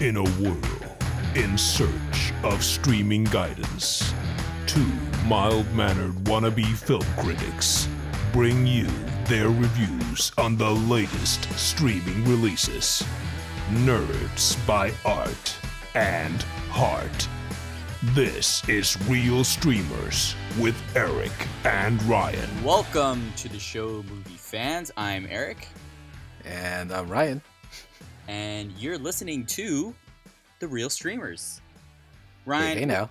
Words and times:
In 0.00 0.16
a 0.16 0.22
world 0.22 0.96
in 1.34 1.58
search 1.58 2.32
of 2.44 2.62
streaming 2.62 3.24
guidance, 3.24 4.14
two 4.64 4.86
mild 5.26 5.68
mannered 5.74 6.14
wannabe 6.22 6.76
film 6.76 7.02
critics 7.16 7.88
bring 8.32 8.64
you 8.64 8.86
their 9.24 9.48
reviews 9.48 10.30
on 10.38 10.56
the 10.56 10.70
latest 10.70 11.52
streaming 11.58 12.24
releases. 12.26 13.02
Nerds 13.70 14.64
by 14.68 14.92
Art 15.04 15.56
and 15.96 16.42
Heart. 16.70 17.28
This 18.14 18.66
is 18.68 18.96
Real 19.08 19.42
Streamers 19.42 20.36
with 20.60 20.80
Eric 20.94 21.32
and 21.64 22.00
Ryan. 22.04 22.48
Welcome 22.62 23.32
to 23.38 23.48
the 23.48 23.58
show, 23.58 24.04
movie 24.08 24.36
fans. 24.36 24.92
I'm 24.96 25.26
Eric, 25.28 25.66
And 26.44 26.92
I'm 26.92 27.08
Ryan. 27.08 27.42
And 28.28 28.70
you're 28.78 28.98
listening 28.98 29.46
to 29.46 29.94
the 30.60 30.68
Real 30.68 30.90
Streamers. 30.90 31.60
Ryan, 32.46 32.78
hey 32.78 32.84
know. 32.84 33.08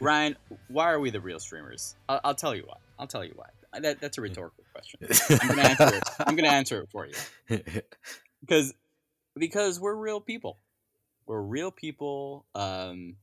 Ryan, 0.00 0.36
why 0.68 0.90
are 0.92 1.00
we 1.00 1.10
the 1.10 1.20
Real 1.20 1.38
Streamers? 1.40 1.96
I'll, 2.08 2.20
I'll 2.24 2.34
tell 2.34 2.54
you 2.54 2.62
why. 2.66 2.76
I'll 2.98 3.06
tell 3.06 3.24
you 3.24 3.32
why. 3.34 3.46
That, 3.80 4.00
that's 4.00 4.18
a 4.18 4.20
rhetorical 4.20 4.64
question. 4.72 5.00
I'm 5.42 5.48
gonna 5.48 5.62
answer 5.62 5.96
it. 5.96 6.02
I'm 6.20 6.36
gonna 6.36 6.48
answer 6.48 6.80
it 6.82 6.88
for 6.92 7.06
you 7.06 7.60
because 8.40 8.72
because 9.36 9.80
we're 9.80 9.96
real 9.96 10.20
people. 10.20 10.58
We're 11.26 11.42
real 11.42 11.70
people 11.72 12.44
um, 12.54 13.16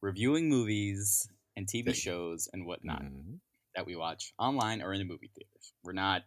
reviewing 0.00 0.48
movies 0.48 1.28
and 1.56 1.66
TV 1.66 1.94
shows 1.94 2.48
and 2.52 2.64
whatnot. 2.66 3.02
Mhm. 3.02 3.40
that 3.74 3.84
we 3.84 3.96
watch 3.96 4.32
online 4.38 4.80
or 4.82 4.92
in 4.94 4.98
the 5.00 5.04
movie 5.04 5.30
theaters. 5.34 5.72
We're 5.82 5.92
not 5.92 6.22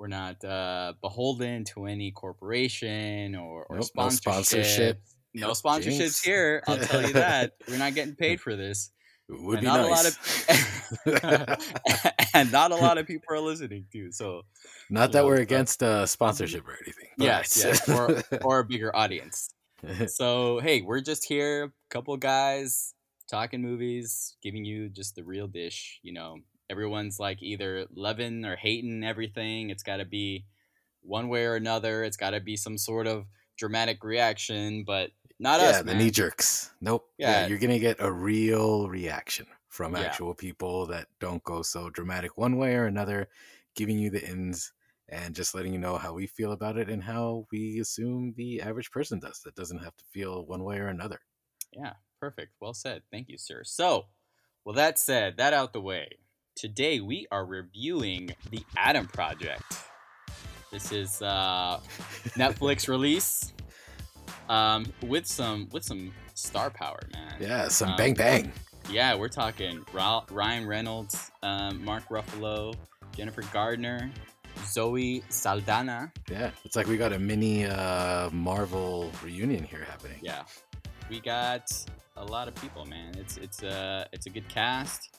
we're 0.00 0.06
not 0.08 0.42
uh, 0.42 0.94
beholden 1.02 1.62
to 1.66 1.84
any 1.84 2.10
corporation 2.10 3.36
or, 3.36 3.66
or 3.68 3.76
Nope, 3.76 3.90
no 3.94 4.08
sponsorship. 4.08 4.22
sponsorship. 4.46 5.02
No 5.34 5.50
sponsorships 5.50 5.98
jinx. 5.98 6.24
here. 6.24 6.62
I'll 6.66 6.78
tell 6.78 7.02
you 7.06 7.12
that. 7.26 7.52
We're 7.68 7.76
not 7.76 7.94
getting 7.94 8.14
paid 8.16 8.40
for 8.40 8.56
this. 8.56 8.92
It 9.28 9.38
would 9.42 9.58
and 9.58 9.60
be 9.60 9.66
not 9.66 9.88
nice. 9.90 10.16
a 11.06 11.10
lot 11.12 11.28
of 11.52 12.24
and 12.34 12.50
not 12.50 12.72
a 12.72 12.76
lot 12.76 12.96
of 12.96 13.06
people 13.06 13.26
are 13.30 13.40
listening 13.40 13.84
to. 13.92 14.10
So 14.10 14.42
Not 14.88 15.12
that 15.12 15.24
we're 15.26 15.36
but- 15.36 15.42
against 15.42 15.82
uh, 15.82 16.06
sponsorship 16.06 16.66
or 16.66 16.72
anything. 16.82 17.08
but- 17.18 17.24
yes, 17.26 17.62
yes, 17.62 17.86
or 17.88 18.22
or 18.42 18.60
a 18.60 18.64
bigger 18.64 18.96
audience. 18.96 19.50
So 20.08 20.60
hey, 20.60 20.80
we're 20.80 21.00
just 21.02 21.26
here, 21.26 21.64
a 21.64 21.70
couple 21.90 22.16
guys 22.16 22.94
talking 23.28 23.60
movies, 23.62 24.36
giving 24.42 24.64
you 24.64 24.88
just 24.88 25.14
the 25.14 25.22
real 25.24 25.46
dish. 25.46 26.00
You 26.02 26.12
know, 26.14 26.38
everyone's 26.70 27.18
like 27.18 27.42
either 27.42 27.86
loving 27.94 28.44
or 28.46 28.56
hating 28.56 29.04
everything. 29.04 29.70
It's 29.70 29.82
got 29.82 29.98
to 29.98 30.04
be 30.06 30.46
one 31.02 31.28
way 31.28 31.44
or 31.46 31.56
another. 31.56 32.04
It's 32.04 32.16
got 32.16 32.30
to 32.30 32.40
be 32.40 32.56
some 32.56 32.78
sort 32.78 33.06
of 33.06 33.26
dramatic 33.58 34.04
reaction, 34.04 34.84
but 34.84 35.10
not 35.38 35.60
yeah, 35.60 35.66
us, 35.68 35.76
Yeah, 35.76 35.82
the 35.82 35.94
knee 35.94 36.10
jerks. 36.10 36.72
Nope. 36.80 37.08
Yeah. 37.18 37.42
Yeah. 37.42 37.46
you're 37.46 37.58
gonna 37.58 37.78
get 37.78 37.96
a 38.00 38.10
real 38.12 38.88
reaction 38.88 39.46
from 39.68 39.94
Yeah. 39.94 40.02
actual 40.02 40.34
people 40.34 40.86
that 40.86 41.08
don't 41.18 41.42
go 41.44 41.62
so 41.62 41.90
dramatic 41.90 42.36
one 42.36 42.56
way 42.56 42.74
or 42.76 42.86
another, 42.86 43.28
giving 43.74 43.98
you 43.98 44.10
the 44.10 44.26
ins 44.26 44.72
and 45.08 45.34
just 45.34 45.54
letting 45.54 45.72
you 45.72 45.78
know 45.78 45.96
how 45.98 46.12
we 46.12 46.26
feel 46.26 46.52
about 46.52 46.76
it 46.78 46.88
and 46.88 47.02
how 47.02 47.46
we 47.50 47.80
assume 47.80 48.32
the 48.36 48.60
average 48.62 48.90
person 48.90 49.18
does. 49.18 49.40
That 49.44 49.54
doesn't 49.56 49.78
have 49.82 49.96
to 49.96 50.04
feel 50.10 50.46
one 50.46 50.62
way 50.64 50.78
or 50.78 50.88
another. 50.88 51.20
Yeah, 51.72 51.94
perfect. 52.20 52.52
Well 52.60 52.74
said. 52.74 53.02
Thank 53.10 53.28
you, 53.28 53.38
sir. 53.38 53.64
So, 53.64 54.06
well, 54.64 54.74
that 54.74 54.98
said, 54.98 55.36
that 55.38 55.54
out 55.54 55.72
the 55.72 55.80
way. 55.80 56.18
Today 56.60 57.00
we 57.00 57.26
are 57.32 57.46
reviewing 57.46 58.34
the 58.50 58.62
Adam 58.76 59.06
Project. 59.06 59.62
This 60.70 60.92
is 60.92 61.22
uh, 61.22 61.80
Netflix 62.36 62.86
release 62.86 63.54
um, 64.50 64.84
with 65.06 65.24
some 65.24 65.70
with 65.72 65.84
some 65.84 66.12
star 66.34 66.68
power, 66.68 67.00
man. 67.14 67.36
Yeah, 67.40 67.68
some 67.68 67.88
Um, 67.92 67.96
bang 67.96 68.12
bang. 68.12 68.52
Yeah, 68.90 69.14
we're 69.14 69.30
talking 69.30 69.86
Ra- 69.94 70.24
Ryan 70.30 70.66
Reynolds, 70.66 71.30
um, 71.42 71.82
Mark 71.82 72.06
Ruffalo, 72.10 72.74
Jennifer 73.16 73.40
Gardner, 73.54 74.10
Zoe 74.66 75.22
Saldana. 75.30 76.12
Yeah, 76.30 76.50
it's 76.66 76.76
like 76.76 76.86
we 76.88 76.98
got 76.98 77.14
a 77.14 77.18
mini 77.18 77.64
uh, 77.64 78.28
Marvel 78.32 79.10
reunion 79.24 79.64
here 79.64 79.86
happening. 79.88 80.18
Yeah, 80.20 80.42
we 81.08 81.20
got 81.20 81.72
a 82.18 82.24
lot 82.26 82.48
of 82.48 82.54
people, 82.56 82.84
man. 82.84 83.14
It's 83.16 83.38
it's 83.38 83.62
a 83.62 84.06
it's 84.12 84.26
a 84.26 84.30
good 84.30 84.46
cast. 84.50 85.16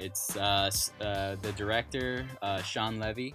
It's 0.00 0.34
uh, 0.36 0.70
uh, 1.00 1.36
the 1.42 1.52
director 1.56 2.26
uh, 2.40 2.62
Shawn 2.62 2.98
Levy, 2.98 3.34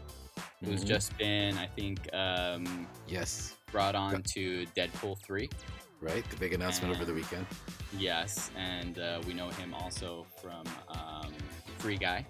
who's 0.63 0.83
Mhm. 0.83 0.87
just 0.87 1.15
been 1.17 1.57
I 1.59 1.67
think 1.67 2.11
um, 2.13 2.87
yes, 3.07 3.55
brought 3.71 3.93
on 3.95 4.23
to 4.33 4.65
Deadpool 4.75 5.19
three. 5.23 5.49
right. 6.01 6.27
The 6.29 6.37
big 6.37 6.53
announcement 6.53 6.93
over 6.95 7.05
the 7.05 7.13
weekend. 7.13 7.45
Yes, 7.97 8.49
and 8.57 8.97
uh, 8.99 9.21
we 9.27 9.33
know 9.33 9.49
him 9.49 9.73
also 9.73 10.25
from 10.41 10.63
um, 10.89 11.33
Free 11.77 11.97
Guy, 11.97 12.25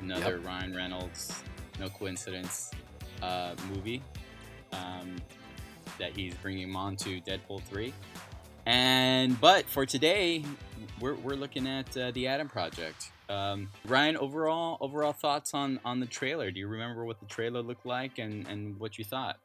another 0.00 0.38
Ryan 0.40 0.74
Reynolds, 0.74 1.32
no 1.80 1.88
coincidence, 1.88 2.70
uh, 3.22 3.54
movie 3.72 4.02
um, 4.72 5.16
that 5.98 6.14
he's 6.16 6.34
bringing 6.34 6.68
him 6.68 6.76
on 6.76 6.96
to 6.96 7.20
Deadpool 7.20 7.62
3. 7.62 7.92
And 8.66 9.40
but 9.40 9.64
for 9.66 9.86
today, 9.86 10.44
we're, 11.00 11.14
we're 11.14 11.34
looking 11.36 11.66
at 11.66 11.96
uh, 11.96 12.10
the 12.12 12.26
Adam 12.26 12.48
Project. 12.48 13.10
Um, 13.28 13.68
Ryan, 13.86 14.16
overall 14.16 14.78
overall 14.80 15.12
thoughts 15.12 15.52
on 15.52 15.80
on 15.84 15.98
the 16.00 16.06
trailer? 16.06 16.50
Do 16.50 16.60
you 16.60 16.68
remember 16.68 17.04
what 17.04 17.18
the 17.18 17.26
trailer 17.26 17.60
looked 17.60 17.84
like 17.84 18.18
and 18.18 18.46
and 18.46 18.78
what 18.78 18.98
you 18.98 19.04
thought? 19.04 19.38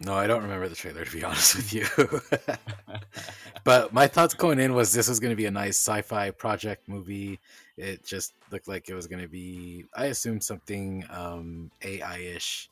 No, 0.00 0.14
I 0.14 0.26
don't 0.26 0.42
remember 0.42 0.68
the 0.68 0.74
trailer 0.76 1.04
to 1.04 1.10
be 1.10 1.24
honest 1.24 1.56
with 1.56 1.72
you. 1.72 1.86
but 3.64 3.92
my 3.92 4.06
thoughts 4.06 4.34
going 4.34 4.58
in 4.58 4.74
was 4.74 4.92
this 4.92 5.08
was 5.08 5.20
going 5.20 5.30
to 5.32 5.36
be 5.36 5.46
a 5.46 5.50
nice 5.50 5.76
sci-fi 5.76 6.30
project 6.30 6.88
movie. 6.88 7.40
It 7.76 8.04
just 8.04 8.34
looked 8.50 8.68
like 8.68 8.88
it 8.88 8.94
was 8.94 9.06
going 9.06 9.22
to 9.22 9.28
be, 9.28 9.84
I 9.96 10.06
assumed 10.06 10.44
something 10.44 11.04
um, 11.10 11.70
AI-ish 11.82 12.68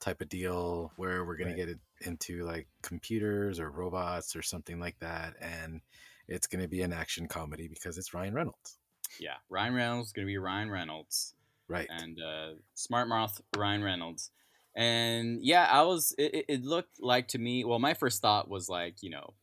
type 0.00 0.20
of 0.20 0.28
deal 0.28 0.92
where 0.96 1.24
we're 1.24 1.36
going 1.36 1.48
Right. 1.48 1.56
to 1.56 1.66
get 1.66 1.68
it 1.68 1.78
into 2.02 2.44
like 2.44 2.66
computers 2.82 3.58
or 3.58 3.70
robots 3.70 4.36
or 4.36 4.42
something 4.42 4.78
like 4.78 4.98
that, 5.00 5.34
and 5.40 5.80
it's 6.28 6.46
going 6.46 6.62
to 6.62 6.68
be 6.68 6.82
an 6.82 6.92
action 6.92 7.28
comedy 7.28 7.68
because 7.68 7.98
it's 7.98 8.14
Ryan 8.14 8.34
Reynolds, 8.34 8.78
yeah, 9.20 9.36
Ryan 9.48 9.74
Reynolds 9.74 10.08
is 10.08 10.12
gonna 10.12 10.26
be 10.26 10.38
Ryan 10.38 10.70
Reynolds. 10.70 11.34
right? 11.68 11.86
and 11.90 12.18
uh, 12.20 12.54
smart 12.74 13.08
mouth 13.08 13.40
Ryan 13.56 13.82
Reynolds. 13.82 14.30
And 14.76 15.38
yeah, 15.42 15.68
I 15.70 15.82
was. 15.82 16.14
It, 16.18 16.34
it- 16.34 16.44
it 16.48 16.64
looked 16.64 17.00
like 17.00 17.28
to 17.28 17.38
me. 17.38 17.64
Well, 17.64 17.78
my 17.78 17.94
first 17.94 18.20
thought 18.20 18.48
was 18.48 18.68
like, 18.68 18.96
you 19.02 19.10
know, 19.10 19.34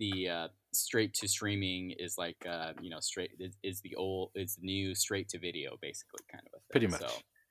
the 0.00 0.28
uh, 0.28 0.48
straight 0.72 1.14
to 1.14 1.28
streaming 1.28 1.92
is 1.96 2.18
like, 2.18 2.44
uh, 2.48 2.72
you 2.82 2.90
know, 2.90 2.98
straight 3.00 3.30
is, 3.38 3.54
is 3.62 3.80
the 3.82 3.94
old, 3.94 4.30
is 4.34 4.56
the 4.56 4.66
new 4.66 4.94
straight 4.96 5.28
to 5.28 5.38
video, 5.38 5.76
basically, 5.80 6.24
kind 6.30 6.42
of 6.46 6.54
a 6.54 6.58
thing. 6.58 6.70
Pretty 6.72 6.86
much. 6.88 7.00
So 7.02 7.08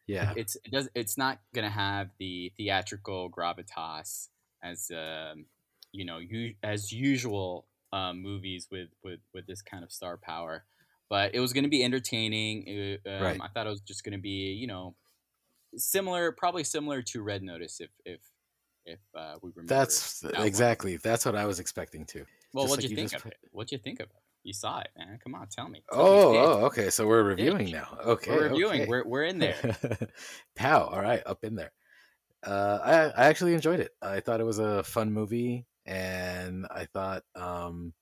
yeah, 0.08 0.34
it's 0.36 0.58
it 0.66 0.72
does 0.72 0.90
it's 0.96 1.18
not 1.18 1.40
gonna 1.56 1.70
have 1.70 2.10
the 2.20 2.52
theatrical 2.58 3.30
gravitas 3.30 4.28
as 4.62 4.92
um, 4.92 5.46
you 5.94 6.04
know, 6.04 6.18
you, 6.18 6.56
as 6.62 6.92
usual 6.92 7.66
um, 7.94 8.22
movies 8.22 8.68
with 8.72 8.90
with 9.04 9.20
with 9.34 9.46
this 9.48 9.62
kind 9.62 9.84
of 9.84 9.92
star 9.92 10.18
power. 10.18 10.66
But 11.10 11.36
it 11.36 11.40
was 11.40 11.54
gonna 11.54 11.68
be 11.68 11.84
entertaining. 11.84 12.64
It, 12.68 13.02
um, 13.06 13.22
Right. 13.22 13.40
I 13.42 13.48
thought 13.50 13.68
it 13.68 13.70
was 13.70 13.82
just 13.82 14.04
gonna 14.04 14.18
be 14.18 14.54
you 14.54 14.68
know 14.68 14.96
similar, 15.76 16.32
probably 16.32 16.64
similar 16.64 17.02
to 17.02 17.22
Red 17.22 17.44
Notice 17.44 17.80
if 17.80 17.90
if 18.06 18.22
if 18.86 19.00
uh, 19.16 19.36
we 19.42 19.52
remember. 19.56 19.74
that's 19.76 20.20
that 20.22 20.38
one. 20.38 20.48
exactly 20.48 20.98
that's 20.98 21.26
what 21.26 21.36
I 21.36 21.46
was 21.46 21.60
expecting 21.60 22.06
too. 22.06 22.26
Well, 22.54 22.66
what'd 22.68 22.84
like 22.84 22.90
you 22.92 22.98
you 22.98 23.08
think 23.08 23.14
of 23.22 23.26
it? 23.26 23.38
What'd 23.52 23.72
you 23.72 23.78
think 23.78 24.00
of 24.00 24.08
it? 24.10 24.16
You 24.44 24.52
saw 24.54 24.80
it, 24.82 24.90
man. 24.98 25.18
Come 25.24 25.36
on, 25.36 25.48
tell 25.48 25.70
me. 25.70 25.84
Tell 25.92 26.02
Oh, 26.02 26.32
me. 26.34 26.38
Oh, 26.40 26.66
okay. 26.66 26.90
So 26.90 27.08
we're 27.08 27.24
reviewing 27.24 27.72
now. 27.72 27.98
Okay, 28.06 28.32
We're 28.32 28.50
reviewing. 28.50 28.82
okay. 28.82 28.90
We're 28.90 29.06
we're 29.06 29.24
in 29.24 29.40
there. 29.40 29.56
Pow! 30.56 30.84
All 30.84 31.02
right, 31.02 31.24
up 31.26 31.44
in 31.46 31.56
there. 31.56 31.72
Uh, 32.46 32.80
I 32.84 33.24
I 33.24 33.26
actually 33.28 33.54
enjoyed 33.54 33.80
it. 33.80 33.92
I 34.02 34.20
thought 34.20 34.42
it 34.42 34.46
was 34.46 34.60
a 34.60 34.84
fun 34.84 35.14
movie, 35.14 35.66
and 35.86 36.66
I 36.72 36.86
thought 36.86 37.24
um, 37.36 37.94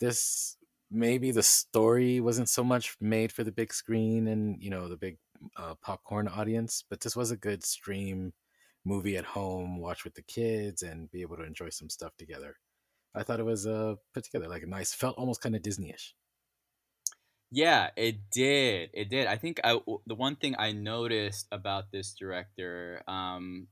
this 0.00 0.56
maybe 0.90 1.30
the 1.32 1.42
story 1.42 2.20
wasn't 2.20 2.48
so 2.48 2.62
much 2.62 2.96
made 3.00 3.32
for 3.32 3.44
the 3.44 3.52
big 3.52 3.72
screen 3.72 4.28
and 4.28 4.62
you 4.62 4.70
know 4.70 4.88
the 4.88 4.96
big 4.96 5.18
uh, 5.56 5.74
popcorn 5.82 6.28
audience, 6.28 6.84
but 6.88 7.00
this 7.00 7.16
was 7.16 7.30
a 7.30 7.36
good 7.36 7.64
stream 7.64 8.32
movie 8.84 9.16
at 9.16 9.24
home, 9.24 9.78
watch 9.78 10.04
with 10.04 10.14
the 10.14 10.22
kids, 10.22 10.82
and 10.82 11.10
be 11.10 11.22
able 11.22 11.36
to 11.36 11.42
enjoy 11.42 11.68
some 11.68 11.90
stuff 11.90 12.16
together. 12.16 12.56
I 13.14 13.22
thought 13.22 13.40
it 13.40 13.46
was 13.46 13.66
uh, 13.66 13.96
put 14.14 14.24
together 14.24 14.48
like 14.48 14.62
a 14.62 14.66
nice, 14.66 14.94
felt 14.94 15.18
almost 15.18 15.40
kind 15.40 15.56
of 15.56 15.62
Disney-ish. 15.62 16.14
Yeah, 17.50 17.90
it 17.96 18.30
did. 18.30 18.90
It 18.92 19.08
did. 19.08 19.26
I 19.26 19.36
think 19.36 19.60
I 19.62 19.78
the 20.06 20.14
one 20.14 20.36
thing 20.36 20.56
I 20.58 20.72
noticed 20.72 21.46
about 21.52 21.92
this 21.92 22.12
director, 22.12 23.02
um, 23.06 23.68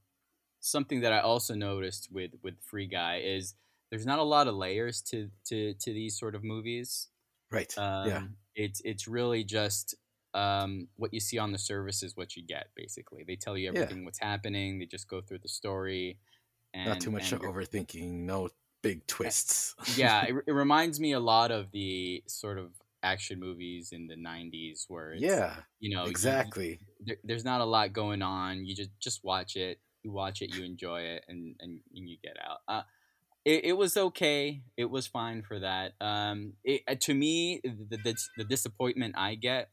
something 0.65 1.01
that 1.03 1.13
I 1.13 1.21
also 1.21 1.55
noticed 1.55 2.09
with 2.11 2.33
with 2.43 2.55
Free 2.63 2.87
Guy 2.87 3.21
is 3.25 3.55
there's 3.91 4.07
not 4.07 4.19
a 4.19 4.23
lot 4.23 4.49
of 4.49 4.55
layers 4.55 5.01
to 5.03 5.31
to 5.49 5.75
to 5.75 5.93
these 5.93 6.19
sort 6.19 6.35
of 6.35 6.43
movies. 6.43 7.09
Right. 7.51 7.73
Um, 7.79 8.09
yeah. 8.09 8.23
It's 8.57 8.81
it's 8.85 9.07
really 9.07 9.45
just 9.45 9.95
um, 10.33 10.89
what 10.97 11.13
you 11.15 11.21
see 11.21 11.39
on 11.39 11.53
the 11.53 11.59
surface 11.59 12.03
is 12.03 12.17
what 12.17 12.35
you 12.37 12.43
get. 12.45 12.69
Basically, 12.75 13.23
they 13.25 13.37
tell 13.37 13.57
you 13.57 13.71
Yeah. 13.73 13.81
everything 13.83 14.05
what's 14.05 14.19
happening. 14.19 14.79
They 14.79 14.87
just 14.87 15.09
go 15.09 15.21
through 15.21 15.39
the 15.43 15.49
story. 15.49 16.19
And, 16.73 16.89
Not 16.89 17.01
too 17.01 17.13
much 17.13 17.31
overthinking. 17.31 18.11
No 18.11 18.49
big 18.83 19.07
twists. 19.07 19.77
yeah, 19.97 20.25
it, 20.29 20.35
it 20.49 20.53
reminds 20.53 20.99
me 20.99 21.13
a 21.13 21.21
lot 21.21 21.53
of 21.53 21.71
the 21.71 22.25
sort 22.27 22.59
of 22.59 22.71
action 23.05 23.39
movies 23.39 23.93
in 23.93 24.09
the 24.09 24.17
90s 24.17 24.87
where 24.89 25.15
yeah, 25.15 25.55
you 25.79 25.95
know, 25.95 26.05
you- 26.05 26.11
exactly. 26.11 26.81
there, 27.07 27.17
there's 27.23 27.45
not 27.45 27.61
a 27.61 27.65
lot 27.65 27.93
going 27.93 28.23
on. 28.23 28.65
You 28.67 28.75
just 28.75 28.91
just 28.99 29.23
watch 29.23 29.55
it. 29.55 29.79
You 30.05 30.13
watch 30.13 30.43
it. 30.43 30.55
You 30.55 30.65
enjoy 30.65 31.01
it, 31.01 31.25
and 31.29 31.57
and, 31.61 31.81
and 31.95 32.09
you 32.09 32.19
get 32.23 32.37
out. 32.45 32.59
Uh, 32.69 32.83
it, 33.45 33.65
it 33.67 33.73
was 33.77 33.97
okay. 33.97 34.63
It 34.77 34.87
was 34.87 35.07
fine 35.07 35.43
for 35.43 35.59
that. 35.61 35.93
Um, 36.01 36.55
it, 36.65 36.83
uh, 36.89 36.95
to 37.01 37.15
me, 37.15 37.61
the, 37.65 37.97
the 37.97 38.17
the 38.37 38.45
disappointment 38.45 39.15
I 39.17 39.35
get 39.35 39.71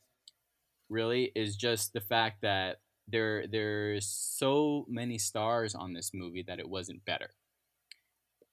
really 0.90 1.32
is 1.36 1.56
just 1.56 1.94
the 1.94 2.02
fact 2.02 2.42
that 2.42 2.82
there 3.08 3.46
there's 3.48 4.08
so 4.08 4.86
many 4.88 5.18
stars 5.18 5.76
on 5.76 5.94
this 5.94 6.12
movie 6.14 6.44
that 6.48 6.60
it 6.60 6.70
wasn't 6.70 7.06
better. 7.06 7.32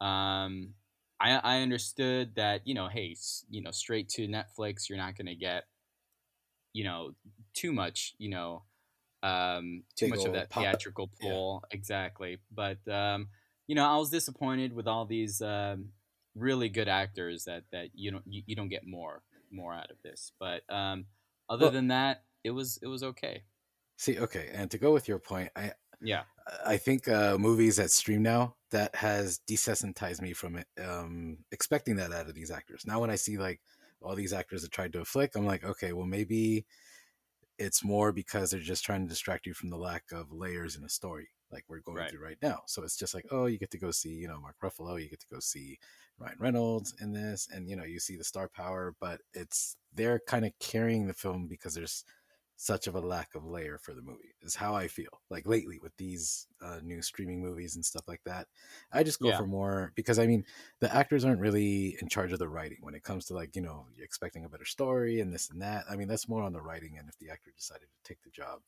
Um, 0.01 0.75
I 1.21 1.33
I 1.43 1.61
understood 1.61 2.35
that 2.37 2.67
you 2.67 2.75
know, 2.75 2.89
hey, 2.89 3.17
you 3.51 3.63
know, 3.63 3.71
straight 3.73 4.09
to 4.11 4.29
Netflix, 4.29 4.89
you're 4.89 4.99
not 4.99 5.17
gonna 5.17 5.35
get, 5.35 5.65
you 6.73 6.85
know, 6.85 7.13
too 7.55 7.73
much, 7.73 8.15
you 8.19 8.31
know, 8.31 8.63
um, 9.23 9.83
too 9.97 10.09
much 10.09 10.25
of 10.25 10.33
that 10.35 10.51
pop- 10.51 10.63
theatrical 10.63 11.11
yeah. 11.21 11.31
pull. 11.31 11.65
Exactly, 11.71 12.39
but 12.55 12.79
um, 12.89 13.29
you 13.67 13.75
know, 13.75 13.85
I 13.85 13.97
was 13.97 14.11
disappointed 14.11 14.73
with 14.73 14.87
all 14.87 15.05
these 15.05 15.41
um, 15.43 15.91
really 16.35 16.69
good 16.69 16.89
actors 16.89 17.45
that 17.45 17.65
that 17.73 17.89
you 17.95 18.11
don't 18.11 18.25
you, 18.27 18.43
you 18.47 18.57
don't 18.57 18.69
get 18.69 18.87
more 18.87 19.23
more 19.51 19.73
out 19.73 19.91
of 19.91 19.97
this. 20.03 20.33
But 20.39 20.63
um, 20.73 21.07
other 21.49 21.67
Well- 21.67 21.73
than 21.73 21.89
that, 21.89 22.23
it 22.45 22.51
was 22.51 22.79
it 22.83 22.87
was 22.87 23.03
okay. 23.03 23.43
See, 23.97 24.19
okay, 24.19 24.51
and 24.55 24.71
to 24.71 24.79
go 24.79 24.93
with 24.93 25.09
your 25.09 25.19
point, 25.19 25.51
I 25.57 25.73
Yeah, 26.01 26.23
I 26.65 26.77
think 26.77 27.09
uh, 27.09 27.37
movies 27.37 27.77
that 27.77 27.91
stream 27.91 28.23
now 28.23 28.55
that 28.71 28.95
has 28.95 29.41
desensitized 29.51 30.23
me 30.23 30.33
from 30.35 30.55
it, 30.57 30.69
um, 30.81 31.39
expecting 31.51 31.97
that 31.97 32.13
out 32.13 32.29
of 32.29 32.35
these 32.35 32.53
actors. 32.53 32.85
Now, 32.87 33.01
when 33.01 33.11
I 33.11 33.17
see 33.17 33.39
like 33.39 33.61
all 34.01 34.15
these 34.15 34.33
actors 34.33 34.63
that 34.63 34.71
tried 34.71 34.93
to 34.93 35.05
flick, 35.05 35.35
I'm 35.35 35.47
like, 35.47 35.65
okay, 35.65 35.93
well 35.93 36.07
maybe 36.07 36.65
it's 37.59 37.85
more 37.85 38.13
because 38.13 38.51
they're 38.51 38.61
just 38.61 38.85
trying 38.85 39.03
to 39.03 39.09
distract 39.09 39.47
you 39.47 39.55
from 39.55 39.71
the 39.71 39.77
lack 39.77 40.05
of 40.13 40.33
layers 40.33 40.77
in 40.77 40.85
a 40.85 40.89
story, 40.89 41.29
like 41.51 41.65
we're 41.69 41.81
going 41.81 41.97
Right. 41.97 42.07
through 42.07 42.25
right 42.25 42.39
now. 42.43 42.63
So 42.67 42.83
it's 42.83 42.97
just 42.97 43.15
like, 43.15 43.27
oh, 43.31 43.47
you 43.47 43.59
get 43.59 43.71
to 43.73 43.79
go 43.79 43.91
see, 43.91 44.11
you 44.11 44.29
know, 44.29 44.41
Mark 44.41 44.57
Ruffalo, 44.63 45.03
you 45.03 45.09
get 45.09 45.21
to 45.21 45.27
go 45.33 45.41
see 45.41 45.79
Ryan 46.19 46.37
Reynolds 46.39 46.95
in 47.01 47.13
this, 47.13 47.49
and 47.53 47.69
you 47.69 47.77
know, 47.77 47.85
you 47.85 48.01
see 48.01 48.17
the 48.17 48.25
star 48.25 48.49
power, 48.49 48.95
but 49.01 49.21
it's 49.35 49.77
they're 49.95 50.21
kind 50.27 50.45
of 50.45 50.53
carrying 50.61 51.07
the 51.07 51.15
film 51.15 51.47
because 51.47 51.75
there's 51.75 52.05
such 52.61 52.89
of 52.89 52.97
a 52.97 53.01
lack 53.01 53.35
of 53.37 53.47
layer 53.47 53.79
for 53.79 53.95
the 53.95 54.03
movie 54.03 54.35
is 54.43 54.55
how 54.57 54.75
i 54.75 54.89
feel 54.89 55.23
like 55.31 55.47
lately 55.47 55.79
with 55.81 55.97
these 55.97 56.49
uh, 56.61 56.81
new 56.83 57.01
streaming 57.01 57.41
movies 57.41 57.77
and 57.77 57.85
stuff 57.85 58.09
like 58.09 58.23
that 58.25 58.49
i 58.93 59.03
just 59.03 59.21
go 59.21 59.31
Yeah. 59.31 59.39
for 59.39 59.47
more 59.47 59.93
because 59.95 60.19
i 60.19 60.27
mean 60.27 60.45
the 60.81 60.93
actors 60.95 61.25
aren't 61.25 61.41
really 61.41 61.97
in 62.03 62.09
charge 62.09 62.33
of 62.33 62.39
the 62.41 62.49
writing 62.49 62.79
when 62.81 62.95
it 62.95 63.03
comes 63.05 63.27
to 63.27 63.35
like 63.35 63.55
you 63.55 63.63
know 63.63 63.87
you're 63.95 64.05
expecting 64.05 64.45
a 64.45 64.49
better 64.49 64.65
story 64.65 65.21
and 65.21 65.33
this 65.33 65.51
and 65.51 65.63
that 65.63 65.85
i 65.89 65.97
mean 65.97 66.09
that's 66.09 66.29
more 66.29 66.43
on 66.43 66.53
the 66.53 66.61
writing 66.61 66.99
and 66.99 67.09
if 67.09 67.17
the 67.19 67.31
actor 67.31 67.53
decided 67.57 67.89
to 67.89 68.03
take 68.09 68.21
the 68.23 68.31
job 68.31 68.61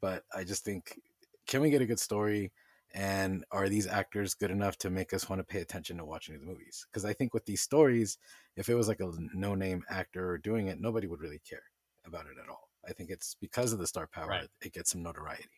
but 0.00 0.24
i 0.34 0.44
just 0.44 0.64
think 0.64 1.00
can 1.46 1.60
we 1.60 1.70
get 1.70 1.82
a 1.82 1.86
good 1.86 2.00
story 2.00 2.52
and 2.94 3.44
are 3.50 3.68
these 3.68 3.86
actors 3.86 4.34
good 4.34 4.50
enough 4.50 4.78
to 4.78 4.90
make 4.90 5.12
us 5.12 5.28
want 5.28 5.40
to 5.40 5.44
pay 5.44 5.60
attention 5.60 5.96
to 5.98 6.04
watching 6.04 6.38
the 6.38 6.44
movies 6.44 6.86
because 6.90 7.04
i 7.04 7.12
think 7.12 7.34
with 7.34 7.44
these 7.46 7.60
stories 7.62 8.18
if 8.56 8.68
it 8.68 8.74
was 8.74 8.88
like 8.88 9.00
a 9.00 9.12
no 9.34 9.54
name 9.54 9.84
actor 9.90 10.38
doing 10.38 10.68
it 10.68 10.80
nobody 10.80 11.06
would 11.06 11.20
really 11.20 11.40
care 11.40 11.64
about 12.04 12.26
it 12.26 12.36
at 12.42 12.48
all 12.48 12.65
i 12.88 12.92
think 12.92 13.10
it's 13.10 13.34
because 13.40 13.72
of 13.72 13.78
the 13.78 13.86
star 13.86 14.06
power 14.06 14.28
Right. 14.28 14.48
it 14.60 14.72
gets 14.72 14.90
some 14.92 15.02
notoriety 15.02 15.48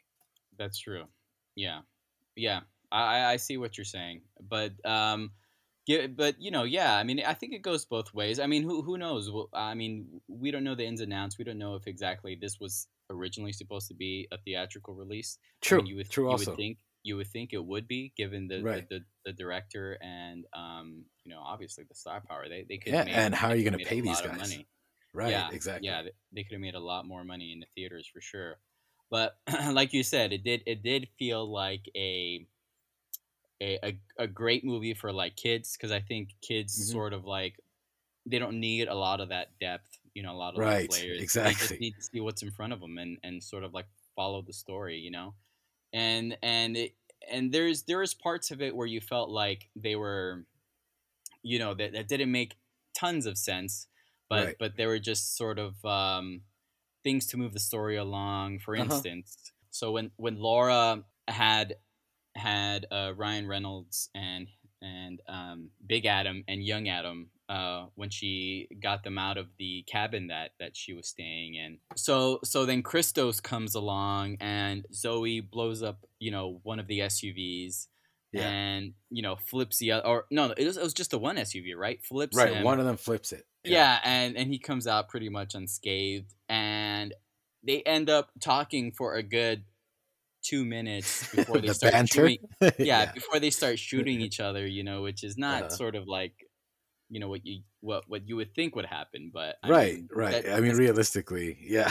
That's 0.59 0.79
true. 0.79 1.05
Yeah, 1.55 1.81
yeah. 2.37 2.61
I 2.91 3.01
I- 3.19 3.33
I 3.33 3.37
see 3.37 3.57
what 3.59 3.77
you're 3.79 3.85
saying, 3.85 4.23
but 4.41 4.73
um, 4.85 5.31
yeah, 5.87 6.07
but 6.09 6.35
you 6.41 6.51
know, 6.51 6.65
yeah. 6.65 6.97
I 6.97 7.05
mean, 7.05 7.21
I 7.25 7.35
think 7.35 7.53
it 7.55 7.63
goes 7.63 7.85
both 7.87 8.13
ways. 8.13 8.39
I 8.41 8.47
mean, 8.47 8.63
who 8.65 8.83
who 8.83 8.99
knows? 8.99 9.31
Well, 9.31 9.49
I 9.53 9.75
mean, 9.75 10.21
we 10.27 10.51
don't 10.51 10.65
know 10.65 10.75
the 10.75 10.85
ins 10.85 11.01
and 11.01 11.13
outs. 11.13 11.39
We 11.39 11.45
don't 11.45 11.59
know 11.59 11.75
if 11.77 11.87
exactly 11.87 12.35
this 12.35 12.59
was 12.61 12.89
originally 13.09 13.53
supposed 13.53 13.89
to 13.89 13.95
be 13.95 14.27
a 14.33 14.39
theatrical 14.39 14.95
release. 14.95 15.39
I 15.41 15.47
true 15.63 15.79
mean, 15.79 15.87
you 15.87 15.97
would 15.97 16.11
true 16.11 16.25
you 16.27 16.31
also 16.31 16.51
would 16.53 16.57
think 16.59 16.79
you 17.05 17.17
would 17.17 17.29
think 17.29 17.53
it 17.53 17.65
would 17.65 17.87
be 17.87 18.13
given 18.17 18.49
the 18.49 18.63
Right. 18.63 18.89
the, 18.89 18.99
the, 18.99 19.05
the 19.27 19.33
director 19.33 19.97
and 20.03 20.45
um 20.53 21.05
you 21.25 21.31
know 21.33 21.41
obviously 21.41 21.85
the 21.89 21.95
star 21.95 22.21
power 22.21 22.49
they 22.49 22.65
they 22.69 22.79
could 22.79 22.93
Yeah, 22.93 23.05
and 23.07 23.35
how 23.35 23.49
are 23.51 23.57
you 23.57 23.65
going 23.69 23.79
to 23.79 23.85
pay 23.93 24.01
these 24.01 24.21
guys? 24.21 24.59
Right 25.13 25.47
yeah, 25.47 25.51
exactly 25.51 25.79
Yeah, 25.79 26.03
they 26.33 26.45
could 26.45 26.53
have 26.53 26.61
made 26.61 26.75
a 26.75 26.81
lot 26.81 27.07
more 27.07 27.25
money 27.25 27.53
in 27.53 27.61
the 27.61 27.67
theaters 27.75 28.07
for 28.07 28.21
sure. 28.21 28.61
But 29.11 29.39
like 29.73 29.93
you 29.93 30.03
said, 30.03 30.33
it 30.33 30.45
did 30.45 30.63
it 30.67 30.83
did 30.83 31.09
feel 31.19 31.51
like 31.51 31.89
a 31.97 32.47
a 33.61 33.79
a, 33.89 34.01
a 34.19 34.27
great 34.27 34.65
movie 34.65 34.95
for 34.95 35.13
like 35.13 35.37
kids 35.37 35.77
because 35.77 35.91
I 35.93 36.01
think 36.01 36.35
kids 36.41 36.75
Mhm. 36.77 36.91
sort 36.91 37.13
of 37.13 37.25
like 37.25 37.61
they 38.27 38.39
don't 38.39 38.61
need 38.61 38.89
a 38.89 38.95
lot 38.95 39.21
of 39.21 39.31
that 39.31 39.59
depth, 39.61 39.99
you 40.15 40.23
know, 40.23 40.33
a 40.33 40.37
lot 40.39 40.57
of 40.57 40.65
Right, 40.65 40.89
layers. 40.89 41.39
They 41.43 41.55
exactly. 41.55 41.55
just 41.55 41.81
need 41.81 41.97
to 41.97 42.03
see 42.03 42.21
what's 42.21 42.43
in 42.43 42.53
front 42.53 42.73
of 42.75 42.81
them 42.81 42.99
and 42.99 43.19
and 43.25 43.43
sort 43.43 43.65
of 43.65 43.75
like 43.75 43.89
follow 44.17 44.43
the 44.43 44.53
story, 44.53 44.99
you 44.99 45.13
know. 45.13 45.37
And 45.93 46.39
and 46.43 46.77
it 46.77 46.97
and 47.31 47.53
there's 47.53 47.85
there 47.85 48.03
is 48.03 48.15
parts 48.15 48.51
of 48.51 48.63
it 48.63 48.77
where 48.77 48.89
you 48.89 49.01
felt 49.01 49.31
like 49.31 49.71
they 49.77 49.97
were 49.97 50.47
you 51.43 51.59
know 51.59 51.75
that, 51.75 51.93
that 51.93 52.09
didn't 52.09 52.33
make 52.33 52.57
tons 52.97 53.27
of 53.27 53.39
sense 53.39 53.89
but 54.29 54.45
Right. 54.47 54.57
but 54.59 54.77
they 54.77 54.87
were 54.87 54.99
just 54.99 55.37
sort 55.37 55.59
of 55.59 55.83
um, 55.85 56.43
things 57.05 57.27
to 57.29 57.37
move 57.37 57.53
the 57.55 57.61
story 57.61 57.97
along 57.97 58.59
for 58.61 58.75
Uh-huh. 58.77 58.85
instance 58.85 59.37
so 59.71 59.93
when 59.93 60.11
when 60.17 60.37
laura 60.39 61.05
had 61.29 61.77
had 62.37 62.87
uh, 62.91 63.13
ryan 63.17 63.47
reynolds 63.47 64.11
and 64.15 64.49
and 64.83 65.21
um, 65.29 65.71
big 65.87 66.07
adam 66.07 66.45
and 66.49 66.63
young 66.65 66.89
adam 66.89 67.31
uh, 67.49 67.87
when 67.95 68.11
she 68.11 68.69
got 68.83 69.03
them 69.05 69.17
out 69.19 69.39
of 69.39 69.47
the 69.59 69.83
cabin 69.91 70.27
that 70.29 70.51
that 70.61 70.77
she 70.77 70.93
was 70.93 71.09
staying 71.09 71.55
in 71.55 71.79
so 71.97 72.39
so 72.45 72.65
then 72.67 72.83
christos 72.83 73.41
comes 73.41 73.75
along 73.75 74.37
and 74.41 74.87
zoe 74.93 75.41
blows 75.41 75.83
up 75.83 76.05
you 76.21 76.31
know 76.31 76.61
one 76.63 76.79
of 76.79 76.87
the 76.87 77.01
suvs 77.01 77.87
yeah. 78.33 78.49
and 78.49 78.93
you 79.11 79.23
know 79.23 79.37
flips 79.37 79.79
the 79.79 79.93
other 79.93 80.07
or 80.07 80.25
no 80.31 80.53
it 80.57 80.65
was, 80.67 80.77
it 80.77 80.83
was 80.83 80.95
just 80.95 81.11
the 81.11 81.19
one 81.19 81.37
suv 81.37 81.65
right? 81.77 82.05
Flips 82.05 82.37
right 82.37 82.53
him. 82.55 82.65
one 82.65 82.79
of 82.81 82.87
them 82.87 82.97
flips 82.97 83.33
it. 83.33 83.45
Yeah. 83.65 83.99
and 84.05 84.37
and 84.37 84.51
he 84.51 84.59
comes 84.59 84.87
out 84.87 85.09
pretty 85.09 85.29
much 85.29 85.55
unscathed 85.55 86.35
and 86.49 87.15
they 87.65 87.83
end 87.83 88.09
up 88.11 88.31
talking 88.41 88.93
for 88.93 89.15
a 89.15 89.23
good 89.23 89.65
two 90.43 90.65
minutes 90.65 91.29
before 91.35 91.59
they 91.59 91.69
the 91.69 91.75
start 91.75 91.93
banter? 91.93 92.29
shooting 92.29 92.39
yeah, 92.79 93.13
before 93.13 93.41
they 93.41 93.51
start 93.51 93.79
shooting 93.79 94.21
each 94.27 94.41
other 94.41 94.67
you 94.67 94.85
know 94.85 95.03
which 95.03 95.25
is 95.25 95.37
not 95.37 95.63
Uh-huh. 95.65 95.71
sort 95.71 95.95
of 95.97 96.07
like 96.07 96.35
you 97.11 97.19
know 97.21 97.29
what 97.29 97.45
you 97.45 97.63
what 97.81 98.05
what 98.07 98.29
you 98.29 98.37
would 98.37 98.55
think 98.55 98.77
would 98.77 98.85
happen 98.87 99.31
but 99.33 99.57
I 99.63 99.69
right 99.71 99.95
mean, 99.95 100.09
right. 100.15 100.45
that- 100.45 100.55
i 100.57 100.61
mean 100.61 100.77
realistically 100.77 101.57
yeah. 101.63 101.91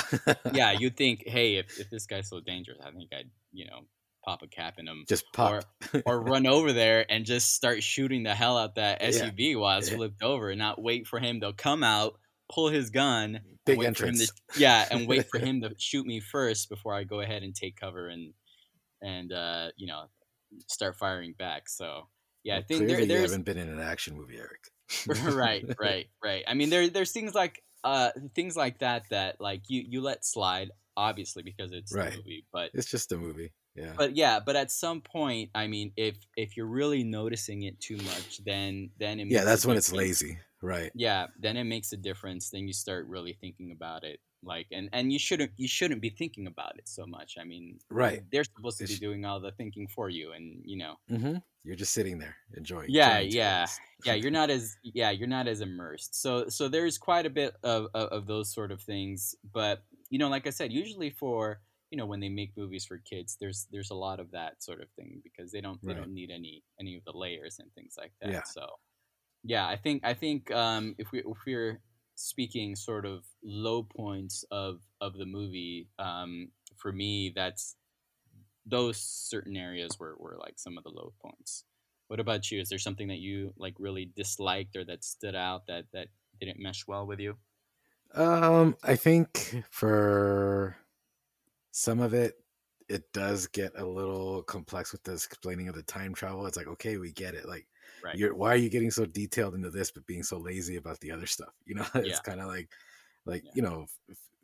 Yeah 0.54 0.72
you'd 0.74 0.96
think 0.96 1.24
hey 1.26 1.56
if, 1.56 1.80
if 1.80 1.90
this 1.90 2.06
guy's 2.06 2.30
so 2.30 2.40
dangerous 2.40 2.78
i 2.86 2.92
think 2.92 3.10
i'd 3.14 3.30
you 3.52 3.66
know 3.66 3.80
pop 4.28 4.42
a 4.44 4.48
cap 4.48 4.76
in 4.78 4.88
him 4.88 5.06
just 5.08 5.32
pop 5.34 5.64
or 6.06 6.22
run 6.22 6.46
over 6.48 6.74
there 6.74 7.06
and 7.12 7.26
just 7.26 7.54
start 7.54 7.84
shooting 7.84 8.24
the 8.24 8.36
hell 8.36 8.58
out 8.58 8.76
that 8.76 9.02
Yeah. 9.06 9.32
SUV 9.32 9.56
while 9.56 9.80
it's 9.80 9.90
Yeah. 9.90 9.96
flipped 9.96 10.24
over 10.24 10.50
and 10.50 10.60
not 10.60 10.82
wait 10.82 11.08
for 11.08 11.20
him 11.20 11.42
to 11.42 11.54
come 11.54 11.84
out, 11.84 12.20
pull 12.52 12.70
his 12.70 12.90
gun, 12.90 13.42
big 13.66 13.78
wait 13.78 13.96
for 13.96 14.06
him 14.06 14.20
entrance 14.20 14.28
to, 14.28 14.32
yeah, 14.54 14.88
and 14.90 15.08
wait 15.08 15.28
for 15.30 15.40
him 15.40 15.62
to 15.62 15.74
shoot 15.78 16.06
me 16.06 16.20
first 16.20 16.70
before 16.70 16.94
I 16.94 17.04
go 17.04 17.22
ahead 17.22 17.44
and 17.44 17.56
take 17.56 17.76
cover 17.78 18.08
and 18.08 18.34
and 19.02 19.32
uh, 19.34 19.70
you 19.78 19.88
know 19.88 20.06
start 20.68 20.98
firing 20.98 21.34
back. 21.34 21.70
So 21.70 22.10
yeah, 22.44 22.58
I 22.58 22.62
think 22.64 22.88
there, 22.88 23.00
you 23.02 23.22
haven't 23.22 23.44
been 23.44 23.58
in 23.58 23.70
an 23.70 23.80
action 23.80 24.16
movie 24.16 24.38
eric 24.38 24.72
right, 25.26 25.66
right, 25.80 26.08
right. 26.24 26.44
I 26.48 26.54
mean, 26.54 26.70
there 26.70 26.90
there's 26.90 27.12
things 27.12 27.34
like 27.34 27.64
uh 27.84 28.12
things 28.36 28.56
like 28.56 28.80
that 28.80 29.04
that 29.12 29.40
like 29.40 29.64
you 29.68 29.84
you 29.88 30.02
let 30.02 30.26
slide 30.26 30.72
obviously 30.98 31.44
because 31.44 31.72
it's 31.72 31.94
Right. 31.96 32.12
the 32.12 32.18
movie, 32.18 32.46
but 32.52 32.72
it's 32.74 32.90
just 32.92 33.12
a 33.14 33.18
movie 33.18 33.54
yeah 33.76 33.94
but 33.96 34.16
yeah 34.16 34.40
but 34.44 34.56
at 34.56 34.72
some 34.72 35.02
point 35.02 35.52
i 35.54 35.68
mean 35.68 35.92
if 35.96 36.18
if 36.36 36.58
you're 36.58 36.66
really 36.66 37.04
noticing 37.04 37.64
it 37.64 37.80
too 37.80 37.98
much 37.98 38.42
then 38.44 38.90
then 39.00 39.20
it 39.20 39.28
yeah 39.28 39.44
that's 39.44 39.66
when 39.66 39.78
it's 39.78 39.94
lazy 39.94 40.40
right 40.64 40.92
yeah 40.96 41.28
then 41.40 41.56
it 41.56 41.64
makes 41.66 41.94
a 41.94 41.98
difference 41.98 42.50
then 42.50 42.68
you 42.68 42.74
start 42.74 43.08
really 43.08 43.34
thinking 43.40 43.72
about 43.72 44.04
it 44.04 44.20
like 44.44 44.68
and 44.72 44.90
and 44.94 45.12
you 45.14 45.20
shouldn't 45.20 45.52
you 45.58 45.68
shouldn't 45.68 46.02
be 46.02 46.10
thinking 46.10 46.48
about 46.48 46.78
it 46.78 46.88
so 46.88 47.06
much 47.06 47.38
i 47.40 47.44
mean 47.44 47.78
Right. 47.90 48.24
they're 48.32 48.44
supposed 48.44 48.80
to 48.80 48.88
be 48.88 48.96
doing 48.96 49.26
all 49.26 49.40
the 49.40 49.52
thinking 49.52 49.88
for 49.88 50.10
you 50.10 50.32
and 50.34 50.62
you 50.66 50.78
know 50.78 50.96
mm-hmm. 51.10 51.36
you're 51.64 51.76
just 51.76 51.94
sitting 51.94 52.18
there 52.20 52.36
enjoying 52.56 52.88
Yeah, 52.90 53.20
yeah, 53.20 53.68
yeah 54.06 54.14
you're 54.14 54.32
not 54.32 54.50
as 54.50 54.76
yeah 54.84 55.12
you're 55.12 55.28
not 55.28 55.48
as 55.48 55.62
immersed 55.62 56.20
so 56.20 56.50
so 56.50 56.68
there's 56.68 56.98
quite 56.98 57.26
a 57.26 57.30
bit 57.32 57.56
of, 57.64 57.88
of 57.94 58.10
of 58.10 58.28
those 58.28 58.52
sort 58.54 58.72
of 58.72 58.82
things 58.82 59.36
but 59.54 59.84
you 60.10 60.20
know 60.20 60.30
like 60.30 60.48
i 60.48 60.50
said 60.50 60.72
usually 60.72 61.10
for 61.10 61.62
you 61.92 61.98
know 61.98 62.06
when 62.06 62.20
they 62.20 62.30
make 62.30 62.56
movies 62.58 62.86
for 62.86 62.98
kids 62.98 63.38
there's 63.40 63.68
there's 63.72 63.92
a 63.92 63.96
lot 63.96 64.20
of 64.20 64.32
that 64.32 64.62
sort 64.64 64.82
of 64.82 64.90
thing 64.92 65.22
because 65.24 65.52
they 65.52 65.62
don't 65.62 65.80
they 65.86 65.94
don't 65.94 66.14
need 66.14 66.32
any 66.32 66.64
any 66.80 66.96
of 66.96 67.04
the 67.06 67.12
layers 67.18 67.60
and 67.60 67.74
things 67.74 67.96
like 67.98 68.14
that 68.22 68.34
Yeah. 68.34 68.44
so 68.44 68.68
yeah 69.44 69.68
i 69.68 69.76
think 69.76 70.04
i 70.06 70.14
think 70.14 70.52
um 70.52 70.96
if 70.98 71.12
we 71.12 71.20
if 71.20 71.38
we're 71.46 71.82
speaking 72.16 72.76
sort 72.76 73.06
of 73.06 73.26
low 73.44 73.84
points 73.84 74.44
of 74.52 74.82
of 75.02 75.14
the 75.18 75.26
movie 75.26 75.90
um 76.00 76.52
for 76.78 76.92
me 76.92 77.32
that's 77.36 77.78
those 78.66 79.00
certain 79.00 79.56
areas 79.56 79.98
were, 80.00 80.16
were 80.18 80.38
like 80.40 80.60
some 80.60 80.78
of 80.78 80.84
the 80.84 80.90
low 80.90 81.14
points 81.22 81.66
What 82.08 82.20
about 82.20 82.52
you? 82.52 82.60
Is 82.62 82.70
there 82.70 82.80
something 82.80 83.08
that 83.10 83.20
you 83.20 83.54
like 83.58 83.76
really 83.80 84.06
disliked 84.16 84.76
or 84.76 84.86
that 84.86 85.04
stood 85.04 85.36
out 85.36 85.68
that 85.68 85.86
that 85.94 86.10
didn't 86.40 86.60
mesh 86.60 86.88
well 86.88 87.06
with 87.08 87.20
you? 87.20 87.38
Um, 88.14 88.76
I 88.84 88.96
think 88.96 89.64
for 89.70 90.78
some 91.72 92.00
of 92.00 92.14
it, 92.14 92.36
it 92.90 93.12
does 93.14 93.48
get 93.48 93.74
a 93.78 93.86
little 93.86 94.44
complex 94.44 94.92
with 94.92 95.04
the 95.04 95.14
explaining 95.14 95.70
of 95.70 95.76
the 95.76 95.84
time 95.84 96.14
travel. 96.14 96.46
It's 96.48 96.58
like, 96.58 96.68
okay, 96.68 96.98
we 96.98 97.12
get 97.14 97.36
it. 97.36 97.48
Like, 97.48 97.68
Right. 98.02 98.20
you're 98.20 98.36
why 98.36 98.54
are 98.54 98.58
you 98.58 98.70
getting 98.70 98.92
so 98.92 99.06
detailed 99.06 99.56
into 99.56 99.72
this, 99.72 99.92
but 99.92 100.06
being 100.08 100.24
so 100.24 100.38
lazy 100.38 100.78
about 100.78 101.00
the 101.02 101.12
other 101.12 101.28
stuff? 101.28 101.54
You 101.66 101.76
know, 101.76 101.88
it's 101.96 102.20
Yeah. 102.20 102.22
kind 102.22 102.42
of 102.42 102.48
like, 102.48 102.72
like 103.26 103.44
Yeah. 103.44 103.54
you 103.54 103.62
know, 103.62 103.88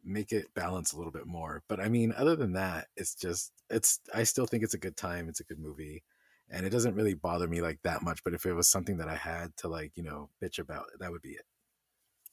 make 0.03 0.32
it 0.34 0.53
balance 0.55 0.93
a 0.93 0.98
little 0.98 1.12
bit 1.13 1.27
more. 1.27 1.63
But 1.70 1.79
I 1.79 1.89
mean, 1.89 2.13
other 2.13 2.36
than 2.36 2.53
that, 2.53 2.89
it's 2.98 3.15
just, 3.15 3.53
it's. 3.70 4.01
I 4.13 4.24
still 4.24 4.46
think 4.48 4.63
it's 4.63 4.74
a 4.75 4.79
good 4.79 4.98
time. 4.98 5.29
It's 5.29 5.39
a 5.41 5.46
good 5.46 5.60
movie. 5.60 6.03
And 6.50 6.65
it 6.65 6.72
doesn't 6.72 6.96
really 6.96 7.15
bother 7.15 7.48
me 7.48 7.62
like 7.62 7.82
that 7.84 8.03
much. 8.03 8.24
But 8.24 8.34
if 8.34 8.46
it 8.46 8.53
was 8.53 8.67
something 8.70 8.98
that 8.98 9.10
I 9.10 9.15
had 9.15 9.55
to 9.58 9.70
like, 9.70 9.98
you 9.98 10.03
know, 10.03 10.29
bitch 10.41 10.60
about, 10.60 10.88
that 11.00 11.12
would 11.12 11.22
be 11.24 11.32
it. 11.34 11.46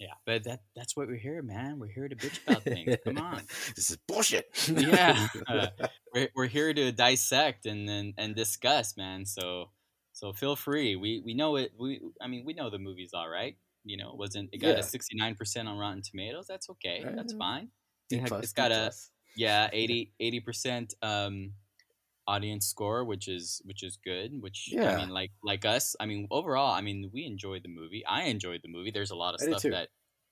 Yeah, 0.00 0.14
but 0.24 0.44
that 0.44 0.60
that's 0.74 0.96
what 0.96 1.08
we're 1.08 1.16
here, 1.18 1.42
man. 1.42 1.78
We're 1.78 1.92
here 1.92 2.08
to 2.08 2.16
bitch 2.16 2.40
about 2.46 2.62
things. 2.62 2.96
Come 3.04 3.18
on. 3.22 3.42
this 3.76 3.90
is 3.90 3.98
bullshit. 4.08 4.46
Yeah. 4.68 5.26
we're, 6.14 6.28
we're 6.34 6.46
here 6.46 6.72
to 6.72 6.90
dissect 6.90 7.66
and 7.66 7.86
then 7.86 8.14
and 8.16 8.34
discuss, 8.34 8.96
man. 8.96 9.26
So 9.26 9.70
so 10.12 10.32
feel 10.32 10.56
free. 10.56 10.96
We 10.96 11.20
we 11.22 11.34
know 11.34 11.56
it. 11.56 11.72
We 11.78 12.00
I 12.20 12.28
mean 12.28 12.44
we 12.46 12.54
know 12.54 12.70
the 12.70 12.78
movie's 12.78 13.12
all 13.12 13.28
right. 13.28 13.56
You 13.84 13.98
know, 13.98 14.10
it 14.12 14.16
wasn't 14.18 14.48
it 14.52 14.58
got 14.58 14.68
Yeah. 14.68 14.74
a 14.76 14.82
sixty 14.82 15.16
nine 15.16 15.34
percent 15.34 15.68
on 15.68 15.76
Rotten 15.76 16.00
Tomatoes? 16.02 16.46
That's 16.48 16.70
okay. 16.70 17.04
That's 17.14 17.34
Uh, 17.34 17.38
fine. 17.38 17.68
It, 18.10 18.26
has 18.28 18.52
got 18.54 18.72
a 18.72 18.92
yeah 19.36 19.68
80 19.72 20.40
percent 20.40 20.94
um 21.02 21.52
audience 22.26 22.66
score, 22.66 23.04
which 23.04 23.28
is 23.28 23.60
which 23.64 23.82
is 23.82 23.96
good. 23.96 24.40
Which 24.40 24.78
yeah. 24.82 24.90
I 24.90 24.92
Yeah. 24.92 24.96
mean, 24.96 25.10
like 25.10 25.32
like 25.42 25.64
us. 25.64 25.96
I 26.00 26.06
mean, 26.06 26.26
overall, 26.30 26.72
I 26.72 26.80
mean, 26.80 27.10
we 27.12 27.24
enjoyed 27.24 27.62
the 27.64 27.68
movie. 27.68 28.04
I 28.06 28.24
enjoyed 28.24 28.62
the 28.62 28.68
movie. 28.68 28.90
There's 28.90 29.10
a 29.10 29.16
lot 29.16 29.34
of 29.34 29.40
I 29.40 29.42
stuff 29.42 29.64
that 29.70 29.90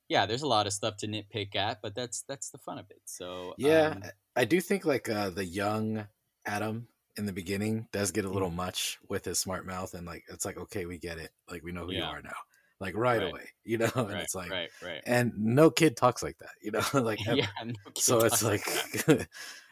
yeah, 0.09 0.26
there's 0.26 0.42
a 0.42 0.47
lot 0.49 0.66
of 0.66 0.73
stuff 0.73 0.97
to 0.99 1.07
nitpick 1.09 1.54
at, 1.57 1.83
but 1.83 1.95
that's 1.95 2.23
that's 2.23 2.50
the 2.50 2.59
fun 2.59 2.78
of 2.78 2.90
it. 2.90 3.02
So 3.07 3.57
Yeah, 3.57 3.95
um, 3.95 4.09
I 4.37 4.45
do 4.45 4.61
think 4.61 4.85
like 4.85 5.09
uh, 5.09 5.30
the 5.30 5.45
young 5.45 6.07
Adam 6.47 6.88
in 7.16 7.26
the 7.26 7.33
beginning 7.33 7.88
does 7.92 8.12
get 8.12 8.25
a 8.25 8.28
little 8.30 8.50
much 8.50 8.99
with 9.09 9.25
his 9.25 9.38
smart 9.38 9.66
mouth, 9.66 9.95
and 9.95 10.07
like 10.07 10.25
it's 10.28 10.45
like 10.45 10.57
okay, 10.57 10.87
we 10.87 10.99
get 10.99 11.18
it, 11.18 11.33
like 11.50 11.62
we 11.64 11.73
know 11.73 11.85
who 11.87 11.92
you 11.92 12.07
are 12.07 12.23
now, 12.23 12.37
like 12.80 12.95
right, 12.97 13.23
Right. 13.23 13.23
away, 13.23 13.50
you 13.64 13.78
know, 13.78 13.90
and 13.97 14.21
right, 14.21 14.21
it's 14.21 14.35
like, 14.35 14.52
right, 14.52 14.71
right. 14.80 15.04
and 15.04 15.33
no 15.37 15.71
kid 15.71 15.97
talks 15.97 16.23
like 16.23 16.38
that, 16.38 16.52
you 16.62 16.71
know, 16.71 16.83
like 17.02 17.21
yeah, 17.26 17.47
no 17.64 17.75
so 17.97 18.25
it's 18.25 18.42
like. 18.42 18.66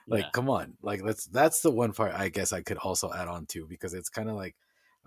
Like 0.06 0.24
Yeah. 0.24 0.30
come 0.32 0.48
on, 0.50 0.74
like 0.82 1.02
that's 1.04 1.26
that's 1.26 1.60
the 1.60 1.70
one 1.70 1.92
part 1.92 2.14
I 2.14 2.28
guess 2.28 2.52
I 2.52 2.62
could 2.62 2.78
also 2.78 3.12
add 3.12 3.28
on 3.28 3.46
to 3.46 3.66
because 3.68 3.94
it's 3.94 4.08
kind 4.08 4.28
of 4.28 4.36
like. 4.36 4.54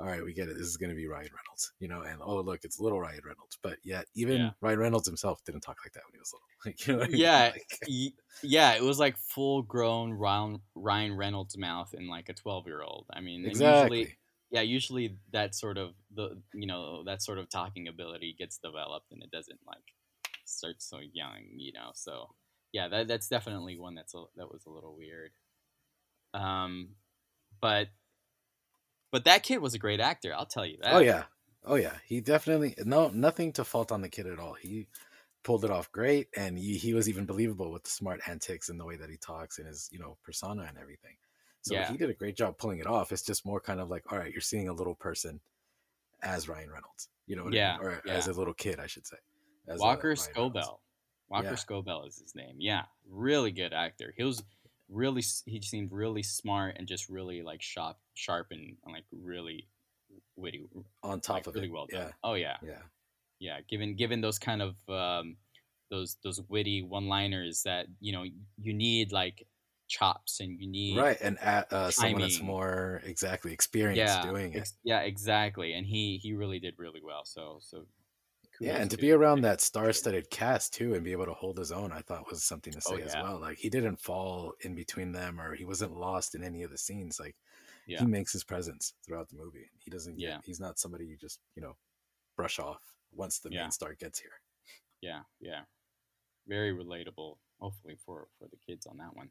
All 0.01 0.05
right, 0.05 0.23
we 0.23 0.31
get 0.33 0.47
it. 0.47 0.53
This 0.57 0.65
is 0.67 0.77
going 0.77 0.91
to 0.91 0.95
be 0.95 1.07
Ryan 1.07 1.27
Reynolds, 1.27 1.73
you 1.81 1.89
know, 1.89 2.03
and 2.03 2.21
oh 2.23 2.39
look, 2.39 2.61
it's 2.63 2.79
little 2.79 3.01
Ryan 3.01 3.19
Reynolds. 3.21 3.57
But 3.61 3.79
yet, 3.83 4.05
even 4.15 4.37
Yeah. 4.37 4.49
Ryan 4.61 4.79
Reynolds 4.79 5.05
himself 5.05 5.43
didn't 5.43 5.59
talk 5.59 5.75
like 5.83 5.91
that 5.91 6.03
when 6.05 6.13
he 6.13 6.19
was 6.19 6.31
little. 6.31 6.47
Like, 6.65 6.87
you 6.87 6.93
know 6.95 7.03
I 7.03 7.07
mean? 7.07 7.17
Yeah, 7.17 7.51
Like- 7.51 8.13
yeah, 8.41 8.75
it 8.75 8.81
was 8.81 8.97
like 8.97 9.17
full 9.17 9.61
grown 9.61 10.13
Ryan 10.13 10.61
Ryan 10.73 11.17
Reynolds 11.17 11.57
mouth 11.57 11.93
in 11.93 12.07
like 12.07 12.29
a 12.29 12.33
twelve 12.33 12.65
year 12.65 12.81
old. 12.81 13.07
I 13.11 13.19
mean, 13.19 13.45
exactly. 13.45 13.97
usually, 13.99 14.17
yeah, 14.51 14.61
usually 14.61 15.17
that 15.33 15.53
sort 15.53 15.77
of 15.77 15.95
the 16.15 16.41
you 16.53 16.65
know 16.65 17.03
that 17.03 17.21
sort 17.21 17.37
of 17.37 17.49
talking 17.49 17.89
ability 17.89 18.35
gets 18.39 18.57
developed, 18.57 19.11
and 19.11 19.21
it 19.21 19.31
doesn't 19.31 19.59
like 19.67 19.83
start 20.45 20.81
so 20.81 20.99
young, 21.11 21.43
you 21.57 21.73
know. 21.73 21.91
So 21.93 22.29
yeah, 22.71 22.87
that 22.87 23.07
that's 23.07 23.27
definitely 23.27 23.77
one 23.77 23.95
that's 23.95 24.13
a, 24.13 24.23
that 24.37 24.51
was 24.51 24.65
a 24.65 24.69
little 24.69 24.95
weird. 24.95 25.31
Um, 26.33 26.89
but 27.61 27.87
but 29.11 29.25
that 29.25 29.43
kid 29.43 29.57
was 29.59 29.73
a 29.73 29.79
great 29.79 29.99
actor. 29.99 30.33
I'll 30.35 30.45
tell 30.45 30.65
you 30.65 30.77
that. 30.81 30.93
Oh 30.93 30.99
yeah, 30.99 31.23
oh 31.65 31.75
yeah. 31.75 31.93
He 32.05 32.21
definitely 32.21 32.75
no 32.85 33.09
nothing 33.09 33.53
to 33.53 33.63
fault 33.63 33.91
on 33.91 34.01
the 34.01 34.09
kid 34.09 34.27
at 34.27 34.39
all. 34.39 34.53
He 34.53 34.87
pulled 35.43 35.63
it 35.65 35.71
off 35.71 35.91
great, 35.91 36.27
and 36.35 36.57
he, 36.57 36.77
he 36.77 36.93
was 36.93 37.09
even 37.09 37.25
believable 37.25 37.71
with 37.71 37.83
the 37.83 37.89
smart 37.89 38.21
antics 38.27 38.69
and 38.69 38.79
the 38.79 38.85
way 38.85 38.97
that 38.97 39.09
he 39.09 39.17
talks 39.17 39.57
and 39.57 39.67
his 39.67 39.89
you 39.91 39.99
know 39.99 40.17
persona 40.23 40.65
and 40.67 40.77
everything. 40.77 41.15
So 41.61 41.73
Yeah. 41.73 41.91
he 41.91 41.97
did 41.97 42.09
a 42.09 42.13
great 42.13 42.37
job 42.37 42.57
pulling 42.57 42.79
it 42.79 42.87
off. 42.87 43.11
It's 43.11 43.21
just 43.21 43.45
more 43.45 43.59
kind 43.59 43.81
of 43.81 43.89
like, 43.89 44.11
all 44.11 44.17
right, 44.17 44.31
you're 44.31 44.41
seeing 44.41 44.69
a 44.69 44.73
little 44.73 44.95
person 44.95 45.41
as 46.21 46.47
Ryan 46.47 46.69
Reynolds. 46.69 47.09
You 47.27 47.35
know 47.35 47.43
what 47.43 47.53
Yeah, 47.53 47.75
I 47.75 47.77
mean? 47.77 47.87
Or 47.87 48.01
yeah. 48.05 48.13
as 48.13 48.27
a 48.27 48.33
little 48.33 48.53
kid, 48.53 48.79
I 48.79 48.87
should 48.87 49.05
say. 49.05 49.17
As, 49.67 49.79
Walker 49.79 50.09
Ryan 50.09 50.19
Reynolds. 50.35 50.69
Walker 51.29 51.49
Yeah. 51.49 51.55
Scobell 51.55 52.07
is 52.07 52.19
his 52.19 52.35
name. 52.35 52.55
Yeah, 52.57 52.83
really 53.07 53.51
good 53.51 53.73
actor. 53.73 54.13
He 54.17 54.23
was 54.23 54.43
really 54.89 55.23
he 55.45 55.61
seemed 55.61 55.91
really 55.91 56.23
smart 56.23 56.75
and 56.77 56.87
just 56.87 57.09
really 57.09 57.43
like 57.43 57.61
sharp, 57.61 57.97
sharp 58.15 58.47
and, 58.51 58.75
and 58.85 58.93
like 58.93 59.05
really 59.11 59.67
witty. 60.35 60.67
on 61.03 61.19
top 61.21 61.35
like, 61.35 61.47
of 61.47 61.55
really 61.55 61.67
it. 61.67 61.71
well 61.71 61.87
done. 61.89 62.01
Yeah, 62.07 62.11
Oh 62.23 62.33
yeah, 62.33 62.57
yeah, 62.63 62.81
yeah. 63.39 63.59
Given 63.67 63.95
given 63.95 64.21
those 64.21 64.39
kind 64.39 64.61
of 64.61 64.75
um, 64.89 65.37
those 65.89 66.17
those 66.23 66.41
witty 66.49 66.81
one 66.81 67.07
liners 67.07 67.63
that 67.63 67.87
you 67.99 68.11
know 68.11 68.23
you 68.57 68.73
need 68.73 69.11
like 69.11 69.45
chops 69.87 70.39
and 70.39 70.59
you 70.59 70.67
need 70.67 70.97
right. 70.97 71.17
And 71.19 71.39
at, 71.39 71.71
uh, 71.73 71.89
someone 71.89 72.21
that's 72.21 72.41
more 72.41 73.01
exactly 73.05 73.53
experienced 73.53 73.97
yeah 73.97 74.21
doing 74.21 74.53
it. 74.53 74.59
ex- 74.59 74.77
yeah 74.83 74.99
exactly 74.99 75.73
and 75.73 75.85
he 75.85 76.17
he 76.21 76.33
really 76.33 76.59
did 76.59 76.75
really 76.77 77.01
well 77.03 77.25
so 77.25 77.57
so 77.59 77.85
Yeah, 78.59 78.77
and 78.81 78.91
to 78.91 78.97
be 78.97 79.11
around 79.11 79.41
that 79.41 79.61
star-studded 79.61 80.29
cast 80.29 80.73
too, 80.73 80.93
and 80.93 81.03
be 81.03 81.11
able 81.13 81.25
to 81.25 81.33
hold 81.33 81.57
his 81.57 81.71
own, 81.71 81.91
I 81.93 82.01
thought 82.01 82.29
was 82.29 82.43
something 82.43 82.73
to 82.73 82.81
Oh, 82.85 82.97
say 82.97 83.01
as 83.01 83.15
well. 83.15 83.39
Like 83.39 83.57
he 83.57 83.69
didn't 83.69 84.01
fall 84.01 84.53
in 84.61 84.75
between 84.75 85.11
them, 85.13 85.39
or 85.39 85.55
he 85.55 85.65
wasn't 85.65 85.93
lost 85.97 86.35
in 86.35 86.43
any 86.43 86.63
of 86.63 86.71
the 86.71 86.77
scenes. 86.77 87.19
Like 87.19 87.35
Yeah. 87.85 87.99
he 87.99 88.05
makes 88.05 88.33
his 88.33 88.43
presence 88.43 88.93
throughout 89.05 89.29
the 89.29 89.37
movie. 89.37 89.69
He 89.79 89.89
doesn't. 89.91 90.19
Yeah. 90.19 90.41
he's 90.43 90.59
not 90.59 90.79
somebody 90.79 91.05
you 91.05 91.17
just 91.17 91.39
you 91.55 91.61
know 91.61 91.77
brush 92.37 92.59
off 92.59 92.81
once 93.11 93.39
the 93.39 93.49
Yeah. 93.49 93.63
main 93.63 93.71
star 93.71 93.95
gets 93.95 94.19
here. 94.19 94.41
yeah 95.01 95.21
yeah 95.39 95.61
very 96.47 96.73
relatable 96.73 97.37
hopefully 97.59 97.95
for 98.05 98.27
for 98.37 98.47
the 98.49 98.57
kids 98.57 98.85
on 98.87 98.97
that 98.97 99.15
one 99.15 99.29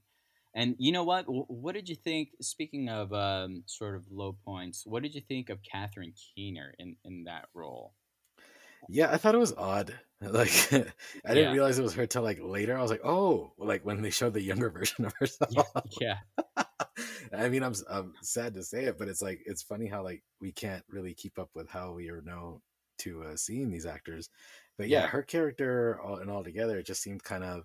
and 0.55 0.77
you 0.79 0.93
know 0.93 1.05
what 1.05 1.25
what 1.29 1.75
did 1.75 1.89
you 1.89 1.97
think 1.97 2.31
speaking 2.41 2.89
of 2.89 3.13
um, 3.13 3.63
sort 3.67 3.97
of 3.97 4.05
low 4.11 4.33
points 4.45 4.87
what 4.87 5.03
did 5.03 5.15
you 5.15 5.21
think 5.21 5.51
of 5.51 5.63
catherine 5.63 6.13
keener 6.35 6.75
in 6.79 6.97
in 7.05 7.25
that 7.25 7.49
role 7.55 7.95
Yeah, 8.87 9.11
I 9.11 9.17
thought 9.17 9.35
it 9.35 9.39
was 9.39 9.55
odd. 9.55 9.99
Like 10.21 10.73
I 10.73 11.33
didn't 11.33 11.53
realize 11.53 11.79
it 11.79 11.85
was 11.85 11.95
her 11.95 12.05
till 12.05 12.23
like 12.23 12.41
later. 12.43 12.77
I 12.77 12.83
was 12.83 12.91
like, 12.91 13.05
oh, 13.05 13.53
like 13.57 13.85
when 13.85 14.03
they 14.03 14.11
showed 14.11 14.33
the 14.35 14.43
younger 14.43 14.69
version 14.79 15.05
of 15.05 15.13
herself. 15.15 15.53
yeah 15.53 15.63
yeah 16.01 16.19
I 17.33 17.49
mean, 17.49 17.63
I'm 17.63 17.75
I'm 17.89 18.15
sad 18.21 18.55
to 18.55 18.65
say 18.65 18.85
it, 18.87 18.99
but 18.99 19.07
it's 19.09 19.23
like 19.23 19.43
it's 19.47 19.63
funny 19.63 19.87
how 19.87 20.03
like 20.03 20.25
we 20.41 20.51
can't 20.53 20.83
really 20.89 21.15
keep 21.15 21.39
up 21.39 21.51
with 21.55 21.69
how 21.69 21.93
we 21.93 22.11
are 22.11 22.23
now 22.23 22.63
to 22.99 23.23
uh, 23.23 23.37
seeing 23.37 23.71
these 23.71 23.87
actors. 23.87 24.29
But 24.77 24.89
yeah, 24.89 25.03
Yeah. 25.03 25.07
her 25.07 25.23
character 25.23 26.01
all, 26.03 26.17
and 26.17 26.31
all 26.31 26.43
together, 26.43 26.79
it 26.79 26.87
just 26.87 27.03
seemed 27.03 27.23
kind 27.23 27.45
of 27.45 27.65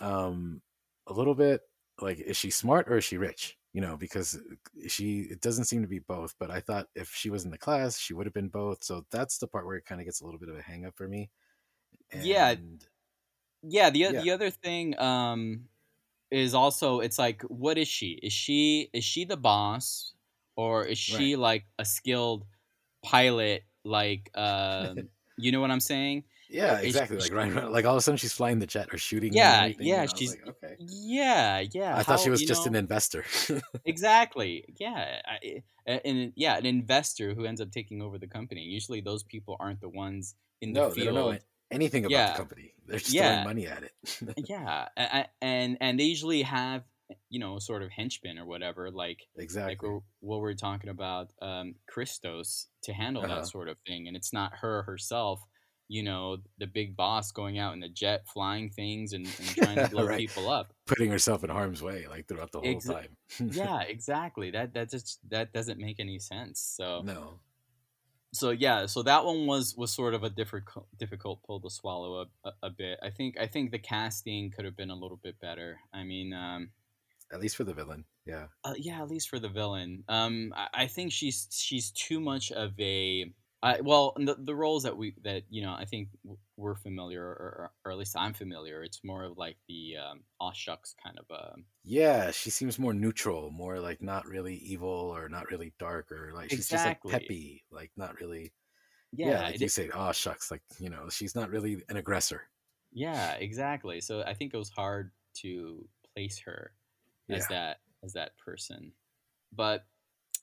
um 0.00 0.62
a 1.06 1.12
little 1.12 1.34
bit 1.34 1.62
like 2.00 2.18
is 2.18 2.36
she 2.36 2.50
smart 2.50 2.88
or 2.88 2.96
is 2.98 3.04
she 3.04 3.18
rich? 3.18 3.58
You 3.74 3.82
know, 3.82 3.98
because 3.98 4.40
she 4.88 5.22
it 5.22 5.42
doesn't 5.42 5.66
seem 5.66 5.82
to 5.82 5.88
be 5.88 6.00
both. 6.00 6.36
But 6.38 6.50
I 6.52 6.60
thought 6.60 6.88
if 6.96 7.10
she 7.10 7.30
was 7.30 7.44
in 7.44 7.52
the 7.52 7.58
class, 7.58 7.98
she 7.98 8.14
would 8.14 8.26
have 8.26 8.34
been 8.34 8.48
both. 8.50 8.84
So 8.84 9.06
that's 9.10 9.38
the 9.38 9.48
part 9.48 9.66
where 9.66 9.76
it 9.76 9.84
kind 9.86 10.00
of 10.00 10.06
gets 10.06 10.20
a 10.22 10.24
little 10.26 10.40
bit 10.40 10.48
of 10.50 10.56
a 10.58 10.62
hang 10.62 10.86
up 10.86 10.96
for 10.96 11.08
me. 11.08 11.30
Yeah, 12.12 12.54
And- 12.54 12.86
yeah 13.62 13.90
the, 13.90 14.12
Yeah. 14.12 14.24
the 14.24 14.30
other 14.30 14.50
thing 14.50 14.98
um 14.98 15.68
is 16.30 16.54
also 16.54 17.00
it's 17.00 17.18
like 17.18 17.42
what 17.44 17.78
is 17.78 17.88
she 17.88 18.12
is 18.22 18.32
she 18.32 18.90
is 18.94 19.04
she 19.04 19.24
the 19.24 19.36
boss 19.36 20.14
or 20.56 20.84
is 20.86 20.98
she 20.98 21.36
like 21.36 21.66
a 21.78 21.84
skilled 21.84 22.46
pilot 23.04 23.64
like 23.84 24.30
um 24.36 25.10
you 25.36 25.52
know 25.52 25.60
what 25.60 25.70
i'm 25.70 25.80
saying 25.80 26.24
Yeah, 26.54 26.78
exactly. 26.78 27.16
Like 27.18 27.26
she- 27.26 27.32
right, 27.34 27.52
right, 27.52 27.70
like 27.70 27.84
all 27.84 27.94
of 27.94 27.98
a 27.98 28.00
sudden 28.00 28.16
she's 28.18 28.32
flying 28.32 28.58
the 28.60 28.66
jet 28.66 28.88
or 28.92 28.98
shooting. 28.98 29.28
and 29.30 29.36
Yeah, 29.36 29.60
everything, 29.62 29.86
yeah, 29.86 30.02
and 30.02 30.18
she's- 30.18 30.30
like, 30.36 30.48
okay. 30.62 30.76
yeah 30.78 31.62
yeah 31.72 31.96
I 31.96 32.02
thought 32.04 32.20
she 32.20 32.30
was 32.30 32.42
just 32.42 32.64
know- 32.64 32.70
an 32.70 32.76
investor. 32.76 33.24
exactly 33.84 34.64
yeah 34.80 35.20
I- 35.26 35.62
a- 35.86 36.06
and 36.06 36.32
yeah 36.36 36.56
an 36.56 36.66
investor 36.66 37.34
who 37.34 37.44
ends 37.44 37.60
up 37.60 37.70
taking 37.70 38.00
over 38.02 38.18
the 38.18 38.26
company 38.26 38.62
usually 38.62 39.00
those 39.00 39.22
people 39.22 39.56
aren't 39.60 39.80
the 39.80 39.88
ones 39.88 40.34
in 40.60 40.72
the 40.72 40.80
no, 40.80 40.88
they 40.88 41.02
field 41.02 41.14
don't 41.14 41.32
know 41.32 41.38
anything 41.70 42.04
about 42.04 42.12
Yeah. 42.12 42.30
the 42.32 42.36
company. 42.38 42.72
They're 42.86 42.98
just 42.98 43.12
Yeah. 43.12 43.42
throwing 43.42 43.44
money 43.44 43.66
at 43.66 43.82
it. 43.82 43.92
yeah 44.48 44.88
a- 44.96 45.18
a- 45.18 45.28
and 45.42 45.76
and 45.80 45.98
they 45.98 46.04
usually 46.04 46.42
have 46.42 46.84
you 47.28 47.38
know 47.38 47.58
sort 47.58 47.82
of 47.82 47.90
henchmen 47.90 48.38
or 48.38 48.46
whatever 48.46 48.90
like 48.90 49.20
like 49.36 49.44
exactly. 49.44 49.76
we're, 49.88 50.00
what 50.20 50.40
we're 50.40 50.54
talking 50.54 50.88
about 50.88 51.32
um 51.42 51.74
christos 51.86 52.68
to 52.82 52.92
handle 52.94 53.22
Uh-huh. 53.24 53.34
that 53.36 53.46
sort 53.46 53.68
of 53.68 53.76
thing 53.86 54.06
and 54.08 54.16
it's 54.16 54.32
not 54.32 54.52
her 54.62 54.82
herself 54.84 55.40
you 55.88 56.02
know 56.02 56.38
the 56.58 56.66
big 56.66 56.96
boss 56.96 57.30
going 57.32 57.58
out 57.58 57.74
in 57.74 57.80
the 57.80 57.88
jet 57.88 58.26
flying 58.32 58.70
things 58.70 59.12
and, 59.12 59.26
and 59.26 59.46
trying 59.56 59.76
to 59.76 59.88
blow 59.88 60.06
Right. 60.06 60.18
people 60.18 60.48
up 60.50 60.72
Putting 60.86 61.10
herself 61.10 61.44
in 61.44 61.50
harm's 61.50 61.82
way, 61.82 62.06
like 62.08 62.26
throughout 62.26 62.52
the 62.52 62.60
whole 62.60 62.74
Exa- 62.74 62.92
time. 62.92 63.16
yeah 63.52 63.82
exactly 63.82 64.50
that 64.52 64.74
that 64.74 64.90
just 64.90 65.18
that 65.30 65.52
doesn't 65.52 65.78
make 65.78 66.00
any 66.00 66.18
sense 66.18 66.60
so 66.76 67.02
no. 67.04 67.40
so 68.32 68.50
yeah 68.50 68.86
so 68.86 69.02
that 69.02 69.24
one 69.24 69.46
was 69.46 69.74
was 69.76 69.92
sort 69.92 70.14
of 70.14 70.22
a 70.24 70.30
difficult 70.30 70.86
difficult 70.98 71.42
pull 71.46 71.60
to 71.60 71.70
swallow 71.70 72.22
a, 72.22 72.48
a, 72.48 72.52
a 72.64 72.70
bit 72.70 72.98
i 73.02 73.10
think 73.10 73.36
i 73.40 73.46
think 73.46 73.70
the 73.70 73.78
casting 73.78 74.50
could 74.50 74.64
have 74.64 74.76
been 74.76 74.90
a 74.90 74.94
little 74.94 75.18
bit 75.22 75.38
better 75.40 75.78
i 75.92 76.02
mean 76.04 76.32
um 76.32 76.70
at 77.32 77.40
least 77.40 77.56
for 77.56 77.64
the 77.64 77.72
villain. 77.74 78.04
Yeah. 78.26 78.44
Uh, 78.62 78.74
yeah, 78.76 79.00
at 79.02 79.08
least 79.08 79.28
for 79.28 79.40
the 79.40 79.48
villain. 79.48 80.04
Um, 80.08 80.52
I, 80.54 80.82
I 80.82 80.86
think 80.86 81.10
she's 81.10 81.48
she's 81.50 81.90
too 81.90 82.20
much 82.20 82.52
of 82.52 82.78
a. 82.78 83.32
I, 83.64 83.80
well, 83.80 84.12
the, 84.16 84.36
the 84.38 84.54
roles 84.54 84.82
that 84.84 84.96
we 84.96 85.16
that 85.24 85.44
you 85.50 85.62
know 85.62 85.74
I 85.74 85.86
think 85.86 86.10
we're 86.56 86.76
familiar, 86.76 87.24
or, 87.24 87.72
or 87.84 87.92
at 87.92 87.98
least 87.98 88.16
I'm 88.16 88.34
familiar. 88.34 88.82
It's 88.84 89.02
more 89.04 89.24
of 89.24 89.38
like 89.38 89.58
the 89.68 89.96
um, 89.98 90.24
aw 90.40 90.52
shucks 90.52 90.94
kind 91.02 91.18
of 91.18 91.26
a. 91.30 91.56
Yeah, 91.84 92.30
she 92.30 92.50
seems 92.50 92.78
more 92.78 92.94
neutral, 92.94 93.50
more 93.50 93.78
like 93.78 94.00
not 94.02 94.26
really 94.26 94.56
evil 94.56 94.88
or 94.88 95.28
not 95.28 95.50
really 95.50 95.74
dark 95.78 96.10
or 96.10 96.32
like 96.32 96.50
she's 96.50 96.66
Exactly. 96.66 96.68
just 96.68 96.84
like 96.86 96.98
peppy, 97.06 97.64
like 97.70 97.92
not 97.96 98.18
really. 98.20 98.52
Yeah, 99.22 99.40
Yeah, 99.40 99.42
like 99.42 99.60
you 99.60 99.68
is- 99.68 99.70
say, 99.70 99.90
oh 99.90 100.00
ah 100.00 100.12
shucks, 100.12 100.50
like 100.50 100.62
you 100.78 100.90
know, 100.90 101.08
she's 101.10 101.34
not 101.36 101.50
really 101.50 101.84
an 101.90 101.96
aggressor. 101.98 102.50
yeah, 102.92 103.32
exactly. 103.34 104.00
So 104.00 104.22
I 104.22 104.34
think 104.34 104.54
it 104.54 104.58
was 104.58 104.68
hard 104.70 105.12
to 105.38 105.88
place 106.14 106.38
her 106.40 106.74
as 107.30 107.46
Yeah. 107.46 107.48
that 107.48 107.80
as 108.02 108.12
that 108.14 108.36
person, 108.38 108.92
but 109.52 109.86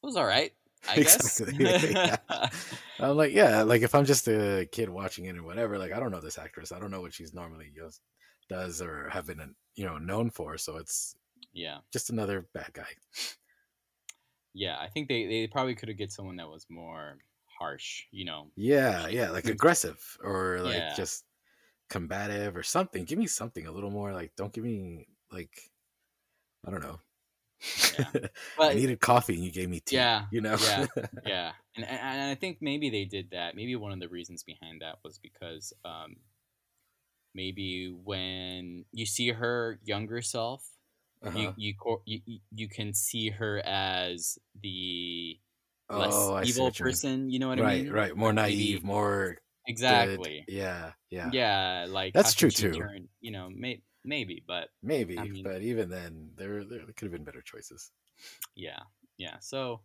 it 0.03 0.05
was 0.05 0.17
all 0.17 0.25
right. 0.25 0.53
I 0.89 0.95
guess. 0.95 1.39
Exactly, 1.39 1.91
yeah. 1.91 2.17
I'm 2.99 3.15
like, 3.15 3.33
yeah, 3.33 3.63
like 3.63 3.81
if 3.81 3.93
I'm 3.95 4.05
just 4.05 4.27
a 4.27 4.67
kid 4.71 4.89
watching 4.89 5.25
it 5.25 5.37
or 5.37 5.43
whatever, 5.43 5.77
like 5.77 5.91
I 5.91 5.99
don't 5.99 6.11
know 6.11 6.21
this 6.21 6.37
actress. 6.37 6.71
I 6.71 6.79
don't 6.79 6.91
know 6.91 7.01
what 7.01 7.13
she's 7.13 7.33
normally 7.33 7.71
does 8.49 8.81
or 8.81 9.09
have 9.09 9.27
been 9.27 9.55
you 9.75 9.85
know 9.85 9.97
known 9.97 10.29
for. 10.29 10.57
So 10.57 10.77
it's 10.77 11.15
yeah. 11.53 11.77
just 11.91 12.09
another 12.09 12.47
bad 12.53 12.71
guy. 12.73 12.87
Yeah, 14.53 14.77
I 14.79 14.89
think 14.89 15.07
they, 15.07 15.27
they 15.27 15.47
probably 15.47 15.75
could 15.75 15.87
have 15.87 15.97
get 15.97 16.11
someone 16.11 16.35
that 16.37 16.49
was 16.49 16.65
more 16.69 17.17
harsh, 17.57 18.03
you 18.11 18.25
know. 18.25 18.47
Yeah, 18.55 19.07
yeah, 19.07 19.29
like 19.29 19.45
aggressive 19.45 19.99
or 20.23 20.59
like 20.61 20.75
Yeah. 20.75 20.93
just 20.95 21.23
combative 21.89 22.57
or 22.57 22.63
something. 22.63 23.05
Give 23.05 23.19
me 23.19 23.27
something 23.27 23.65
a 23.65 23.71
little 23.71 23.91
more 23.91 24.13
like 24.13 24.33
don't 24.35 24.53
give 24.53 24.63
me 24.63 25.07
like 25.31 25.71
I 26.65 26.71
don't 26.71 26.83
know. 26.83 26.99
Yeah. 27.97 28.27
I 28.59 28.73
needed 28.73 28.99
coffee 28.99 29.35
and 29.35 29.43
you 29.43 29.51
gave 29.51 29.69
me 29.69 29.79
tea. 29.81 29.95
Yeah, 29.97 30.25
You 30.31 30.41
know? 30.41 30.57
yeah. 30.61 30.85
yeah, 31.25 31.51
and, 31.75 31.85
and 31.85 32.31
I 32.31 32.35
think 32.35 32.57
maybe 32.61 32.89
they 32.89 33.05
did 33.05 33.29
that. 33.31 33.55
Maybe 33.55 33.75
one 33.75 33.91
of 33.91 33.99
the 33.99 34.09
reasons 34.09 34.43
behind 34.43 34.81
that 34.81 34.97
was 35.03 35.19
because 35.19 35.73
um, 35.85 36.15
maybe 37.33 37.87
when 38.03 38.85
you 38.91 39.05
see 39.05 39.29
her 39.29 39.79
younger 39.83 40.21
self, 40.21 40.63
Uh-huh. 41.23 41.37
you 41.37 41.53
you, 41.57 42.21
you 42.25 42.39
you 42.51 42.67
can 42.67 42.93
see 42.95 43.29
her 43.29 43.61
as 43.63 44.39
the 44.59 45.37
less 45.89 46.13
oh, 46.15 46.41
evil 46.43 46.65
what 46.65 46.79
you 46.79 46.85
person. 46.85 47.29
You 47.29 47.37
know 47.39 47.49
what 47.49 47.59
I 47.59 47.63
right, 47.63 47.83
mean? 47.83 47.93
right. 47.93 48.01
Right. 48.09 48.17
More 48.17 48.33
Maybe- 48.33 48.55
naive, 48.57 48.83
more 48.83 49.29
good. 49.35 49.37
Exactly. 49.67 50.43
Yeah, 50.47 50.93
yeah. 51.11 51.29
Yeah, 51.31 51.85
like 51.87 52.13
That's 52.15 52.33
true, 52.33 52.49
too. 52.49 52.71
turn- 52.73 53.07
you 53.19 53.29
know, 53.31 53.49
may, 53.53 53.83
maybe, 54.03 54.43
but 54.47 54.69
Maybe, 54.83 55.17
I 55.17 55.25
mean- 55.25 55.43
but 55.43 55.61
even 55.61 55.89
then, 55.89 56.31
there 56.35 56.63
there 56.63 56.79
could 56.95 57.05
have 57.05 57.11
been 57.11 57.23
better 57.23 57.41
choices. 57.41 57.91
yeah 58.55 58.79
yeah 59.17 59.37
so 59.39 59.81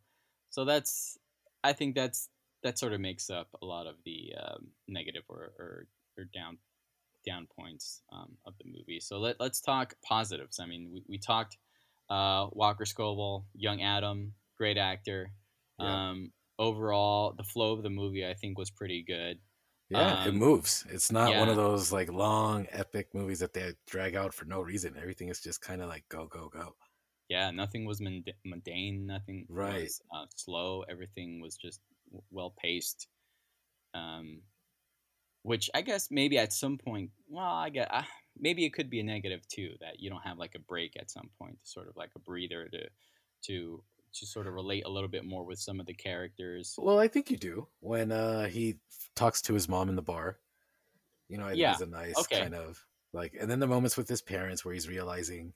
so 0.51 0.65
that's 0.65 1.19
i 1.65 1.73
think 1.73 1.95
that's 1.95 2.29
that 2.63 2.79
sort 2.79 2.93
of 2.93 3.01
makes 3.01 3.31
up 3.31 3.49
a 3.63 3.65
lot 3.65 3.87
of 3.87 3.95
the 4.05 4.35
um, 4.43 4.69
negative 4.89 5.23
or, 5.29 5.53
or 5.59 5.87
or 6.19 6.25
down 6.35 6.59
down 7.25 7.47
points 7.59 8.03
um, 8.13 8.37
of 8.47 8.55
the 8.59 8.65
movie 8.67 9.01
so 9.01 9.19
let, 9.19 9.39
let's 9.41 9.61
talk 9.61 9.95
positives 10.03 10.59
i 10.61 10.67
mean 10.67 10.91
we, 10.93 11.03
we 11.09 11.19
talked 11.19 11.57
uh, 12.11 12.47
walker 12.53 12.85
scobell 12.85 13.45
young 13.55 13.83
adam 13.83 14.33
great 14.59 14.79
actor 14.79 15.31
Yeah. 15.79 16.11
um, 16.11 16.33
overall 16.59 17.35
the 17.37 17.45
flow 17.45 17.73
of 17.73 17.83
the 17.83 17.91
movie 17.91 18.27
i 18.27 18.35
think 18.35 18.59
was 18.59 18.71
pretty 18.71 19.03
good 19.03 19.39
Yeah, 19.89 20.17
it 20.23 20.33
Um, 20.33 20.35
moves. 20.35 20.85
It's 20.89 21.11
not 21.11 21.35
one 21.35 21.49
of 21.49 21.57
those 21.57 21.91
like 21.93 22.09
long 22.11 22.67
epic 22.71 23.13
movies 23.15 23.41
that 23.41 23.53
they 23.53 23.75
drag 23.87 24.15
out 24.15 24.33
for 24.35 24.45
no 24.45 24.61
reason. 24.61 24.97
Everything 24.97 25.29
is 25.29 25.41
just 25.41 25.61
kind 25.61 25.83
of 25.83 25.89
like 25.89 26.09
go 26.09 26.27
go 26.29 26.49
go. 26.49 26.77
yeah 27.29 27.51
nothing 27.51 27.85
was 27.85 28.01
mund- 28.01 28.33
mundane 28.45 29.07
nothing 29.07 29.49
Right. 29.49 29.93
was 29.93 30.01
uh, 30.15 30.27
slow 30.35 30.83
everything 30.83 31.41
was 31.41 31.57
just 31.57 31.81
w- 32.11 32.23
well 32.31 32.51
paced 32.51 33.09
um 33.95 34.43
which 35.43 35.71
i 35.75 35.83
guess 35.83 36.11
maybe 36.11 36.39
at 36.39 36.53
some 36.53 36.79
point 36.79 37.11
well 37.29 37.45
i 37.55 37.69
guess 37.71 37.89
uh, 37.91 38.03
maybe 38.39 38.65
it 38.65 38.73
could 38.73 38.91
be 38.91 39.01
a 39.01 39.05
negative 39.05 39.47
too 39.49 39.75
that 39.81 40.01
you 40.01 40.11
don't 40.11 40.23
have 40.23 40.39
like 40.39 40.55
a 40.55 40.59
break 40.61 40.97
at 40.99 41.11
some 41.11 41.31
point 41.39 41.59
sort 41.63 41.89
of 41.89 41.97
like 41.97 42.11
a 42.17 42.21
breather 42.21 42.69
to 42.69 42.89
to 43.43 43.83
to 44.21 44.27
sort 44.27 44.47
of 44.47 44.55
relate 44.55 44.85
a 44.85 44.89
little 44.91 45.09
bit 45.09 45.25
more 45.25 45.45
with 45.45 45.59
some 45.61 45.81
of 45.81 45.87
the 45.87 45.95
characters 45.95 46.79
Well, 46.79 46.99
I 46.99 47.09
think 47.09 47.31
you 47.31 47.37
do 47.37 47.69
when 47.81 48.13
uh 48.13 48.49
he 48.49 48.81
talks 49.15 49.41
to 49.43 49.55
his 49.55 49.69
mom 49.69 49.89
in 49.89 49.97
the 49.97 50.03
bar. 50.03 50.41
You 51.29 51.39
know, 51.39 51.47
I 51.47 51.57
think 51.57 51.71
Yeah, 51.71 51.73
it's 51.73 51.81
a 51.83 51.87
nice 51.87 52.27
okay. 52.27 52.29
kind 52.29 52.55
of 52.55 52.87
like, 53.13 53.35
and 53.41 53.51
then 53.51 53.61
the 53.61 53.67
moments 53.69 53.97
with 53.97 54.09
his 54.09 54.23
parents 54.23 54.65
where 54.65 54.75
he's 54.75 54.89
realizing, 54.89 55.55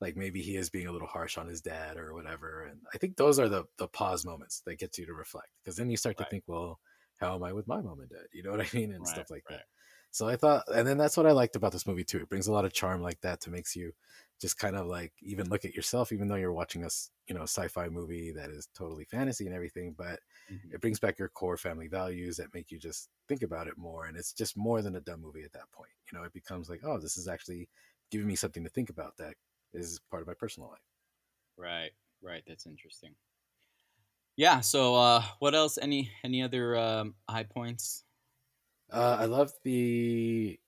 like 0.00 0.16
maybe 0.16 0.42
he 0.42 0.56
is 0.56 0.70
being 0.70 0.86
a 0.88 0.92
little 0.92 1.08
harsh 1.08 1.38
on 1.38 1.48
his 1.48 1.62
dad 1.62 1.98
or 1.98 2.14
whatever. 2.14 2.64
And 2.64 2.82
I 2.94 2.98
think 2.98 3.16
those 3.16 3.38
are 3.40 3.48
the 3.50 3.66
the 3.78 3.88
pause 3.88 4.24
moments 4.26 4.62
that 4.66 4.76
get 4.76 4.98
you 4.98 5.06
to 5.06 5.14
reflect 5.14 5.50
because 5.64 5.76
then 5.76 5.90
you 5.90 5.96
start 5.98 6.18
to 6.18 6.24
think, 6.26 6.44
well, 6.48 6.80
how 7.18 7.36
am 7.36 7.44
I 7.44 7.52
with 7.54 7.68
my 7.68 7.80
mom 7.82 8.00
and 8.00 8.10
dad? 8.10 8.28
You 8.32 8.42
know 8.44 8.52
what 8.52 8.60
I 8.62 8.70
mean, 8.76 8.92
and 8.92 9.06
Right, 9.06 9.08
stuff 9.08 9.30
like 9.30 9.46
right. 9.48 9.60
that. 9.60 9.66
So 10.10 10.28
I 10.28 10.36
thought, 10.36 10.64
and 10.74 10.86
then 10.86 10.98
that's 10.98 11.16
what 11.16 11.26
I 11.26 11.32
liked 11.32 11.56
about 11.56 11.72
this 11.72 11.86
movie 11.86 12.04
too. 12.04 12.18
It 12.18 12.28
brings 12.28 12.46
a 12.48 12.52
lot 12.52 12.64
of 12.64 12.72
charm 12.72 13.02
like 13.02 13.20
that 13.20 13.40
to 13.42 13.50
makes 13.50 13.76
you 13.76 13.92
just 14.40 14.58
kind 14.58 14.76
of 14.76 14.86
like 14.86 15.12
even 15.22 15.48
look 15.48 15.64
at 15.64 15.74
yourself, 15.74 16.12
even 16.12 16.28
though 16.28 16.34
you're 16.36 16.52
watching 16.52 16.84
a 16.84 16.88
you 17.28 17.34
know 17.34 17.42
sci-fi 17.42 17.88
movie 17.88 18.32
that 18.32 18.50
is 18.50 18.68
totally 18.74 19.04
fantasy 19.04 19.46
and 19.46 19.54
everything, 19.54 19.92
but 19.92 20.20
Mhm. 20.48 20.72
it 20.72 20.80
brings 20.80 21.00
back 21.00 21.18
your 21.18 21.28
core 21.28 21.56
family 21.56 21.88
values 21.88 22.36
that 22.36 22.54
make 22.54 22.70
you 22.70 22.78
just 22.78 23.10
think 23.28 23.42
about 23.42 23.66
it 23.68 23.76
more 23.76 24.06
and 24.06 24.16
it's 24.16 24.32
just 24.32 24.56
more 24.56 24.82
than 24.82 24.96
a 24.96 25.00
dumb 25.00 25.20
movie 25.20 25.42
at 25.44 25.52
that 25.52 25.70
point. 25.72 25.90
You 26.10 26.18
know 26.18 26.24
it 26.24 26.32
becomes 26.32 26.68
like 26.70 26.80
oh 26.84 26.98
this 26.98 27.16
is 27.16 27.28
actually 27.28 27.68
giving 28.10 28.26
me 28.26 28.36
something 28.36 28.64
to 28.64 28.70
think 28.70 28.90
about 28.90 29.16
that 29.18 29.34
is 29.72 30.00
part 30.10 30.22
of 30.22 30.26
my 30.28 30.34
personal 30.34 30.70
life. 30.70 30.80
Right 31.56 31.92
right 32.20 32.42
that's 32.46 32.66
interesting. 32.66 33.14
Yeah 34.36 34.60
so 34.60 34.94
uh 34.96 35.22
what 35.38 35.54
else? 35.54 35.78
Any 35.78 36.10
any 36.24 36.42
other 36.42 36.76
um 36.76 37.14
high 37.28 37.44
points 37.44 38.04
uh, 38.92 39.16
i 39.20 39.24
love 39.26 39.52
the 39.64 40.58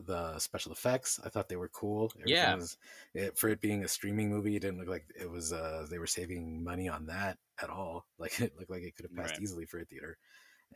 the 0.00 0.38
special 0.40 0.72
effects 0.72 1.20
i 1.24 1.28
thought 1.28 1.48
they 1.48 1.56
were 1.56 1.68
cool 1.68 2.12
Everything 2.20 2.50
Yeah. 2.50 2.56
was, 2.56 2.76
it, 3.14 3.38
for 3.38 3.48
it 3.48 3.60
being 3.60 3.84
a 3.84 3.88
streaming 3.88 4.28
movie 4.28 4.56
it 4.56 4.60
didn't 4.60 4.78
look 4.78 4.88
like 4.88 5.06
it 5.18 5.30
was 5.30 5.52
uh 5.52 5.86
they 5.88 5.98
were 5.98 6.06
saving 6.06 6.64
money 6.64 6.88
on 6.88 7.06
that 7.06 7.38
at 7.60 7.70
all 7.70 8.06
like 8.18 8.40
it 8.40 8.56
looked 8.56 8.70
like 8.70 8.82
it 8.82 8.96
could 8.96 9.04
have 9.04 9.14
passed 9.14 9.38
Right. 9.38 9.40
easily 9.40 9.64
for 9.66 9.78
a 9.80 9.84
theater 9.84 10.18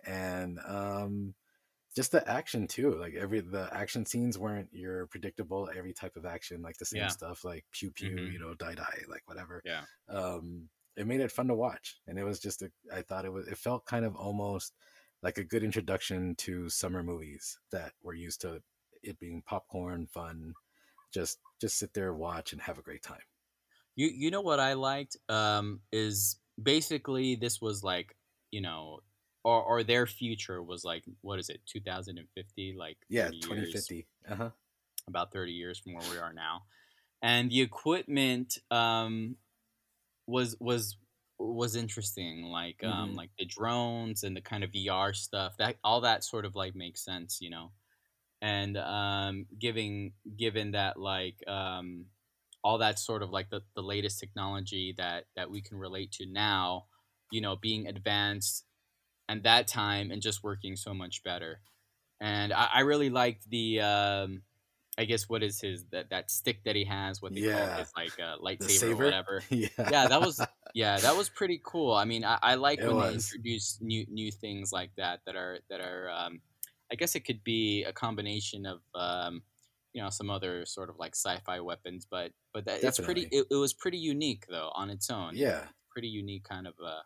and 0.06 0.58
um 0.60 1.34
just 1.94 2.12
the 2.12 2.28
action 2.28 2.66
too 2.66 2.94
like 2.96 3.14
every 3.14 3.40
the 3.40 3.68
action 3.72 4.04
scenes 4.06 4.38
weren't 4.38 4.72
your 4.72 5.06
predictable 5.08 5.70
every 5.74 5.92
type 5.94 6.16
of 6.16 6.26
action 6.26 6.62
like 6.62 6.78
the 6.78 6.84
same 6.86 7.08
Yeah. 7.08 7.10
stuff 7.10 7.44
like 7.44 7.64
pew 7.72 7.90
pew 7.92 8.10
Mhm. 8.10 8.28
you 8.28 8.38
know 8.38 8.54
die 8.54 8.74
die 8.74 9.02
like 9.08 9.22
whatever 9.28 9.64
yeah 9.64 9.86
um 10.08 10.68
it 10.96 11.06
made 11.06 11.20
it 11.20 11.32
fun 11.32 11.48
to 11.48 11.54
watch 11.54 12.00
and 12.06 12.18
it 12.18 12.24
was 12.24 12.40
just 12.40 12.62
a, 12.62 12.72
i 12.92 13.02
thought 13.02 13.24
it 13.24 13.32
was 13.32 13.48
it 13.48 13.58
felt 13.58 13.86
kind 13.86 14.04
of 14.04 14.16
almost 14.16 14.76
like 15.22 15.38
a 15.38 15.44
good 15.44 15.64
introduction 15.64 16.34
to 16.36 16.68
summer 16.68 17.02
movies 17.02 17.58
that 17.72 17.92
were 18.02 18.14
used 18.14 18.40
to 18.42 18.60
it 19.02 19.18
being 19.18 19.42
popcorn 19.46 20.06
fun 20.06 20.54
just 21.12 21.38
just 21.60 21.78
sit 21.78 21.94
there 21.94 22.12
watch 22.12 22.52
and 22.52 22.60
have 22.60 22.78
a 22.78 22.82
great 22.82 23.02
time. 23.02 23.20
You 23.94 24.08
you 24.08 24.30
know 24.30 24.42
what 24.42 24.60
I 24.60 24.74
liked 24.74 25.16
um, 25.28 25.80
is 25.92 26.38
basically 26.62 27.36
this 27.36 27.60
was 27.60 27.82
like 27.82 28.14
you 28.50 28.60
know 28.60 29.00
or 29.44 29.62
or 29.62 29.82
their 29.82 30.06
future 30.06 30.62
was 30.62 30.84
like 30.84 31.04
what 31.22 31.38
is 31.38 31.48
it 31.48 31.60
2050 31.66 32.74
like 32.78 32.98
yeah 33.08 33.26
30 33.26 33.36
years, 33.36 33.44
2050 33.44 34.06
uh-huh. 34.28 34.50
about 35.08 35.32
30 35.32 35.52
years 35.52 35.78
from 35.78 35.94
where 35.94 36.10
we 36.10 36.18
are 36.18 36.32
now. 36.32 36.62
And 37.22 37.50
the 37.50 37.62
equipment 37.62 38.58
um, 38.70 39.36
was 40.26 40.56
was 40.60 40.98
was 41.38 41.76
interesting 41.76 42.44
like 42.44 42.82
um, 42.84 43.14
Mhm. 43.14 43.16
like 43.16 43.30
the 43.38 43.44
drones 43.44 44.24
and 44.24 44.36
the 44.36 44.40
kind 44.40 44.64
of 44.64 44.72
VR 44.72 45.12
stuff 45.14 45.56
that 45.58 45.76
all 45.84 46.00
that 46.02 46.24
sort 46.24 46.44
of 46.44 46.54
like 46.56 46.74
makes 46.74 47.04
sense 47.04 47.40
you 47.40 47.50
know 47.50 47.72
and 48.42 48.76
um, 48.76 49.46
giving 49.58 50.14
given 50.36 50.72
that 50.72 50.98
like 50.98 51.46
um, 51.48 52.06
all 52.62 52.78
that 52.78 52.98
sort 52.98 53.22
of 53.22 53.30
like 53.30 53.50
the, 53.50 53.62
the 53.74 53.82
latest 53.82 54.20
technology 54.20 54.94
that 54.98 55.26
that 55.36 55.50
we 55.50 55.62
can 55.62 55.78
relate 55.78 56.12
to 56.12 56.26
now 56.26 56.86
you 57.32 57.40
know 57.40 57.56
being 57.56 57.86
advanced 57.86 58.66
and 59.28 59.44
that 59.44 59.68
time 59.68 60.10
and 60.10 60.22
just 60.22 60.42
working 60.44 60.76
so 60.76 60.94
much 60.94 61.22
better 61.24 61.62
and 62.20 62.52
i, 62.52 62.66
I 62.74 62.80
really 62.80 63.10
liked 63.10 63.48
the 63.50 63.80
um, 63.82 64.42
i 64.98 65.04
guess 65.04 65.28
what 65.28 65.42
is 65.42 65.60
his 65.60 65.84
that, 65.92 66.08
that 66.10 66.30
stick 66.30 66.62
that 66.64 66.74
he 66.76 66.84
has 66.84 67.20
what 67.22 67.34
they 67.34 67.40
call 67.42 67.50
Yeah. 67.50 67.78
it 67.78 67.82
is 67.82 67.92
like 67.96 68.18
a 68.18 68.36
the 68.40 68.44
lightsaber 68.44 68.92
or 68.92 69.04
whatever? 69.04 69.42
Yeah. 69.50 69.68
Yeah 69.90 70.08
that 70.08 70.20
was 70.20 70.40
yeah 70.74 70.98
that 70.98 71.16
was 71.16 71.28
pretty 71.28 71.60
cool. 71.64 71.92
I 71.94 72.04
mean 72.04 72.24
i, 72.24 72.38
I 72.42 72.54
like 72.54 72.80
It 72.80 72.86
when 72.88 72.98
they 72.98 73.14
introduce 73.14 73.78
new 73.80 74.06
new 74.08 74.30
things 74.32 74.72
like 74.72 74.90
that 74.96 75.20
that 75.26 75.36
are 75.36 75.58
that 75.70 75.80
are 75.80 76.08
um, 76.10 76.40
i 76.90 76.94
guess 76.94 77.14
it 77.14 77.20
could 77.20 77.42
be 77.44 77.84
a 77.84 77.92
combination 77.92 78.64
of 78.66 78.80
um, 78.94 79.42
you 79.92 80.02
know 80.02 80.10
some 80.10 80.30
other 80.30 80.64
sort 80.66 80.88
of 80.90 80.96
like 80.98 81.14
sci-fi 81.14 81.60
weapons 81.60 82.06
but 82.10 82.32
but 82.52 82.64
that, 82.66 82.82
it's 82.84 82.98
pretty 83.00 83.28
it, 83.30 83.46
it 83.50 83.56
was 83.56 83.72
pretty 83.74 83.98
unique 83.98 84.44
though 84.48 84.70
on 84.74 84.90
its 84.90 85.10
own. 85.10 85.32
Yeah. 85.34 85.64
pretty 85.90 86.08
unique 86.08 86.44
kind 86.44 86.66
of 86.66 86.74
a 86.80 86.96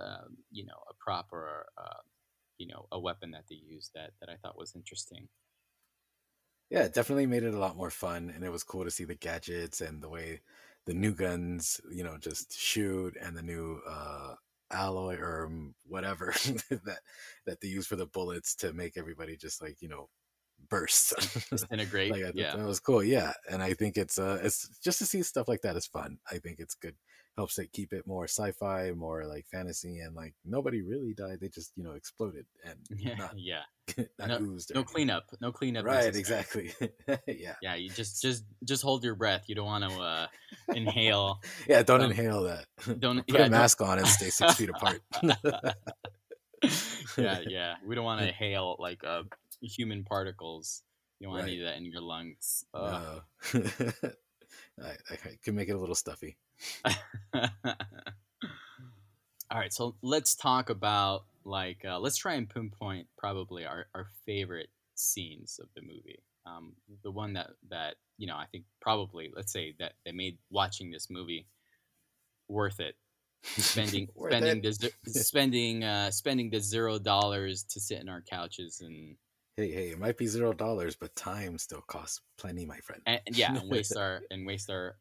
um, 0.00 0.36
you 0.50 0.64
know 0.64 0.78
a 0.90 0.94
prop 0.98 1.28
or 1.32 1.66
uh, 1.78 2.00
you 2.58 2.66
know 2.66 2.86
a 2.92 2.98
weapon 2.98 3.30
that 3.32 3.44
they 3.48 3.56
used 3.56 3.90
that 3.94 4.10
that 4.20 4.28
i 4.30 4.36
thought 4.36 4.56
was 4.58 4.74
interesting 4.74 5.28
yeah 6.70 6.84
it 6.84 6.94
definitely 6.94 7.26
made 7.26 7.42
it 7.42 7.54
a 7.54 7.58
lot 7.58 7.76
more 7.76 7.90
fun 7.90 8.32
and 8.34 8.44
it 8.44 8.50
was 8.50 8.64
cool 8.64 8.84
to 8.84 8.90
see 8.90 9.04
the 9.04 9.14
gadgets 9.14 9.80
and 9.80 10.02
the 10.02 10.08
way 10.08 10.40
the 10.86 10.94
new 10.94 11.12
guns, 11.12 11.80
you 11.90 12.04
know, 12.04 12.16
just 12.16 12.56
shoot, 12.58 13.16
and 13.20 13.36
the 13.36 13.42
new 13.42 13.80
uh, 13.88 14.34
alloy 14.70 15.16
or 15.18 15.46
um, 15.46 15.74
whatever 15.86 16.32
that 16.70 17.00
that 17.44 17.60
they 17.60 17.68
use 17.68 17.86
for 17.86 17.96
the 17.96 18.06
bullets 18.06 18.54
to 18.56 18.72
make 18.72 18.96
everybody 18.96 19.36
just 19.36 19.60
like 19.60 19.82
you 19.82 19.88
know 19.88 20.08
burst 20.68 21.14
disintegrate. 21.50 22.10
like 22.12 22.34
yeah, 22.34 22.56
that 22.56 22.66
was 22.66 22.80
cool. 22.80 23.02
Yeah, 23.02 23.32
and 23.50 23.62
I 23.62 23.74
think 23.74 23.96
it's 23.96 24.18
uh 24.18 24.38
it's 24.42 24.68
just 24.82 24.98
to 25.00 25.06
see 25.06 25.22
stuff 25.22 25.48
like 25.48 25.62
that 25.62 25.76
is 25.76 25.86
fun. 25.86 26.18
I 26.30 26.38
think 26.38 26.60
it's 26.60 26.74
good. 26.74 26.94
Helps 27.36 27.58
it 27.58 27.70
keep 27.72 27.92
it 27.92 28.06
more 28.06 28.24
sci-fi, 28.24 28.92
more 28.92 29.26
like 29.26 29.44
fantasy, 29.52 29.98
and 30.00 30.16
like 30.16 30.32
nobody 30.46 30.80
really 30.80 31.12
died. 31.12 31.38
They 31.38 31.48
just 31.50 31.70
you 31.76 31.84
know 31.84 31.92
exploded 31.92 32.46
and 32.64 32.78
yeah, 32.98 33.14
not 33.16 33.34
yeah. 33.38 33.60
not 34.18 34.28
No- 34.28 34.38
oozed. 34.40 34.70
No 34.74 34.80
anything. 34.80 34.94
cleanup. 34.94 35.24
No 35.42 35.52
cleanup. 35.52 35.84
Right, 35.84 36.12
necessary. 36.14 36.72
exactly. 36.72 37.18
yeah, 37.26 37.56
Yeah, 37.60 37.74
you 37.74 37.90
just 37.90 38.22
just 38.22 38.44
just 38.64 38.82
hold 38.82 39.04
your 39.04 39.14
breath. 39.16 39.44
You 39.48 39.54
don't 39.54 39.66
want 39.66 39.84
to 39.84 40.00
uh, 40.00 40.26
inhale. 40.74 41.40
yeah. 41.68 41.82
Don't 41.82 42.00
Um, 42.00 42.10
inhale 42.10 42.42
that. 42.44 42.64
Don't 43.00 43.18
Put 43.26 43.38
yeah, 43.38 43.46
a 43.46 43.50
mask 43.50 43.82
on 43.82 43.98
and 43.98 44.08
stay 44.08 44.30
six 44.30 44.54
feet 44.54 44.70
apart. 44.70 45.02
yeah, 47.18 47.40
yeah. 47.46 47.74
We 47.86 47.94
don't 47.94 48.04
want 48.04 48.20
to 48.22 48.28
inhale 48.28 48.76
like 48.78 49.04
uh, 49.04 49.22
human 49.60 50.04
particles. 50.04 50.82
You 51.20 51.26
don't 51.26 51.34
want 51.34 51.44
Right. 51.44 51.52
any 51.52 51.60
of 51.60 51.66
that 51.66 51.76
in 51.76 51.84
your 51.84 52.00
lungs. 52.00 52.64
Uh, 52.72 53.20
No. 53.52 53.60
I, 54.82 54.90
I 55.10 55.16
can 55.42 55.54
make 55.54 55.68
it 55.68 55.72
a 55.72 55.78
little 55.78 55.94
stuffy. 55.94 56.36
All 59.50 59.60
right, 59.60 59.72
so 59.72 59.94
let's 60.02 60.34
talk 60.34 60.70
about 60.70 61.24
like 61.44 61.84
uh, 61.84 61.98
let's 62.00 62.16
try 62.16 62.34
and 62.34 62.48
pinpoint 62.48 63.06
probably 63.16 63.64
our, 63.64 63.86
our 63.94 64.06
favorite 64.24 64.68
scenes 64.96 65.60
of 65.62 65.68
the 65.76 65.82
movie. 65.82 66.20
Um, 66.46 66.74
the 67.02 67.10
one 67.10 67.34
that 67.34 67.50
that 67.70 67.94
you 68.18 68.26
know 68.26 68.36
I 68.36 68.46
think 68.46 68.64
probably 68.80 69.30
let's 69.34 69.52
say 69.52 69.74
that 69.78 69.92
that 70.04 70.14
made 70.14 70.38
watching 70.50 70.90
this 70.90 71.08
movie 71.10 71.46
worth 72.48 72.80
it. 72.80 72.96
Spending 73.44 74.08
Worth 74.16 74.32
spending 74.32 74.64
it. 74.64 74.80
the 74.80 74.90
spending 75.20 75.84
uh, 75.84 76.10
spending 76.10 76.50
the 76.50 76.60
zero 76.60 76.98
dollars 76.98 77.62
to 77.70 77.80
sit 77.80 78.00
in 78.00 78.08
our 78.08 78.22
couches 78.22 78.80
and, 78.80 79.16
Hey, 79.56 79.70
hey, 79.70 79.90
it 79.90 79.98
might 79.98 80.18
be 80.18 80.26
zero 80.26 80.52
dollars, 80.52 80.96
but 80.96 81.14
time 81.16 81.56
still 81.58 81.82
costs 81.82 82.20
plenty, 82.36 82.66
my 82.66 82.78
friend. 82.78 83.02
and 83.06 83.20
yeah 83.32 83.56
and 83.56 83.70
waste 83.70 83.96
our 83.96 84.22
and 84.30 84.46
waste 84.46 84.70
our 84.70 84.96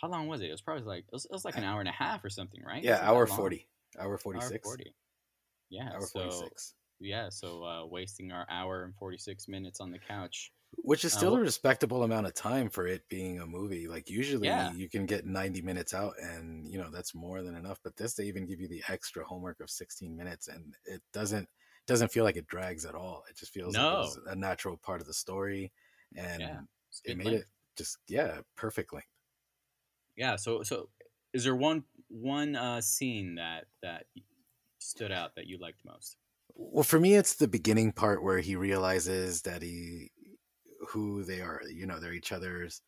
how 0.00 0.08
long 0.08 0.28
was 0.28 0.40
it? 0.40 0.48
It 0.48 0.52
was 0.52 0.62
probably 0.62 0.84
like 0.84 1.04
it 1.04 1.12
was, 1.12 1.24
it 1.26 1.32
was 1.32 1.44
like 1.44 1.56
an 1.58 1.64
hour 1.64 1.80
and 1.80 1.88
a 1.88 1.92
half 1.92 2.24
or 2.24 2.30
something, 2.30 2.62
right? 2.64 2.82
yeah, 2.82 2.98
Was 2.98 3.02
it 3.02 3.10
that 3.10 3.24
hour 3.24 3.26
forty, 3.26 3.68
hour 3.98 4.18
forty 4.18 4.40
six. 4.40 4.78
Hour 4.78 4.84
40. 4.84 4.96
Yeah, 5.70 5.94
hour 5.94 6.00
so 6.00 6.08
forty 6.08 6.30
six, 6.30 6.74
yeah, 7.00 7.28
so 7.30 7.64
uh, 7.64 7.86
wasting 7.86 8.32
our 8.32 8.46
hour 8.50 8.84
and 8.84 8.96
46 8.96 9.48
minutes 9.48 9.80
on 9.80 9.90
the 9.92 9.98
couch. 10.00 10.52
which 10.76 11.04
is 11.04 11.12
Uh, 11.12 11.12
still 11.12 11.34
a 11.34 11.40
respectable 11.40 12.02
amount 12.04 12.26
of 12.26 12.34
time 12.34 12.70
for 12.70 12.86
it 12.86 13.08
being 13.08 13.40
a 13.40 13.46
movie. 13.46 13.86
Like 13.88 14.08
usually, 14.08 14.50
Yeah. 14.50 14.72
you 14.72 14.88
can 14.88 15.04
get 15.06 15.26
ninety 15.26 15.62
minutes 15.62 15.92
out, 15.94 16.14
and 16.20 16.66
you 16.70 16.78
know 16.78 16.90
that's 16.90 17.14
more 17.14 17.42
than 17.42 17.54
enough. 17.56 17.80
But 17.82 17.96
this, 17.96 18.14
they 18.14 18.24
even 18.26 18.46
give 18.46 18.60
you 18.60 18.68
the 18.68 18.82
extra 18.88 19.24
homework 19.24 19.60
of 19.60 19.70
sixteen 19.70 20.16
minutes, 20.16 20.48
and 20.48 20.74
it 20.84 21.02
doesn't 21.12 21.48
doesn't 21.86 22.12
feel 22.12 22.24
like 22.24 22.36
it 22.36 22.46
drags 22.46 22.84
at 22.86 22.94
all. 22.94 23.24
It 23.28 23.36
just 23.36 23.52
feels 23.52 23.76
like 23.78 23.90
it 23.90 23.96
was 23.98 24.18
a 24.26 24.36
natural 24.36 24.76
part 24.78 25.00
of 25.00 25.06
the 25.06 25.14
story, 25.14 25.72
and 26.16 26.50
Yeah, 26.50 26.62
it 27.04 27.16
made 27.16 27.32
length. 27.32 27.32
it 27.32 27.46
just 27.76 27.98
yeah 28.08 28.40
perfect 28.56 28.92
length. 28.92 29.08
Yeah, 30.20 30.36
so 30.36 30.62
so 30.62 30.90
is 31.32 31.44
there 31.44 31.56
one 31.56 31.84
one 32.08 32.54
uh, 32.54 32.82
scene 32.82 33.36
that 33.36 33.68
that 33.80 34.04
stood 34.78 35.12
out 35.12 35.36
that 35.36 35.46
you 35.46 35.58
liked 35.58 35.84
most? 35.84 36.18
Well, 36.54 36.84
for 36.84 37.00
me, 37.00 37.14
it's 37.14 37.34
the 37.34 37.48
beginning 37.48 37.92
part 37.92 38.22
where 38.22 38.38
he 38.40 38.54
realizes 38.56 39.42
that 39.42 39.62
he 39.62 40.10
who 40.88 41.24
they 41.24 41.40
are. 41.40 41.62
You 41.68 41.86
know, 41.86 42.00
they're 42.00 42.12
each 42.12 42.32
other's 42.32 42.82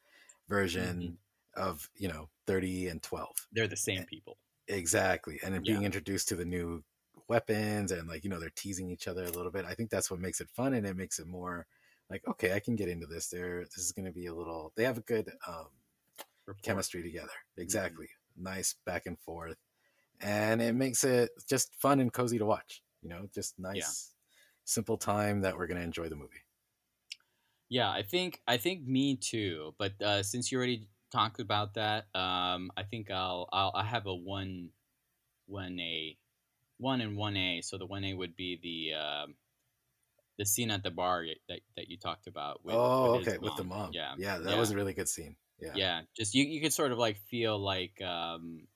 version 0.48 1.18
of 1.56 1.90
you 1.96 2.08
know 2.08 2.30
thirty 2.46 2.88
and 2.88 3.02
twelve. 3.02 3.48
They're 3.52 3.68
the 3.68 3.76
same 3.76 4.04
people. 4.04 4.38
Exactly, 4.68 5.40
and 5.42 5.52
then 5.54 5.62
Yeah. 5.62 5.64
being 5.64 5.82
introduced 5.82 6.28
to 6.28 6.36
the 6.36 6.44
new 6.44 6.84
weapons 7.28 7.90
and 7.92 8.08
like 8.08 8.24
you 8.24 8.30
know 8.30 8.38
they're 8.40 8.50
teasing 8.50 8.90
each 8.90 9.08
other 9.08 9.26
a 9.26 9.30
little 9.32 9.50
bit. 9.52 9.64
I 9.64 9.74
think 9.74 9.90
that's 9.90 10.10
what 10.10 10.20
makes 10.20 10.40
it 10.40 10.50
fun, 10.50 10.72
and 10.74 10.86
it 10.86 10.96
makes 10.96 11.18
it 11.18 11.26
more 11.26 11.66
like 12.08 12.26
okay, 12.28 12.54
I 12.54 12.60
can 12.60 12.76
get 12.76 12.88
into 12.88 13.06
this. 13.06 13.28
There, 13.28 13.64
this 13.64 13.78
is 13.78 13.92
going 13.92 14.06
to 14.06 14.12
be 14.12 14.26
a 14.26 14.34
little. 14.34 14.72
They 14.76 14.84
have 14.84 14.98
a 14.98 15.02
good 15.02 15.32
um, 15.46 15.68
Rapport. 16.46 16.60
chemistry 16.62 17.02
together. 17.02 17.26
Mm-hmm. 17.26 17.62
Exactly, 17.62 18.08
nice 18.36 18.74
back 18.84 19.06
and 19.06 19.18
forth, 19.20 19.58
and 20.20 20.60
it 20.62 20.74
makes 20.74 21.04
it 21.04 21.30
just 21.48 21.74
fun 21.80 22.00
and 22.00 22.12
cozy 22.12 22.38
to 22.38 22.46
watch. 22.46 22.82
You 23.02 23.10
know, 23.10 23.28
just 23.34 23.58
nice, 23.58 24.12
simple 24.64 24.96
time 24.96 25.42
that 25.42 25.56
we're 25.56 25.66
going 25.66 25.78
to 25.78 25.84
enjoy 25.84 26.08
the 26.08 26.16
movie. 26.16 26.42
Yeah, 27.68 27.90
I 27.90 28.02
think 28.02 28.40
I 28.46 28.58
think 28.58 28.86
me 28.86 29.16
too. 29.16 29.74
But 29.78 30.00
uh, 30.02 30.22
since 30.22 30.52
you 30.52 30.58
already 30.58 30.88
talked 31.10 31.40
about 31.40 31.74
that, 31.74 32.04
um, 32.14 32.70
I 32.76 32.82
think 32.82 33.10
I'll, 33.10 33.48
I'll 33.52 33.72
I 33.74 33.84
have 33.84 34.06
a 34.06 34.14
one 34.14 34.70
one 35.46 35.78
A 35.80 36.16
one 36.78 37.00
and 37.00 37.16
one 37.16 37.36
A. 37.36 37.62
So 37.62 37.78
the 37.78 37.86
one 37.86 38.04
A 38.04 38.14
would 38.14 38.36
be 38.36 38.58
the 38.62 38.98
um, 38.98 39.34
the 40.38 40.44
scene 40.44 40.70
at 40.70 40.82
the 40.82 40.90
bar 40.90 41.24
that 41.48 41.60
that 41.76 41.88
you 41.88 41.96
talked 41.96 42.26
about. 42.26 42.64
With, 42.64 42.74
oh, 42.76 43.18
his 43.18 43.28
okay, 43.28 43.38
with 43.38 43.56
the 43.56 43.64
mom. 43.64 43.90
Yeah, 43.92 44.14
yeah, 44.18 44.38
that 44.38 44.50
yeah. 44.50 44.60
was 44.60 44.70
a 44.70 44.76
really 44.76 44.92
good 44.92 45.08
scene. 45.08 45.36
Yeah, 45.70 45.78
yeah 45.78 46.02
just 46.16 46.34
you, 46.34 46.44
you 46.44 46.60
could 46.60 46.72
sort 46.72 46.92
of 46.92 46.98
like 46.98 47.16
feel 47.18 47.58
like 47.58 48.00
um 48.02 48.66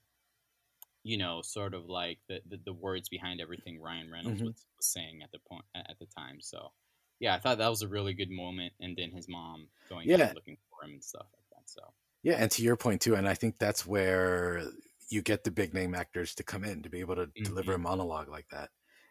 you 1.03 1.17
know 1.17 1.43
sort 1.43 1.75
of 1.75 1.87
like 1.87 2.19
the 2.29 2.41
the, 2.47 2.57
the 2.59 2.73
words 2.73 3.09
behind 3.09 3.41
everything 3.41 3.81
ryan 3.81 4.11
reynolds 4.11 4.43
Mhm. 4.43 4.55
was, 4.55 4.67
was 4.77 4.87
saying 4.87 5.23
at 5.23 5.31
the 5.33 5.39
point 5.39 5.65
at 5.75 5.99
the 5.99 6.07
time 6.07 6.41
so 6.41 6.73
yeah 7.19 7.35
i 7.35 7.39
thought 7.39 7.59
that 7.59 7.69
was 7.69 7.83
a 7.83 7.89
really 7.89 8.15
good 8.15 8.31
moment 8.31 8.73
and 8.81 8.97
then 8.97 9.11
his 9.11 9.29
mom 9.29 9.69
going 9.89 10.15
Yeah. 10.15 10.35
looking 10.35 10.57
for 10.69 10.85
him 10.87 10.95
and 10.95 11.05
stuff 11.05 11.27
like 11.35 11.45
that 11.53 11.69
so 11.69 11.95
Yeah, 12.23 12.35
and 12.35 12.51
to 12.53 12.63
your 12.63 12.77
point 12.77 13.03
too, 13.03 13.15
and 13.15 13.29
I 13.29 13.35
think 13.35 13.59
that's 13.59 13.87
where 13.87 14.67
you 15.09 15.23
get 15.23 15.45
the 15.45 15.51
big 15.51 15.73
name 15.75 15.95
actors 15.95 16.35
to 16.37 16.43
come 16.45 16.65
in 16.65 16.83
to 16.83 16.91
be 16.91 17.01
able 17.01 17.15
to 17.17 17.31
deliver 17.43 17.75
a 17.75 17.79
monologue 17.79 18.29
like 18.29 18.49
that 18.51 18.71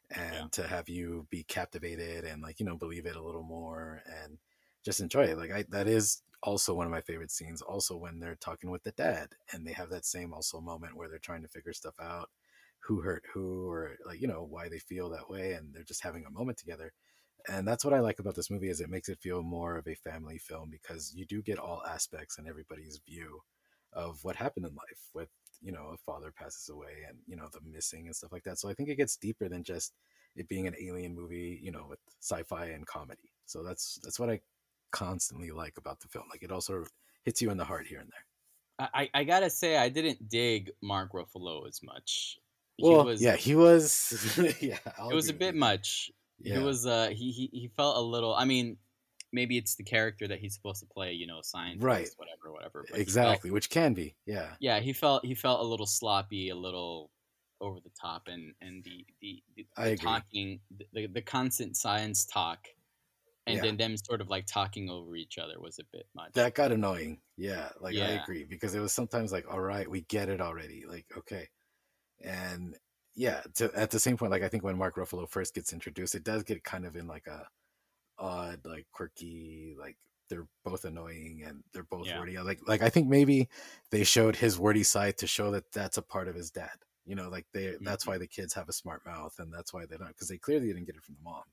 and 0.09 0.31
Yeah. 0.31 0.47
to 0.53 0.67
have 0.67 0.89
you 0.89 1.27
be 1.29 1.43
captivated 1.43 2.25
and 2.25 2.41
like, 2.41 2.59
you 2.59 2.65
know, 2.65 2.77
believe 2.77 3.05
it 3.05 3.15
a 3.15 3.21
little 3.23 3.43
more 3.43 4.01
and 4.05 4.38
just 4.83 4.99
enjoy 4.99 5.23
it. 5.25 5.38
Like 5.38 5.51
I 5.51 5.63
that 5.69 5.88
is 5.88 6.21
also 6.45 6.73
one 6.73 6.86
of 6.86 6.91
my 6.91 7.01
favorite 7.01 7.31
scenes 7.31 7.62
also 7.62 7.97
when 7.97 8.19
they're 8.19 8.38
talking 8.39 8.69
with 8.69 8.84
the 8.84 8.91
dad 8.91 9.29
and 9.51 9.67
they 9.67 9.73
have 9.73 9.89
that 9.89 10.05
same 10.05 10.34
also 10.34 10.62
moment 10.62 10.95
where 10.95 11.10
they're 11.10 11.19
trying 11.19 11.41
to 11.41 11.49
figure 11.49 11.73
stuff 11.73 11.95
out 11.99 12.29
who 12.79 13.01
hurt 13.01 13.23
who 13.34 13.67
or 13.67 13.97
like, 14.05 14.21
you 14.21 14.27
know, 14.27 14.45
why 14.47 14.69
they 14.69 14.79
feel 14.79 15.10
that 15.10 15.29
way 15.29 15.53
and 15.53 15.73
they're 15.73 15.84
just 15.84 16.03
having 16.03 16.23
a 16.25 16.31
moment 16.31 16.58
together 16.58 16.93
and 17.47 17.67
that's 17.67 17.84
what 17.86 17.93
I 17.93 17.99
like 17.99 18.19
about 18.19 18.36
this 18.36 18.49
movie 18.49 18.69
is 18.69 18.79
it 18.79 18.89
makes 18.89 19.10
it 19.10 19.19
feel 19.19 19.43
more 19.43 19.77
of 19.77 19.88
a 19.88 19.95
family 19.95 20.38
film 20.38 20.69
because 20.71 21.13
you 21.15 21.25
do 21.25 21.41
get 21.41 21.60
all 21.60 21.84
aspects 21.88 22.38
and 22.38 22.47
everybody's 22.47 22.99
view 23.08 23.41
of 23.93 24.19
what 24.23 24.36
happened 24.36 24.65
in 24.65 24.75
life 24.75 25.10
with 25.13 25.29
you 25.62 25.71
know 25.71 25.91
a 25.93 25.97
father 25.97 26.31
passes 26.31 26.69
away 26.69 27.05
and 27.08 27.17
you 27.27 27.36
know 27.36 27.47
the 27.53 27.60
missing 27.71 28.05
and 28.05 28.15
stuff 28.15 28.31
like 28.31 28.43
that 28.43 28.60
so 28.60 28.69
I 28.69 28.73
think 28.73 28.89
it 28.89 28.97
gets 28.97 29.15
deeper 29.15 29.47
than 29.47 29.63
just 29.63 29.93
it 30.36 30.47
being 30.49 30.67
an 30.67 30.75
alien 30.79 31.15
movie 31.15 31.60
you 31.63 31.71
know 31.71 31.86
with 31.89 31.99
sci-fi 32.21 32.67
and 32.67 32.86
comedy 32.86 33.31
so 33.45 33.63
that's 33.63 33.99
that's 34.03 34.19
what 34.19 34.29
I 34.29 34.41
constantly 34.91 35.51
like 35.51 35.77
about 35.77 35.99
the 35.99 36.07
film 36.07 36.25
like 36.29 36.43
it 36.43 36.51
also 36.51 36.85
hits 37.23 37.41
you 37.41 37.49
in 37.51 37.57
the 37.57 37.65
heart 37.65 37.85
here 37.87 37.99
and 37.99 38.09
there 38.11 38.89
I, 38.93 39.09
I 39.13 39.23
gotta 39.23 39.49
say 39.49 39.77
I 39.77 39.87
didn't 39.87 40.27
dig 40.27 40.69
Mark 40.81 41.13
Ruffalo 41.13 41.65
as 41.67 41.79
much. 41.81 42.37
well 42.79 43.01
he 43.03 43.05
was, 43.07 43.21
yeah 43.21 43.35
he 43.37 43.55
was 43.55 44.35
yeah 44.61 44.77
I'll 44.97 45.11
it 45.11 45.15
was 45.15 45.29
a 45.29 45.33
bit 45.33 45.53
you. 45.53 45.59
much. 45.61 46.11
yeah 46.39 46.57
He 46.59 46.63
was 46.65 46.85
uh 46.85 47.07
he, 47.09 47.31
he 47.31 47.49
he 47.53 47.67
felt 47.69 47.95
a 47.95 48.01
little. 48.01 48.35
I 48.35 48.43
mean, 48.43 48.75
maybe 49.31 49.57
it's 49.57 49.75
the 49.75 49.83
character 49.85 50.27
that 50.27 50.39
he's 50.39 50.53
supposed 50.55 50.81
to 50.81 50.87
play. 50.87 51.13
You 51.13 51.25
know, 51.25 51.39
scientist, 51.41 51.85
Right. 51.85 52.09
whatever, 52.17 52.51
whatever. 52.51 52.81
but 52.81 52.87
he 52.89 52.91
felt- 52.95 53.01
exactly 53.01 53.49
which 53.51 53.69
can 53.69 53.93
be 53.93 54.13
yeah 54.25 54.55
yeah, 54.59 54.81
he 54.81 54.91
felt 54.91 55.25
he 55.25 55.35
felt 55.35 55.61
a 55.61 55.67
little 55.67 55.85
sloppy, 55.87 56.49
a 56.49 56.55
little 56.55 57.11
over 57.61 57.79
the 57.79 57.91
top, 57.99 58.23
and 58.27 58.53
and 58.59 58.83
the 58.83 59.05
the, 59.21 59.41
the, 59.55 59.65
the 59.77 59.95
talking, 59.95 60.59
the, 60.91 61.07
the 61.07 61.21
constant 61.21 61.77
science 61.77 62.25
talk, 62.25 62.67
and 63.47 63.62
Yeah. 63.62 63.63
then 63.63 63.77
them 63.77 63.95
sort 63.97 64.21
of 64.21 64.29
like 64.29 64.45
talking 64.47 64.89
over 64.89 65.15
each 65.15 65.38
other 65.38 65.60
was 65.60 65.79
a 65.79 65.84
bit 65.91 66.08
much. 66.15 66.34
that 66.34 66.53
got 66.55 66.71
annoying 66.71 67.21
yeah 67.38 67.69
like 67.79 67.97
i 67.99 68.10
agree 68.10 68.43
because 68.45 68.75
it 68.75 68.79
was 68.79 68.91
sometimes 68.91 69.31
like 69.31 69.45
all 69.49 69.60
right 69.62 69.89
we 69.89 70.01
get 70.01 70.29
it 70.29 70.41
already 70.41 70.86
like 70.86 71.05
okay 71.17 71.47
and 72.23 72.77
yeah 73.15 73.43
to, 73.55 73.71
at 73.75 73.91
the 73.91 73.99
same 73.99 74.17
point 74.17 74.31
like 74.31 74.43
i 74.43 74.49
think 74.49 74.63
when 74.63 74.77
mark 74.77 74.95
ruffalo 74.97 75.29
first 75.29 75.55
gets 75.55 75.73
introduced 75.73 76.15
it 76.15 76.23
does 76.23 76.43
get 76.43 76.63
kind 76.63 76.86
of 76.86 76.95
in 76.95 77.08
like 77.08 77.27
a 77.27 77.47
odd 78.19 78.62
like 78.65 78.88
quirky 78.91 79.75
like 79.79 79.97
they're 80.29 80.47
both 80.65 80.86
annoying 80.86 81.43
and 81.45 81.63
they're 81.73 81.84
both 81.86 82.12
Yeah. 82.12 82.13
wordy 82.13 82.38
like 82.39 82.62
like 82.67 82.81
i 82.84 82.89
think 82.89 83.08
maybe 83.10 83.49
they 83.91 84.03
showed 84.03 84.36
his 84.38 84.60
wordy 84.60 84.84
side 84.84 85.17
to 85.17 85.27
show 85.27 85.51
that 85.51 85.71
that's 85.73 85.97
a 85.97 86.03
part 86.03 86.27
of 86.29 86.36
his 86.36 86.51
dad 86.51 86.77
you 87.05 87.15
know 87.15 87.29
like 87.29 87.47
they 87.53 87.77
that's 87.84 88.05
Mhm. 88.05 88.08
why 88.08 88.17
the 88.17 88.27
kids 88.27 88.53
have 88.53 88.69
a 88.69 88.73
smart 88.73 89.05
mouth 89.05 89.34
and 89.39 89.53
that's 89.53 89.73
why 89.73 89.86
they 89.86 89.97
don't 89.97 90.10
because 90.10 90.29
they 90.29 90.38
clearly 90.39 90.67
didn't 90.67 90.86
get 90.86 90.95
it 90.97 91.03
from 91.03 91.15
the 91.15 91.21
mom 91.23 91.43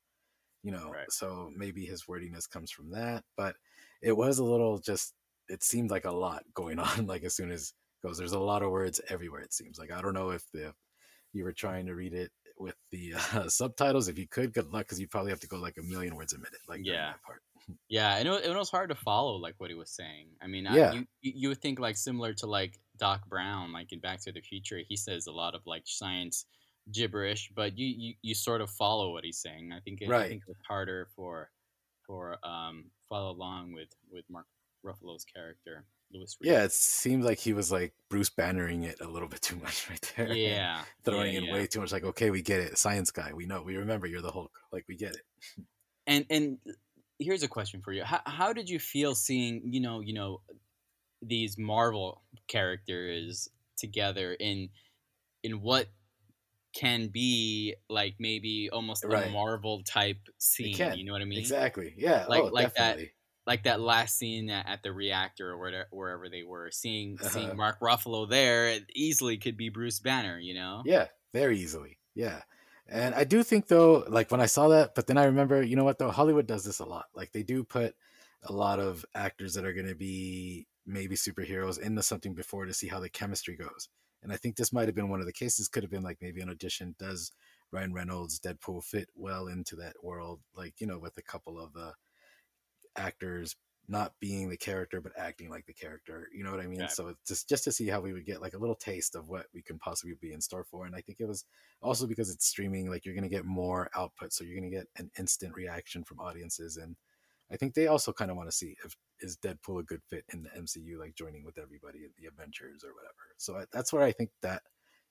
you 0.63 0.71
know 0.73 0.91
Right. 0.91 1.11
so 1.11 1.51
maybe 1.57 1.85
his 1.85 2.07
wordiness 2.09 2.47
comes 2.47 2.71
from 2.71 2.91
that 2.93 3.25
but 3.37 3.57
it 4.03 4.17
was 4.17 4.39
a 4.39 4.45
little 4.45 4.79
just 4.79 5.15
it 5.49 5.63
seemed 5.65 5.91
like 5.91 6.05
a 6.05 6.11
lot 6.13 6.45
going 6.55 6.79
on 6.87 7.07
like 7.07 7.25
as 7.25 7.35
soon 7.35 7.51
as 7.51 7.73
it 8.03 8.07
goes 8.07 8.19
there's 8.19 8.33
a 8.33 8.39
lot 8.39 8.63
of 8.63 8.71
words 8.71 9.01
everywhere 9.09 9.41
it 9.41 9.53
seems 9.53 9.79
like 9.79 9.91
i 9.93 10.01
don't 10.01 10.15
know 10.15 10.31
if 10.31 10.45
the 10.53 10.73
you 11.33 11.45
were 11.45 11.53
trying 11.53 11.87
to 11.87 11.95
read 11.95 12.13
it 12.15 12.31
with 12.59 12.77
the 12.91 13.15
uh, 13.35 13.49
subtitles 13.49 14.09
if 14.09 14.19
you 14.19 14.29
could 14.29 14.53
good 14.53 14.73
luck 14.73 14.85
because 14.87 15.01
you 15.01 15.09
probably 15.09 15.31
have 15.31 15.41
to 15.41 15.49
go 15.49 15.57
like 15.57 15.79
a 15.79 15.83
million 15.83 16.15
words 16.15 16.33
a 16.35 16.39
minute 16.39 16.61
like 16.69 16.81
Yeah. 16.85 17.13
that 17.13 17.23
part 17.23 17.43
Yeah, 17.89 18.17
and 18.17 18.27
it, 18.27 18.31
wa- 18.31 18.37
it 18.53 18.57
was 18.57 18.71
hard 18.71 18.89
to 18.89 18.95
follow 18.97 19.37
like 19.37 19.55
what 19.59 19.71
he 19.71 19.77
was 19.77 19.91
saying. 19.91 20.31
I 20.43 20.49
mean, 20.49 20.65
Yeah. 20.65 20.93
you 20.93 21.07
you 21.21 21.33
you 21.37 21.49
would 21.49 21.63
think 21.63 21.79
like 21.79 21.97
similar 21.97 22.35
to 22.35 22.47
like 22.47 22.77
Doc 22.99 23.29
Brown, 23.29 23.73
like 23.73 23.93
in 23.93 24.01
Back 24.01 24.21
to 24.23 24.33
the 24.33 24.41
Future, 24.41 24.81
he 24.87 24.97
says 24.97 25.29
a 25.29 25.33
lot 25.33 25.55
of 25.55 25.63
like 25.65 25.85
science 25.87 26.45
gibberish, 26.91 27.51
but 27.55 27.79
you 27.79 27.87
you, 27.87 28.15
you 28.23 28.35
sort 28.35 28.61
of 28.61 28.71
follow 28.71 29.13
what 29.13 29.25
he's 29.25 29.39
saying. 29.39 29.73
I 29.73 29.81
think 29.81 30.01
it, 30.01 30.11
I 30.11 30.29
think 30.29 30.43
it's 30.49 30.61
harder 30.67 31.09
for 31.15 31.51
for 32.07 32.39
um 32.45 32.87
follow 33.09 33.31
along 33.31 33.73
with 33.73 33.89
with 34.11 34.25
Mark 34.29 34.47
Ruffalo's 34.85 35.25
character, 35.25 35.85
Louis. 36.13 36.37
Reed. 36.41 36.51
Yeah, 36.51 36.65
it 36.65 36.73
seems 36.73 37.25
like 37.25 37.39
he 37.39 37.53
was 37.53 37.71
like 37.71 37.93
Bruce 38.09 38.31
Bannering 38.31 38.85
it 38.85 39.01
a 39.01 39.09
little 39.09 39.29
bit 39.29 39.43
too 39.43 39.57
much 39.63 39.89
right 39.89 40.13
there. 40.17 40.33
yeah, 40.33 40.83
throwing 41.05 41.33
yeah, 41.33 41.39
in 41.39 41.45
yeah. 41.45 41.53
way 41.53 41.67
too 41.67 41.81
much. 41.81 41.93
Like, 41.93 42.05
okay, 42.05 42.31
we 42.31 42.43
get 42.43 42.61
it, 42.61 42.79
science 42.79 43.11
guy. 43.11 43.33
We 43.33 43.47
know, 43.47 43.63
we 43.63 43.77
remember 43.77 44.07
you're 44.07 44.23
the 44.23 44.33
Hulk. 44.33 44.53
Like, 44.73 44.85
we 44.89 44.97
get 44.97 45.15
it. 45.15 45.23
And 46.07 46.27
and 46.31 46.59
here's 47.19 47.43
a 47.43 47.49
question 47.49 47.81
for 47.81 47.93
you: 47.93 48.05
How 48.05 48.21
how 48.27 48.53
did 48.53 48.69
you 48.69 48.79
feel 48.79 49.15
seeing 49.15 49.63
you 49.73 49.81
know 49.81 50.01
you 50.01 50.15
know 50.15 50.41
these 51.23 51.57
Marvel 51.57 52.23
characters 52.49 53.49
together 53.77 54.35
in 54.35 54.69
in 55.45 55.61
what 55.61 55.87
can 56.73 57.09
be 57.09 57.75
like 57.89 58.15
maybe 58.19 58.71
almost 58.71 59.05
Right. 59.05 59.27
a 59.27 59.31
Marvel 59.31 59.83
type 59.83 60.19
scene? 60.39 60.77
You 60.97 61.05
know 61.05 61.13
what 61.13 61.23
I 61.23 61.27
mean? 61.27 61.39
Exactly. 61.39 61.95
Yeah. 61.97 62.27
Like- 62.29 62.43
oh, 62.43 62.47
like 62.47 62.75
that- 62.75 62.99
Like 63.45 63.65
that 63.65 63.81
last 63.81 64.19
scene 64.19 64.49
at, 64.51 64.69
at 64.69 64.83
the 64.85 64.93
reactor 64.93 65.51
or 65.51 65.59
wherever, 65.59 65.89
wherever 65.91 66.29
they 66.29 66.45
were, 66.45 66.71
seeing 66.71 67.19
Uh-huh. 67.19 67.29
seeing 67.29 67.57
Mark 67.57 67.81
Ruffalo 67.81 68.29
there 68.29 68.69
it 68.69 68.85
easily 68.95 69.37
could 69.37 69.57
be 69.57 69.69
Bruce 69.69 69.99
Banner. 69.99 70.39
You 70.39 70.55
know? 70.55 70.83
Yeah, 70.87 71.09
very 71.33 71.59
easily. 71.59 71.99
Yeah. 72.15 72.43
And 72.87 73.15
I 73.17 73.25
do 73.25 73.43
think 73.43 73.67
though, 73.67 74.05
like 74.09 74.31
when 74.31 74.41
I 74.41 74.47
saw 74.47 74.69
that, 74.69 74.95
but 74.95 75.09
then 75.09 75.19
I 75.19 75.25
remember, 75.25 75.61
you 75.63 75.75
know 75.75 75.83
what 75.83 75.99
though, 75.99 76.11
Hollywood 76.13 76.47
does 76.47 76.65
this 76.65 76.79
a 76.79 76.85
lot. 76.85 77.07
Like 77.15 77.33
they 77.33 77.43
do 77.43 77.65
put 77.65 77.97
a 78.45 78.53
lot 78.53 78.79
of 78.79 79.05
actors 79.15 79.55
that 79.55 79.65
are 79.65 79.73
going 79.73 79.89
to 79.89 79.95
be 79.97 80.69
maybe 80.87 81.17
superheroes 81.17 81.81
into 81.81 82.03
something 82.03 82.35
before 82.35 82.67
to 82.67 82.75
see 82.75 82.87
how 82.89 83.01
the 83.01 83.09
chemistry 83.09 83.57
goes. 83.57 83.89
And 84.23 84.33
I 84.33 84.37
think 84.37 84.57
this 84.57 84.73
might 84.73 84.87
have 84.87 84.95
been 84.95 85.09
one 85.09 85.21
of 85.21 85.27
the 85.27 85.33
cases. 85.33 85.69
Could 85.69 85.83
have 85.83 85.91
been 85.91 86.03
like 86.03 86.19
maybe 86.21 86.41
an 86.41 86.51
audition. 86.51 86.95
Does 86.99 87.33
Ryan 87.73 87.93
Reynolds 87.93 88.39
Deadpool 88.41 88.85
fit 88.85 89.09
well 89.15 89.49
into 89.49 89.77
that 89.77 89.95
world? 90.03 90.41
Like 90.55 90.81
you 90.81 90.87
know, 90.87 90.99
with 90.99 91.17
a 91.19 91.23
couple 91.23 91.59
of 91.59 91.73
the 91.73 91.93
actors 92.97 93.57
not 93.89 94.13
being 94.21 94.49
the 94.49 94.57
character 94.57 95.01
but 95.01 95.13
acting 95.19 95.51
like 95.51 95.67
the 95.67 95.73
character. 95.73 96.29
You 96.33 96.45
know 96.45 96.51
what 96.51 96.61
I 96.61 96.67
mean? 96.67 96.81
Yeah. 96.81 96.87
So 96.87 97.15
just 97.27 97.49
just 97.49 97.65
to 97.65 97.73
see 97.73 97.89
how 97.89 98.01
we 98.01 98.13
would 98.13 98.27
get 98.27 98.41
like 98.41 98.55
a 98.55 98.59
little 98.59 98.77
taste 98.77 99.17
of 99.17 99.29
what 99.29 99.47
we 99.53 99.63
can 99.63 99.79
possibly 99.79 100.15
be 100.21 100.33
in 100.33 100.41
store 100.41 100.65
for. 100.65 100.87
And 100.87 100.95
I 100.95 101.01
think 101.01 101.19
it 101.21 101.29
was 101.29 101.45
also 101.83 102.07
because 102.07 102.31
it's 102.31 102.47
streaming, 102.47 102.89
like 102.89 103.05
you're 103.05 103.15
gonna 103.15 103.29
get 103.29 103.45
more 103.45 103.91
output, 103.97 104.33
so 104.33 104.45
you're 104.45 104.57
gonna 104.57 104.71
get 104.71 104.87
an 104.99 105.11
instant 105.19 105.55
reaction 105.55 106.05
from 106.05 106.21
audiences. 106.21 106.77
And 106.77 106.97
I 107.53 107.57
think 107.57 107.75
they 107.75 107.87
also 107.87 108.13
kind 108.13 108.31
of 108.31 108.37
want 108.37 108.49
to 108.49 108.57
see 108.57 108.77
if 108.85 108.97
is 109.21 109.37
Deadpool 109.37 109.81
a 109.81 109.83
good 109.85 110.03
fit 110.09 110.25
in 110.33 110.43
the 110.43 110.49
MCU, 110.51 110.99
like 110.99 111.15
joining 111.15 111.45
with 111.45 111.59
everybody 111.59 111.99
in 111.99 112.11
the 112.19 112.27
Avengers 112.29 112.83
or 112.85 112.95
whatever. 112.95 113.15
So 113.37 113.57
I, 113.57 113.65
that's 113.73 113.93
where 113.93 114.03
I 114.03 114.13
think 114.13 114.31
that 114.41 114.63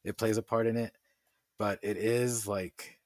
it 0.04 0.18
plays 0.18 0.38
a 0.38 0.42
part 0.42 0.68
in 0.68 0.76
it. 0.76 0.94
But 1.60 1.80
it 1.84 1.98
is 1.98 2.48
like 2.48 2.98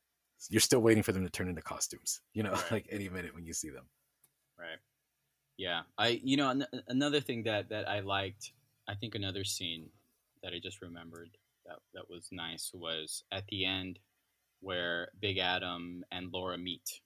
you're 0.50 0.62
still 0.62 0.80
waiting 0.82 1.04
for 1.04 1.12
them 1.12 1.24
to 1.24 1.30
turn 1.30 1.50
into 1.50 1.62
costumes, 1.62 2.21
you 2.34 2.43
know, 2.43 2.52
Right. 2.54 2.71
like 2.71 2.88
any 2.89 3.10
minute 3.10 3.36
when 3.36 3.45
you 3.45 3.54
see 3.54 3.69
them. 3.69 3.86
Right. 4.58 4.80
Yeah. 5.58 5.82
I 5.98 6.19
you 6.24 6.38
know 6.38 6.50
an- 6.50 6.67
another 6.88 7.19
thing 7.19 7.43
that 7.43 7.69
that 7.69 7.89
I 7.89 8.00
liked, 8.00 8.54
I 8.88 8.95
think 8.95 9.15
another 9.15 9.43
scene 9.43 9.89
that 10.43 10.54
I 10.54 10.60
just 10.63 10.82
remembered 10.82 11.32
that 11.65 11.80
that 11.93 12.10
was 12.10 12.30
nice 12.32 12.71
was 12.74 13.24
at 13.32 13.45
the 13.48 13.65
end 13.65 14.00
where 14.62 15.10
Big 15.19 15.38
Adam 15.39 16.04
and 16.12 16.32
Laura 16.32 16.58
meet. 16.58 17.02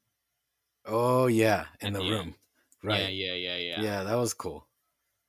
Oh 0.85 1.27
yeah, 1.27 1.67
in 1.81 1.93
the 1.93 1.99
the 1.99 2.05
room, 2.11 2.27
end. 2.27 2.35
right? 2.83 2.99
Yeah, 3.01 3.07
yeah, 3.07 3.33
yeah, 3.33 3.57
yeah. 3.57 3.81
yeah, 3.83 4.03
that 4.03 4.15
was 4.15 4.33
cool. 4.33 4.67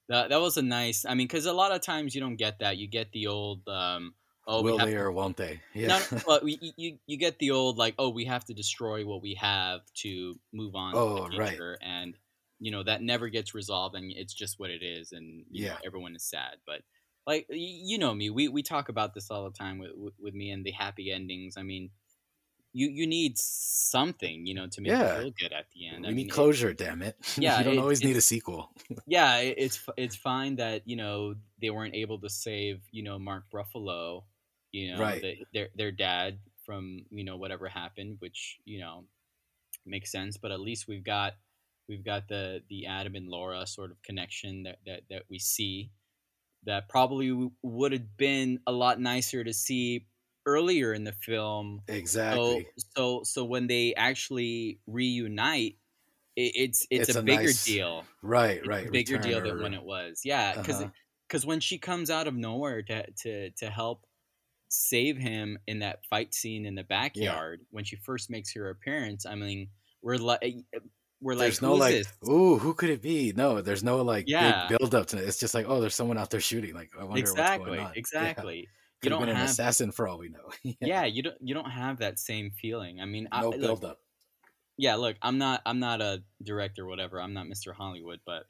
That 0.08 0.30
that 0.30 0.40
was 0.40 0.56
a 0.56 0.62
nice. 0.62 1.04
I 1.04 1.14
mean, 1.14 1.26
because 1.26 1.46
a 1.46 1.52
lot 1.52 1.72
of 1.72 1.80
times 1.82 2.14
you 2.14 2.20
don't 2.20 2.36
get 2.36 2.58
that. 2.60 2.76
You 2.78 2.86
get 2.88 3.12
the 3.12 3.26
old. 3.28 3.68
um 3.68 4.14
Oh, 4.46 4.62
Will 4.62 4.78
they 4.78 4.92
to- 4.92 4.98
or 4.98 5.12
won't 5.12 5.36
they? 5.36 5.60
Yeah, 5.74 5.98
No, 6.00 6.06
well, 6.26 6.40
we, 6.42 6.58
you- 6.76 6.98
you 7.06 7.16
get 7.16 7.38
the 7.38 7.52
old 7.52 7.78
like, 7.78 7.94
oh, 7.98 8.08
we 8.10 8.24
have 8.24 8.44
to 8.46 8.54
destroy 8.54 9.04
what 9.06 9.22
we 9.22 9.34
have 9.34 9.82
to 10.02 10.40
move 10.52 10.74
on 10.74 10.94
Oh, 10.96 11.28
right. 11.28 11.58
and 11.80 12.16
you 12.58 12.70
know 12.70 12.82
that 12.82 13.02
never 13.02 13.28
gets 13.28 13.54
resolved, 13.54 13.94
and 13.94 14.10
it's 14.12 14.34
just 14.34 14.58
what 14.58 14.70
it 14.70 14.82
is, 14.82 15.12
and 15.12 15.46
you 15.50 15.62
know, 15.62 15.72
Yeah. 15.72 15.78
everyone 15.84 16.16
is 16.16 16.24
sad. 16.24 16.56
But 16.66 16.82
like 17.26 17.46
you 17.50 17.98
know 17.98 18.14
me, 18.14 18.30
we 18.30 18.48
we 18.48 18.62
talk 18.62 18.88
about 18.88 19.14
this 19.14 19.30
all 19.30 19.44
the 19.44 19.56
time 19.56 19.78
with, 19.78 19.92
with 20.18 20.34
me 20.34 20.50
and 20.50 20.64
the 20.64 20.72
happy 20.72 21.10
endings. 21.12 21.56
I 21.56 21.62
mean, 21.62 21.90
you 22.72 22.88
you 22.88 23.06
need 23.06 23.36
something, 23.38 24.46
you 24.46 24.54
know, 24.54 24.66
to 24.68 24.80
make 24.80 24.90
Yeah. 24.92 25.16
you 25.16 25.22
feel 25.22 25.30
good 25.40 25.52
at 25.52 25.66
the 25.72 25.88
end. 25.88 26.02
we 26.02 26.06
I 26.06 26.10
need 26.10 26.16
mean, 26.16 26.26
it- 26.26 26.32
closure. 26.32 26.72
damn 26.72 27.02
it! 27.02 27.16
Yeah, 27.38 27.58
you 27.58 27.64
don't 27.64 27.74
it- 27.74 27.78
always 27.80 28.02
need 28.04 28.16
a 28.16 28.20
sequel. 28.20 28.70
yeah, 29.06 29.38
it- 29.38 29.56
it's 29.58 29.84
it's 29.96 30.16
fine 30.16 30.56
that 30.56 30.86
you 30.86 30.96
know 30.96 31.34
they 31.60 31.70
weren't 31.70 31.94
able 31.94 32.18
to 32.20 32.28
save 32.28 32.80
you 32.92 33.02
know 33.02 33.18
Mark 33.18 33.44
Ruffalo, 33.52 34.24
you 34.72 34.92
know, 34.92 35.00
Right. 35.00 35.20
the, 35.22 35.36
their 35.52 35.68
their 35.74 35.92
dad 35.92 36.38
from 36.64 37.04
you 37.10 37.24
know 37.24 37.36
whatever 37.36 37.68
happened, 37.68 38.16
which 38.20 38.58
you 38.64 38.78
know 38.80 39.04
makes 39.86 40.12
sense. 40.12 40.36
But 40.36 40.52
at 40.52 40.60
least 40.60 40.86
we've 40.88 41.04
got 41.04 41.34
we've 41.88 42.04
got 42.04 42.28
the 42.28 42.62
the 42.68 42.86
Adam 42.86 43.16
and 43.16 43.28
Laura 43.28 43.66
sort 43.66 43.90
of 43.90 44.00
connection 44.02 44.62
that 44.64 44.78
that 44.86 45.02
that 45.10 45.22
we 45.28 45.38
see. 45.38 45.90
That 46.64 46.90
probably 46.90 47.32
would 47.62 47.92
have 47.92 48.18
been 48.18 48.60
a 48.66 48.70
lot 48.72 49.00
nicer 49.00 49.42
to 49.42 49.52
see 49.54 50.06
earlier 50.46 50.92
in 50.94 51.04
the 51.04 51.12
film 51.12 51.82
Exactly. 51.88 52.66
so 52.76 52.82
so 52.96 53.22
so 53.24 53.44
when 53.44 53.66
they 53.66 53.94
actually 53.94 54.80
reunite, 54.86 55.78
it, 56.36 56.52
it's 56.56 56.86
it's, 56.90 57.08
It's 57.08 57.16
a, 57.16 57.20
a 57.20 57.22
bigger 57.22 57.42
nice 57.46 57.64
deal. 57.64 58.06
right, 58.22 58.64
right. 58.64 58.86
a 58.88 58.90
bigger 58.90 59.18
deal 59.18 59.40
than 59.42 59.60
when 59.60 59.74
it 59.74 59.82
was. 59.82 60.22
Yeah, 60.24 60.56
because 60.56 60.80
Uh-huh. 60.80 60.90
when 61.44 61.60
she 61.60 61.78
comes 61.78 62.10
out 62.10 62.26
of 62.28 62.34
nowhere 62.34 62.82
to 62.82 63.10
to 63.12 63.50
to 63.52 63.70
help 63.70 64.06
save 64.68 65.16
him 65.18 65.58
in 65.66 65.80
that 65.80 66.04
fight 66.06 66.34
scene 66.34 66.66
in 66.66 66.74
the 66.76 66.84
backyard 66.84 67.66
when 67.70 67.84
she 67.84 67.96
first 67.96 68.30
makes 68.30 68.54
her 68.54 68.70
appearance, 68.70 69.26
I 69.26 69.34
mean, 69.36 69.70
we're 70.02 70.18
like 70.18 70.56
we're 71.20 71.34
like 71.34 71.44
there's 71.44 71.62
no 71.62 71.74
like, 71.74 71.92
this? 71.92 72.12
ooh, 72.28 72.58
who 72.58 72.74
could 72.74 72.90
it 72.90 73.02
be? 73.02 73.32
No, 73.32 73.60
there's 73.62 73.84
no 73.84 74.02
like 74.02 74.26
Yeah. 74.26 74.68
big 74.68 74.78
build 74.78 74.94
up 74.94 75.06
to 75.08 75.18
it. 75.18 75.24
It's 75.28 75.38
just 75.38 75.54
like, 75.54 75.66
oh, 75.68 75.80
there's 75.80 75.94
someone 75.94 76.18
out 76.18 76.30
there 76.30 76.40
shooting. 76.40 76.74
Like, 76.74 76.92
I 76.98 77.04
wonder 77.04 77.34
what's 77.34 77.50
going 77.50 77.76
on. 77.78 77.94
Yeah. 78.18 78.32
exactly. 78.34 78.68
Could 79.00 79.06
You 79.06 79.10
don't 79.10 79.20
been 79.20 79.28
an 79.30 79.36
have 79.36 79.48
assassin 79.50 79.92
for 79.92 80.06
all 80.08 80.18
we 80.18 80.28
know. 80.28 80.50
yeah. 80.80 81.04
you 81.04 81.22
don't 81.22 81.36
you 81.40 81.54
don't 81.54 81.70
have 81.70 81.98
that 81.98 82.18
same 82.18 82.50
feeling. 82.50 83.00
I 83.00 83.04
mean, 83.06 83.28
I, 83.32 83.40
no 83.42 83.48
look, 83.50 83.84
up. 83.84 84.00
yeah, 84.76 84.96
look, 84.96 85.16
I'm 85.22 85.38
not 85.38 85.62
I'm 85.64 85.78
not 85.78 86.00
a 86.00 86.22
director, 86.42 86.86
whatever. 86.86 87.20
I'm 87.20 87.32
not 87.32 87.46
Mr. 87.46 87.72
Hollywood, 87.74 88.20
but 88.26 88.44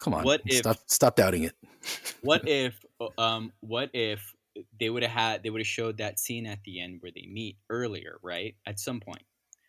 Come 0.00 0.12
on, 0.14 0.24
what 0.24 0.42
if- 0.44 0.58
stop, 0.58 0.76
stop 0.86 1.16
doubting 1.16 1.44
it. 1.44 1.54
what 2.22 2.46
if 2.46 2.84
um 3.18 3.52
what 3.60 3.90
if 3.94 4.34
they 4.80 4.90
would 4.90 5.02
have 5.02 5.12
had 5.12 5.42
they 5.42 5.50
would 5.50 5.60
have 5.60 5.66
showed 5.66 5.98
that 5.98 6.18
scene 6.18 6.46
at 6.46 6.62
the 6.64 6.80
end 6.80 6.98
where 7.00 7.12
they 7.14 7.26
meet 7.30 7.56
earlier 7.70 8.18
right 8.22 8.56
at 8.66 8.80
some 8.80 9.00
point 9.00 9.22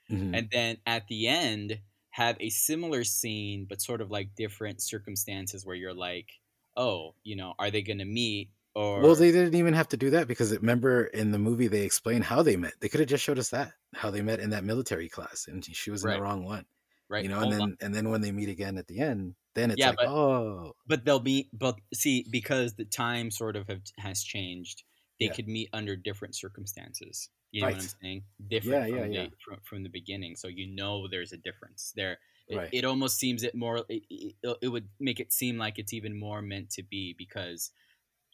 Mhm. 0.09 0.37
and 0.37 0.49
then 0.49 0.77
at 0.85 1.05
the 1.09 1.27
end 1.27 1.79
have 2.11 2.37
a 2.39 2.49
similar 2.49 3.03
scene 3.03 3.65
but 3.69 3.81
sort 3.81 3.99
of 3.99 4.09
like 4.09 4.33
different 4.35 4.81
circumstances 4.81 5.65
where 5.65 5.75
you're 5.75 5.93
like 5.93 6.29
oh 6.77 7.13
you 7.23 7.35
know 7.35 7.53
are 7.59 7.69
they 7.69 7.81
gonna 7.81 8.05
meet 8.05 8.49
or 8.77 8.95
Well, 8.95 9.15
they 9.15 9.31
didn't 9.31 9.55
even 9.55 9.73
have 9.73 9.87
to 9.89 9.97
do 9.97 10.09
that 10.11 10.27
because 10.27 10.51
remember 10.55 11.05
in 11.05 11.31
the 11.31 11.37
movie 11.39 11.67
they 11.67 11.83
explain 11.85 12.21
how 12.23 12.41
they 12.43 12.57
met. 12.57 12.73
They 12.79 12.89
could 12.89 12.99
have 12.99 13.09
just 13.09 13.23
showed 13.23 13.39
us 13.39 13.49
that 13.51 13.73
how 13.93 14.09
they 14.11 14.21
met 14.21 14.39
in 14.39 14.49
that 14.51 14.63
military 14.63 15.07
class, 15.09 15.47
and 15.47 15.63
she 15.63 15.91
was 15.91 16.03
in 16.03 16.09
Right. 16.09 16.11
the 16.11 16.19
wrong 16.19 16.43
one. 16.45 16.65
right 17.09 17.25
You 17.25 17.29
know, 17.29 17.39
and 17.41 17.51
hold 17.51 17.59
on. 17.59 17.69
then 17.69 17.77
and 17.81 17.93
then 17.95 18.09
when 18.09 18.21
they 18.21 18.31
meet 18.31 18.49
again 18.49 18.77
at 18.77 18.87
the 18.87 18.99
end, 18.99 19.35
then 19.55 19.71
it's 19.71 19.85
Yeah, 19.85 19.87
like, 19.87 19.99
but- 19.99 20.09
oh, 20.09 20.73
but 20.87 21.05
they'll 21.05 21.19
be, 21.19 21.49
but 21.53 21.79
see 21.93 22.25
because 22.31 22.75
the 22.75 22.85
time 22.85 23.31
sort 23.31 23.55
of 23.55 23.67
have, 23.67 23.83
has 23.99 24.23
changed 24.23 24.83
they 25.19 25.29
Yeah. 25.29 25.31
could 25.31 25.47
meet 25.47 25.69
under 25.73 25.95
different 25.95 26.35
circumstances 26.35 27.29
you 27.51 27.61
know 27.63 27.69
what 27.69 27.79
i'm 27.79 27.87
saying 28.01 28.25
different 28.49 28.83
Yeah, 28.83 28.85
from, 28.87 29.09
yeah, 29.09 29.27
the. 29.29 29.31
From, 29.43 29.59
from 29.63 29.83
the 29.83 29.89
beginning 29.89 30.35
so 30.35 30.47
you 30.49 30.67
know 30.67 31.07
there's 31.09 31.33
a 31.33 31.37
difference 31.37 31.93
there 31.95 32.19
it, 32.47 32.61
Right. 32.61 32.73
it 32.73 32.85
almost 32.85 33.17
seems 33.19 33.43
it 33.43 33.55
more 33.55 33.85
it, 33.89 34.03
it, 34.09 34.35
it 34.61 34.67
would 34.69 34.89
make 34.99 35.19
it 35.21 35.33
seem 35.33 35.57
like 35.57 35.79
it's 35.79 35.93
even 35.93 36.17
more 36.19 36.41
meant 36.41 36.69
to 36.71 36.83
be 36.83 37.15
because 37.17 37.71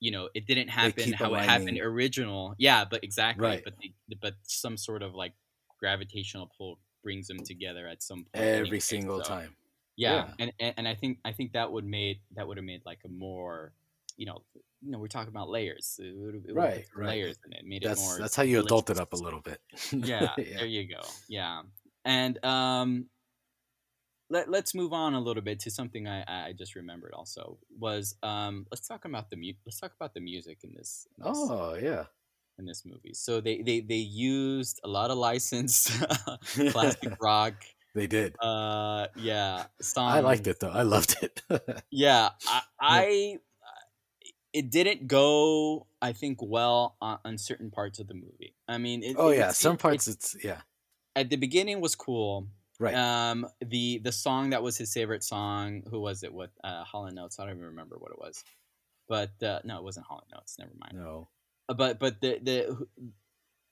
you 0.04 0.12
know 0.12 0.26
it 0.34 0.44
didn't 0.46 0.68
happen 0.80 1.14
how 1.14 1.34
it 1.34 1.44
happened 1.54 1.80
original 1.80 2.56
yeah 2.58 2.84
but 2.92 3.00
exactly 3.04 3.48
Right. 3.48 3.64
but 3.64 3.74
they, 3.80 3.90
but 4.26 4.34
some 4.44 4.76
sort 4.78 5.02
of 5.02 5.12
like 5.24 5.34
gravitational 5.80 6.52
pull 6.58 6.80
brings 7.04 7.28
them 7.28 7.40
together 7.52 7.88
at 7.88 8.02
some 8.04 8.20
point 8.26 8.44
every 8.46 8.60
anyway, 8.68 8.80
single 8.80 9.24
so- 9.24 9.30
time. 9.36 9.56
yeah, 9.96 10.28
Yeah. 10.40 10.50
And, 10.60 10.74
and 10.78 10.88
I 10.88 10.96
think 11.02 11.20
I 11.24 11.32
think 11.38 11.54
that 11.54 11.72
would 11.74 11.86
made 11.86 12.18
that 12.36 12.48
would 12.48 12.58
have 12.58 12.66
made 12.66 12.82
like 12.86 13.00
a 13.06 13.10
more 13.26 13.74
you 14.18 14.26
know 14.26 14.40
you 14.82 14.92
know 14.92 15.00
we're 15.00 15.08
talking 15.18 15.34
about 15.36 15.50
layers 15.50 16.00
it 16.04 16.14
would 16.18 16.36
it 16.50 16.54
Right, 16.54 16.86
right. 16.96 17.10
layers 17.14 17.38
in 17.46 17.54
it 17.54 17.66
made 17.66 17.84
it 17.84 17.88
That's 17.88 18.02
more 18.02 18.18
that's 18.20 18.36
how 18.36 18.44
you 18.44 18.60
adult 18.60 18.90
it 18.90 19.00
up 19.00 19.14
a 19.14 19.18
little 19.26 19.42
bit. 19.50 19.60
yeah, 19.92 20.32
there 20.38 20.66
you 20.66 20.84
go 20.88 21.02
yeah 21.30 21.62
and 22.06 22.34
um 22.44 23.06
let, 24.30 24.50
let's 24.50 24.74
move 24.74 24.94
on 24.94 25.14
a 25.14 25.20
little 25.20 25.44
bit 25.44 25.60
to 25.62 25.72
something 25.72 26.08
I, 26.08 26.24
I 26.50 26.54
just 26.58 26.76
remembered 26.76 27.14
also 27.14 27.58
was 27.80 28.16
um 28.24 28.66
let's 28.72 28.88
talk 28.88 29.06
about 29.06 29.30
the 29.30 29.36
mu- 29.38 29.54
let's 29.66 29.80
talk 29.80 29.94
about 29.96 30.14
the 30.14 30.22
music 30.22 30.60
in 30.64 30.74
this, 30.76 31.08
in 31.18 31.24
this 31.26 31.38
Oh 31.38 31.76
yeah. 31.76 32.06
in 32.58 32.66
this 32.66 32.84
movie 32.86 33.14
so 33.14 33.42
they 33.42 33.62
they 33.62 33.82
they 33.82 33.96
used 33.98 34.80
a 34.84 34.88
lot 34.88 35.12
of 35.12 35.18
licensed 35.18 35.92
classic 36.72 37.14
rock 37.22 37.56
They 37.96 38.08
did. 38.08 38.34
Uh, 38.42 39.06
yeah, 39.16 39.66
song. 39.80 40.10
I 40.10 40.22
liked 40.22 40.48
it 40.48 40.58
though. 40.60 40.74
I 40.74 40.82
loved 40.82 41.14
it. 41.22 41.44
Yeah, 41.92 42.30
I, 42.50 42.62
I 42.82 43.38
it 44.54 44.70
didn't 44.72 45.08
go. 45.08 45.86
I 46.02 46.14
think 46.14 46.40
well 46.42 46.96
on, 47.02 47.20
on 47.26 47.38
certain 47.38 47.70
parts 47.72 48.00
of 48.00 48.08
the 48.08 48.14
movie. 48.14 48.56
I 48.68 48.78
mean, 48.78 49.04
it, 49.04 49.16
oh 49.18 49.30
it- 49.30 49.38
yeah, 49.38 49.50
it- 49.50 49.56
some 49.56 49.78
parts 49.78 50.08
it's 50.08 50.36
yeah. 50.44 50.62
at 51.16 51.30
the 51.30 51.38
beginning 51.38 51.82
was 51.82 51.96
cool. 51.96 52.48
Right. 52.84 52.96
Um, 52.96 53.48
the 53.62 54.00
the 54.04 54.12
song 54.12 54.50
that 54.52 54.62
was 54.64 54.78
his 54.78 54.94
favorite 54.94 55.24
song. 55.24 55.84
Who 55.90 56.00
was 56.02 56.24
it? 56.24 56.34
What 56.34 56.52
uh, 56.64 56.84
Hall 56.84 57.06
and 57.06 57.18
Oates? 57.20 57.40
I 57.40 57.44
don't 57.46 57.56
even 57.56 57.66
remember 57.68 57.96
what 57.98 58.12
it 58.12 58.20
was. 58.20 58.44
But 59.08 59.32
uh, 59.44 59.60
no, 59.64 59.78
it 59.78 59.84
wasn't 59.84 60.06
Hall 60.06 60.24
and 60.30 60.40
Oates. 60.40 60.58
Never 60.60 60.72
mind. 60.78 60.94
no. 60.96 61.30
Uh, 61.70 61.74
But 61.76 62.00
but 62.00 62.20
the 62.22 62.40
the 62.42 62.88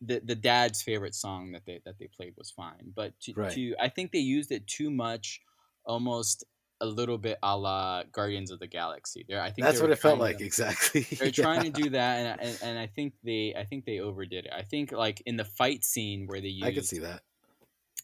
the 0.02 0.22
the 0.24 0.36
dad's 0.36 0.82
favorite 0.82 1.14
song 1.16 1.52
that 1.52 1.66
they 1.66 1.80
that 1.86 1.98
they 2.00 2.08
played 2.08 2.34
was 2.38 2.52
fine. 2.52 2.92
But 2.96 3.20
to, 3.22 3.34
Right. 3.36 3.52
to 3.54 3.76
I 3.80 3.90
think 3.90 4.12
they 4.12 4.20
used 4.20 4.52
it 4.52 4.66
too 4.68 4.90
much, 4.90 5.42
almost 5.86 6.44
a 6.80 6.86
little 6.86 7.20
bit 7.20 7.38
a 7.44 7.56
la 7.58 8.04
Guardians 8.12 8.50
of 8.50 8.60
the 8.60 8.66
Galaxy. 8.68 9.24
There, 9.30 9.40
I 9.40 9.52
think 9.52 9.66
That's 9.68 9.80
what 9.82 9.92
it 9.92 10.00
felt 10.00 10.20
like 10.20 10.40
to- 10.40 10.46
exactly. 10.46 11.02
they're 11.20 11.30
trying 11.32 11.64
to 11.72 11.82
do 11.84 11.90
that, 11.92 12.18
and, 12.20 12.28
I- 12.28 12.44
and 12.44 12.60
and 12.64 12.80
I 12.80 12.88
think 12.88 13.14
they 13.24 13.54
I 13.56 13.66
think 13.66 13.86
they 13.86 14.00
overdid 14.00 14.46
it. 14.46 14.52
I 14.56 14.64
think 14.64 14.92
like 14.92 15.22
in 15.26 15.38
the 15.38 15.46
fight 15.46 15.84
scene 15.86 16.26
where 16.28 16.42
they 16.42 16.48
used 16.48 16.66
I 16.66 16.74
could 16.74 16.86
see 16.86 17.00
that. 17.00 17.22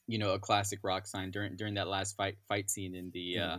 You 0.07 0.17
know 0.17 0.33
a 0.33 0.39
classic 0.39 0.79
rock 0.83 1.05
sign 1.07 1.31
during 1.31 1.55
during 1.57 1.73
that 1.75 1.87
last 1.87 2.15
fight 2.15 2.37
fight 2.47 2.69
scene 2.69 2.95
in 2.95 3.11
the 3.13 3.39
uh, 3.39 3.57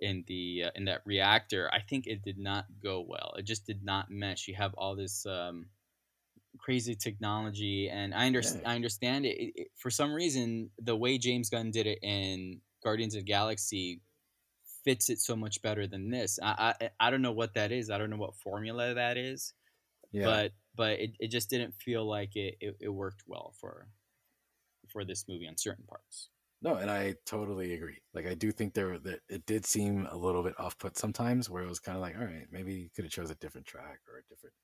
in 0.00 0.24
the 0.26 0.64
uh, 0.66 0.70
in 0.74 0.84
that 0.86 1.02
reactor. 1.04 1.70
I 1.72 1.80
think 1.80 2.06
it 2.06 2.22
did 2.22 2.38
not 2.38 2.66
go 2.82 3.04
well. 3.06 3.34
It 3.38 3.44
just 3.46 3.66
did 3.66 3.84
not 3.84 4.10
mesh. 4.10 4.48
You 4.48 4.54
have 4.56 4.74
all 4.74 4.96
this 4.96 5.24
um, 5.26 5.66
crazy 6.58 6.94
technology, 6.94 7.88
and 7.88 8.14
I 8.14 8.26
understand. 8.26 8.62
Yeah. 8.64 8.70
I 8.72 8.74
understand 8.74 9.26
it. 9.26 9.36
It- 9.38 9.52
it- 9.56 9.68
For 9.76 9.90
some 9.90 10.12
reason, 10.12 10.70
the 10.78 10.96
way 10.96 11.18
James 11.18 11.50
Gunn 11.50 11.70
did 11.70 11.86
it 11.86 11.98
in 12.02 12.60
Guardians 12.82 13.14
of 13.14 13.20
the 13.20 13.26
Galaxy 13.32 14.00
fits 14.84 15.10
it 15.10 15.20
so 15.20 15.36
much 15.36 15.60
better 15.62 15.86
than 15.86 16.10
this. 16.10 16.38
I 16.42 16.74
I, 16.80 16.90
I 16.98 17.10
don't 17.10 17.22
know 17.22 17.32
what 17.32 17.54
that 17.54 17.70
is. 17.70 17.90
I 17.90 17.98
don't 17.98 18.10
know 18.10 18.16
what 18.16 18.34
formula 18.36 18.94
that 18.94 19.16
is 19.18 19.52
Yeah. 20.12 20.24
but 20.24 20.52
but 20.74 20.98
it, 21.00 21.10
it 21.20 21.28
just 21.30 21.50
didn't 21.50 21.74
feel 21.74 22.04
like 22.08 22.34
it, 22.36 22.56
it, 22.60 22.76
it 22.80 22.88
worked 22.88 23.22
well 23.26 23.52
for 23.60 23.88
for 24.90 25.04
this 25.04 25.28
movie 25.28 25.48
on 25.48 25.56
certain 25.56 25.86
parts 25.86 26.30
No, 26.62 26.74
and 26.76 26.90
I 26.90 27.14
totally 27.24 27.72
agree. 27.72 28.02
Like 28.12 28.26
I 28.26 28.34
do 28.34 28.52
think 28.52 28.74
there 28.74 28.98
that 28.98 29.20
it 29.28 29.46
did 29.46 29.64
seem 29.64 30.06
a 30.06 30.16
little 30.16 30.42
bit 30.42 30.58
off 30.60 30.76
put 30.78 30.96
sometimes 30.96 31.48
where 31.48 31.62
it 31.62 31.68
was 31.68 31.80
kind 31.80 31.96
of 31.96 32.02
like, 32.02 32.16
all 32.16 32.24
right, 32.24 32.46
maybe 32.50 32.74
you 32.74 32.90
could 32.90 33.04
have 33.04 33.12
chose 33.12 33.30
a 33.30 33.34
different 33.36 33.66
track 33.66 34.00
or 34.06 34.18
a 34.18 34.24
different 34.24 34.54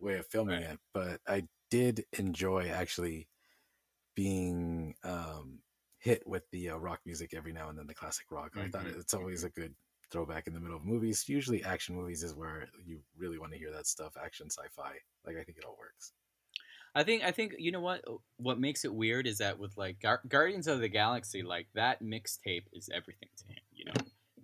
way 0.00 0.18
of 0.18 0.26
filming 0.28 0.60
Right. 0.60 0.62
it. 0.62 0.80
But 0.94 1.22
I 1.28 1.48
did 1.70 2.06
enjoy 2.18 2.68
actually 2.70 3.28
being 4.16 4.96
um 5.04 5.62
hit 6.00 6.26
with 6.26 6.44
the 6.52 6.70
uh, 6.70 6.76
rock 6.78 7.00
music 7.06 7.34
every 7.34 7.52
now 7.52 7.68
and 7.70 7.78
then 7.78 7.86
the 7.88 7.94
classic 7.94 8.30
rock. 8.32 8.56
I 8.58 8.68
thought 8.68 8.86
Mhm, 8.86 8.96
it's 8.96 9.14
always 9.14 9.44
a 9.44 9.50
good 9.50 9.76
throwback 10.10 10.46
in 10.48 10.54
the 10.54 10.60
middle 10.60 10.76
of 10.78 10.84
movies. 10.84 11.28
Usually 11.28 11.64
action 11.64 11.96
movies 11.96 12.22
is 12.24 12.34
where 12.34 12.68
you 12.84 13.04
really 13.16 13.38
want 13.38 13.52
to 13.52 13.58
hear 13.58 13.72
that 13.72 13.86
stuff, 13.88 14.16
action 14.18 14.50
sci-fi. 14.50 14.98
Like 15.24 15.36
I 15.38 15.44
think 15.44 15.58
it 15.58 15.64
all 15.64 15.76
works. 15.78 16.14
I 16.96 17.02
think 17.04 17.22
i 17.22 17.30
think 17.30 17.54
you 17.58 17.70
know 17.70 17.80
what 17.80 18.02
uh, 18.08 18.14
what 18.38 18.58
makes 18.58 18.84
it 18.84 18.92
weird 18.92 19.26
is 19.26 19.38
that 19.38 19.56
with 19.58 19.76
like 19.76 20.00
Gar- 20.00 20.22
guardians 20.28 20.66
of 20.66 20.80
the 20.80 20.88
galaxy 20.88 21.42
like 21.42 21.68
that 21.74 22.02
mixtape 22.02 22.64
is 22.72 22.88
everything 22.92 23.28
to 23.38 23.44
him 23.46 23.62
you 23.72 23.84
know 23.84 23.92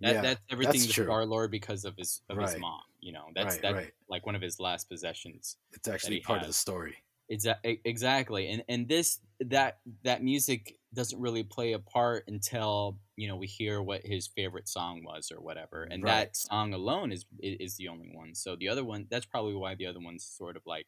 that, 0.01 0.13
yeah, 0.15 0.21
that's 0.21 0.41
everything 0.49 0.81
that's 0.81 0.93
to 0.95 1.03
star 1.03 1.25
lord 1.25 1.51
because 1.51 1.83
of 1.85 1.95
his 1.97 2.21
of 2.29 2.37
his 2.37 2.57
mom 2.57 2.79
you 3.01 3.11
know 3.11 3.25
that's 3.35 3.55
right, 3.55 3.61
that's 3.61 3.75
right. 3.75 3.91
like 4.09 4.25
one 4.25 4.35
of 4.35 4.41
his 4.41 4.59
last 4.59 4.89
possessions 4.89 5.57
It's 5.73 5.87
actually 5.87 6.19
part 6.21 6.37
of 6.39 6.43
the 6.43 6.47
has. 6.47 6.57
story. 6.57 6.95
Exa- 7.31 7.79
exactly 7.85 8.49
and 8.49 8.63
and 8.67 8.87
this 8.87 9.19
that 9.39 9.79
that 10.03 10.21
music 10.21 10.75
doesn't 10.93 11.19
really 11.19 11.41
play 11.43 11.71
a 11.73 11.79
part 11.79 12.25
until 12.27 12.97
you 13.15 13.27
know 13.29 13.37
we 13.37 13.47
hear 13.47 13.81
what 13.81 14.01
his 14.05 14.27
favorite 14.27 14.67
song 14.67 15.03
was 15.05 15.31
or 15.31 15.41
whatever 15.41 15.83
and 15.83 16.03
Right. 16.03 16.11
that 16.11 16.35
song 16.35 16.73
alone 16.73 17.11
is 17.13 17.25
is 17.39 17.77
the 17.77 17.87
only 17.87 18.09
one 18.13 18.35
so 18.35 18.55
the 18.57 18.67
other 18.67 18.83
one 18.83 19.07
that's 19.09 19.25
probably 19.25 19.55
why 19.55 19.73
the 19.73 19.87
other 19.87 20.01
ones 20.01 20.25
sort 20.25 20.57
of 20.57 20.63
like 20.65 20.87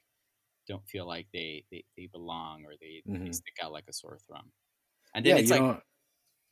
don't 0.67 0.87
feel 0.87 1.05
like 1.07 1.27
they 1.33 1.65
they, 1.71 1.85
they 1.97 2.07
belong 2.07 2.65
or 2.65 2.73
they, 2.79 3.03
they 3.23 3.29
Mhm. 3.29 3.31
stick 3.31 3.55
out 3.61 3.71
like 3.71 3.85
a 3.89 3.93
sore 3.93 4.19
thumb 4.29 4.51
and 5.15 5.25
then 5.25 5.37
Yeah, 5.37 5.39
it's 5.39 5.51
like 5.51 5.67
don't 5.67 5.81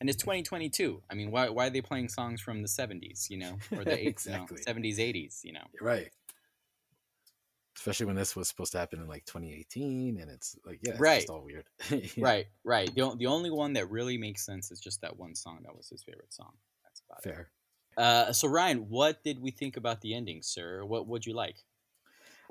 and 0.01 0.09
it's 0.09 0.21
2022 0.23 1.03
i 1.09 1.15
mean 1.15 1.31
why, 1.31 1.49
why 1.49 1.67
are 1.67 1.71
they 1.71 1.81
playing 1.81 2.09
songs 2.09 2.41
from 2.41 2.61
the 2.61 2.67
70s 2.67 3.27
you 3.29 3.37
know 3.37 3.63
or 3.75 3.85
the 3.85 3.99
Exactly. 4.05 4.25
you 4.25 4.37
know, 4.39 4.49
70s 4.55 4.99
80s 4.99 5.41
you 5.43 5.53
know 5.53 5.67
Right. 5.79 6.11
Especially 7.75 8.05
when 8.05 8.15
this 8.15 8.35
was 8.35 8.47
supposed 8.47 8.71
to 8.73 8.77
happen 8.79 8.99
in 9.01 9.07
like 9.07 9.25
2018, 9.25 10.17
and 10.19 10.29
it's 10.29 10.55
like, 10.63 10.79
yeah, 10.81 11.01
it's 11.15 11.27
Right. 11.27 11.29
all 11.29 11.43
weird. 11.43 11.67
Yeah. 12.15 12.15
right 12.19 12.47
right 12.63 12.95
the, 12.95 13.15
the 13.17 13.27
only 13.27 13.51
one 13.51 13.73
that 13.73 13.89
really 13.89 14.17
makes 14.17 14.45
sense 14.45 14.71
is 14.71 14.79
just 14.79 15.01
that 15.01 15.17
one 15.17 15.35
song 15.35 15.61
that 15.63 15.75
was 15.75 15.89
his 15.89 16.03
favorite 16.03 16.33
song 16.33 16.57
that's 16.83 17.01
about 17.09 17.25
it 17.25 17.33
Fair. 17.33 17.51
Uh, 17.97 18.33
so 18.33 18.47
Ryan, 18.49 18.89
what 18.89 19.23
did 19.23 19.39
we 19.39 19.51
think 19.51 19.77
about 19.77 20.01
the 20.01 20.13
ending, 20.15 20.41
sir? 20.43 20.85
What 20.85 21.07
would 21.07 21.25
you 21.27 21.33
like? 21.33 21.57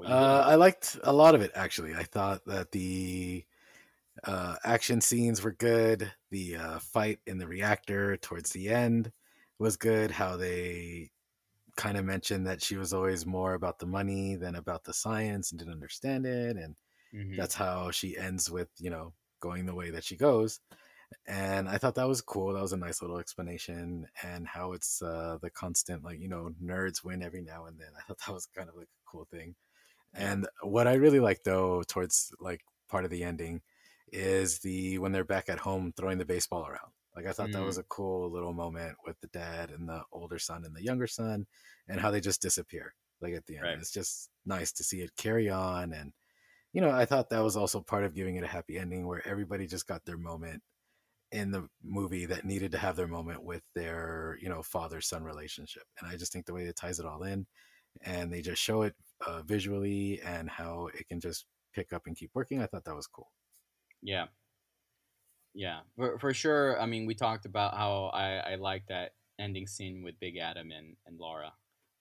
Uh. 0.05 0.43
I 0.47 0.57
liked 0.57 0.99
a 1.05 1.13
lot 1.13 1.35
of 1.35 1.43
it 1.43 1.53
actually. 1.55 1.95
I 1.95 2.03
thought 2.05 2.45
that 2.47 2.73
the 2.73 3.45
uh, 4.25 4.57
action 4.65 5.01
scenes 5.01 5.43
were 5.43 5.53
good. 5.53 6.13
The 6.31 6.57
uh, 6.57 6.79
fight 6.81 7.21
in 7.27 7.39
the 7.39 7.49
reactor 7.49 8.17
towards 8.19 8.51
the 8.53 8.71
end 8.71 9.13
was 9.59 9.77
good. 9.77 10.11
How 10.13 10.37
they 10.37 11.13
kind 11.77 11.99
of 11.99 12.05
mentioned 12.07 12.47
that 12.47 12.63
she 12.63 12.77
was 12.77 12.95
always 12.95 13.27
more 13.27 13.55
about 13.55 13.79
the 13.81 13.87
money 13.87 14.37
than 14.37 14.57
about 14.57 14.85
the 14.85 14.95
science 14.95 15.53
and 15.53 15.59
didn't 15.59 15.75
understand 15.75 16.27
it, 16.27 16.57
and 16.59 16.77
Mhm. 17.13 17.37
that's 17.37 17.55
how 17.55 17.91
she 17.91 18.17
ends 18.19 18.51
with 18.51 18.71
you 18.79 18.91
know 18.91 19.15
going 19.41 19.67
the 19.67 19.75
way 19.75 19.91
that 19.91 20.05
she 20.05 20.17
goes 20.17 20.61
and 21.27 21.69
i 21.69 21.79
thought 21.79 21.95
that 21.95 22.09
was 22.09 22.21
cool 22.23 22.53
that 22.53 22.61
was 22.63 22.73
a 22.73 22.77
nice 22.77 23.03
little 23.03 23.19
explanation 23.19 24.07
and 24.23 24.47
how 24.47 24.73
it's 24.73 25.03
uh 25.03 25.39
the 25.43 25.51
constant 25.51 26.03
like 26.05 26.19
you 26.21 26.29
know 26.29 26.51
nerds 26.63 27.05
win 27.05 27.23
every 27.23 27.43
now 27.43 27.67
and 27.67 27.79
then 27.79 27.91
i 27.99 28.03
thought 28.03 28.19
that 28.27 28.33
was 28.33 28.47
kind 28.47 28.69
of 28.69 28.75
like 28.77 28.89
a 28.89 29.11
cool 29.11 29.25
thing 29.25 29.55
and 30.14 30.46
what 30.62 30.87
i 30.87 30.94
really 30.94 31.20
like 31.20 31.42
though 31.44 31.83
towards 31.88 32.33
like 32.40 32.61
part 32.88 33.05
of 33.05 33.11
the 33.11 33.25
ending 33.25 33.61
is 34.12 34.59
the 34.61 34.98
when 34.98 35.12
they're 35.12 35.25
back 35.25 35.48
at 35.48 35.59
home 35.59 35.92
throwing 35.96 36.18
the 36.18 36.25
baseball 36.25 36.66
around 36.66 36.92
like 37.16 37.27
i 37.27 37.33
thought 37.33 37.51
that 37.53 37.62
mm. 37.62 37.66
was 37.66 37.79
a 37.79 37.85
cool 37.85 38.31
little 38.31 38.53
moment 38.53 38.94
with 39.07 39.18
the 39.20 39.29
dad 39.29 39.70
and 39.70 39.88
the 39.88 40.03
older 40.12 40.38
son 40.38 40.64
and 40.64 40.77
the 40.77 40.83
younger 40.85 41.07
son 41.07 41.46
and 41.88 42.01
how 42.01 42.11
they 42.11 42.20
just 42.20 42.42
disappear 42.42 42.94
like 43.20 43.35
at 43.35 43.46
the 43.46 43.57
end 43.57 43.64
Right. 43.64 43.79
it's 43.79 43.92
just 43.92 44.31
nice 44.44 44.72
to 44.72 44.85
see 44.85 45.01
it 45.01 45.16
carry 45.16 45.48
on 45.48 45.92
and 45.92 46.12
you 46.72 46.81
know, 46.81 46.90
I 46.90 47.05
thought 47.05 47.31
that 47.31 47.44
was 47.44 47.57
also 47.57 47.81
part 47.81 48.05
of 48.05 48.14
giving 48.14 48.37
it 48.37 48.44
a 48.44 48.48
happy 48.48 48.79
ending 48.79 49.07
where 49.07 49.27
everybody 49.27 49.66
just 49.66 49.87
got 49.87 50.05
their 50.05 50.16
moment 50.16 50.62
in 51.31 51.51
the 51.51 51.68
movie 51.83 52.27
that 52.27 52.44
needed 52.44 52.72
to 52.72 52.79
have 52.79 52.96
their 52.96 53.07
moment 53.07 53.42
with 53.42 53.62
their, 53.75 54.38
you 54.40 54.48
know, 54.48 54.62
father 54.62 55.01
son 55.01 55.22
relationship. 55.22 55.85
And 55.98 56.11
I 56.11 56.16
just 56.16 56.33
think 56.33 56.46
the 56.46 56.55
way 56.55 56.62
it 56.62 56.77
ties 56.77 56.98
it 56.98 57.07
all 57.07 57.22
in 57.22 57.46
and 58.03 58.33
they 58.33 58.40
just 58.40 58.61
show 58.61 58.83
it 58.83 58.94
uh, 59.27 59.43
visually 59.43 60.21
and 60.25 60.49
how 60.51 60.89
it 60.95 61.09
can 61.09 61.21
just 61.21 61.47
pick 61.75 61.93
up 61.93 62.03
and 62.07 62.17
keep 62.17 62.31
working, 62.35 62.61
I 62.63 62.67
thought 62.67 62.85
that 62.85 62.95
was 62.97 63.07
cool. 63.07 63.31
yeah, 64.03 64.27
yeah, 65.55 65.81
for, 65.97 66.19
for 66.19 66.33
sure. 66.35 66.81
I 66.81 66.87
mean, 66.87 67.07
we 67.07 67.15
talked 67.15 67.45
about 67.45 67.75
how 67.77 68.07
I, 68.15 68.53
I 68.53 68.55
like 68.57 68.87
that 68.89 69.13
ending 69.39 69.67
scene 69.67 70.03
with 70.03 70.19
Big 70.21 70.39
Adam 70.39 70.71
and, 70.71 70.97
and 71.07 71.19
Laura. 71.19 71.53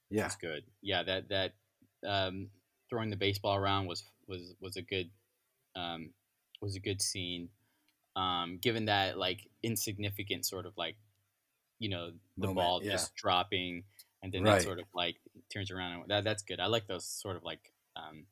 Yeah. 0.10 0.26
It's 0.26 0.36
good. 0.36 0.64
Yeah, 0.82 1.04
that 1.04 1.30
that 1.30 1.54
um, 2.06 2.48
throwing 2.90 3.10
the 3.10 3.16
baseball 3.18 3.56
around 3.56 3.88
was 3.88 4.04
was 4.28 4.56
was 4.62 4.76
a 4.78 4.82
good 4.82 5.10
um, 5.76 6.12
was 6.62 6.76
a 6.76 6.80
good 6.80 7.02
scene. 7.02 7.50
Um, 8.16 8.58
given 8.62 8.86
that 8.86 9.18
like 9.18 9.48
insignificant 9.64 10.46
sort 10.46 10.66
of 10.66 10.74
like 10.78 10.96
you 11.80 11.90
know 11.90 12.12
the 12.38 12.48
Moment, 12.48 12.56
ball 12.56 12.82
yeah. 12.84 12.92
just 12.92 13.16
dropping 13.16 13.84
and 14.22 14.32
then 14.32 14.44
Right. 14.44 14.56
that 14.56 14.64
sort 14.64 14.80
of 14.80 14.86
like 14.94 15.16
turns 15.54 15.72
around 15.72 15.94
and 15.94 16.04
that 16.10 16.24
that's 16.24 16.44
good. 16.44 16.60
I 16.60 16.68
like 16.68 16.88
those 16.88 17.06
sort 17.08 17.36
of 17.36 17.44
like 17.44 17.74
um, 17.96 18.26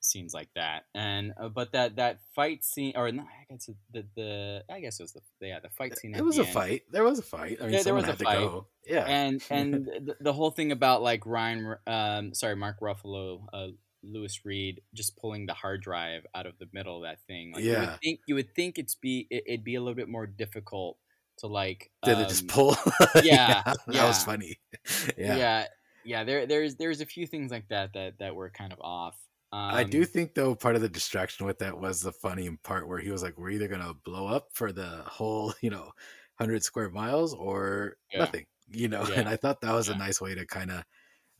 scenes 0.00 0.32
like 0.34 0.48
that. 0.56 0.84
And 0.94 1.32
uh, 1.40 1.48
but 1.48 1.72
that 1.72 1.96
that 1.96 2.20
fight 2.34 2.64
scene 2.64 2.94
or 2.96 3.10
not, 3.12 3.26
I 3.26 3.52
guess 3.52 3.70
the 3.92 4.04
the 4.16 4.64
I 4.70 4.80
guess 4.80 4.98
it 4.98 5.04
was 5.04 5.12
the 5.12 5.20
yeah 5.46 5.60
the 5.60 5.70
fight 5.70 5.98
scene. 5.98 6.14
It 6.14 6.24
was 6.24 6.38
a 6.38 6.44
end. 6.44 6.52
fight. 6.52 6.82
There 6.90 7.04
was 7.04 7.18
a 7.18 7.22
fight. 7.22 7.58
I 7.60 7.64
mean, 7.64 7.74
Yeah, 7.74 7.82
there 7.82 7.94
was 7.94 8.08
a 8.08 8.16
fight. 8.16 8.48
Yeah. 8.86 9.04
and 9.06 9.42
and 9.50 9.74
the, 9.86 10.16
the 10.20 10.32
whole 10.32 10.50
thing 10.50 10.72
about 10.72 11.02
like 11.02 11.24
Ryan, 11.26 11.76
um, 11.86 12.34
sorry, 12.34 12.56
Mark 12.56 12.80
Ruffalo, 12.80 13.44
uh, 13.52 13.68
Louis 14.02 14.40
Reed, 14.44 14.80
just 14.94 15.16
pulling 15.18 15.46
the 15.46 15.54
hard 15.54 15.82
drive 15.82 16.24
out 16.34 16.46
of 16.46 16.54
the 16.58 16.66
middle 16.72 16.96
of 16.96 17.02
that 17.02 17.18
thing. 17.26 17.52
Like, 17.54 17.64
you 17.64 17.72
Yeah. 17.72 17.80
would 17.80 18.00
think 18.00 18.20
you 18.26 18.34
would 18.34 18.54
think 18.54 18.78
it's 18.78 18.94
be 18.94 19.26
it, 19.30 19.44
it'd 19.46 19.64
be 19.64 19.74
a 19.74 19.80
little 19.80 19.94
bit 19.94 20.08
more 20.08 20.26
difficult 20.26 20.96
to 21.38 21.46
like. 21.46 21.90
Did 22.04 22.18
it 22.18 22.28
just 22.28 22.42
um, 22.44 22.48
pull? 22.48 22.76
yeah, 23.22 23.62
that 23.64 24.06
was 24.06 24.24
funny. 24.24 24.58
Yeah. 25.18 25.36
Yeah. 25.36 25.66
Yeah, 26.02 26.24
There, 26.24 26.46
there's 26.46 26.76
there's 26.76 27.00
a 27.00 27.06
few 27.06 27.26
things 27.26 27.50
like 27.50 27.68
that 27.68 27.92
that 27.94 28.18
that 28.18 28.34
were 28.34 28.50
kind 28.50 28.72
of 28.72 28.80
off. 28.80 29.18
Um, 29.52 29.60
I 29.68 29.84
do 29.84 30.04
think 30.04 30.34
though 30.34 30.54
part 30.56 30.74
of 30.76 30.82
the 30.82 30.88
distraction 30.88 31.46
with 31.46 31.58
that 31.58 31.78
was 31.78 32.00
the 32.00 32.12
funny 32.12 32.56
part 32.58 32.88
where 32.88 32.98
he 32.98 33.10
was 33.10 33.22
like, 33.22 33.38
"We're 33.38 33.50
either 33.50 33.68
gonna 33.68 33.94
blow 33.94 34.26
up 34.26 34.48
for 34.54 34.72
the 34.72 35.02
whole, 35.04 35.54
you 35.62 35.70
know, 35.70 35.92
hundred 36.38 36.62
square 36.64 36.90
miles 36.90 37.34
or 37.34 37.96
Yeah. 38.12 38.32
nothing," 38.32 38.46
you 38.68 38.88
know. 38.88 39.02
Yeah. 39.04 39.24
And 39.24 39.28
I 39.28 39.36
thought 39.36 39.60
that 39.62 39.72
was 39.74 39.88
Yeah. 39.88 39.88
a 39.88 39.94
nice 39.94 40.20
way 40.20 40.34
to 40.34 40.44
kind 40.46 40.70
of 40.72 40.84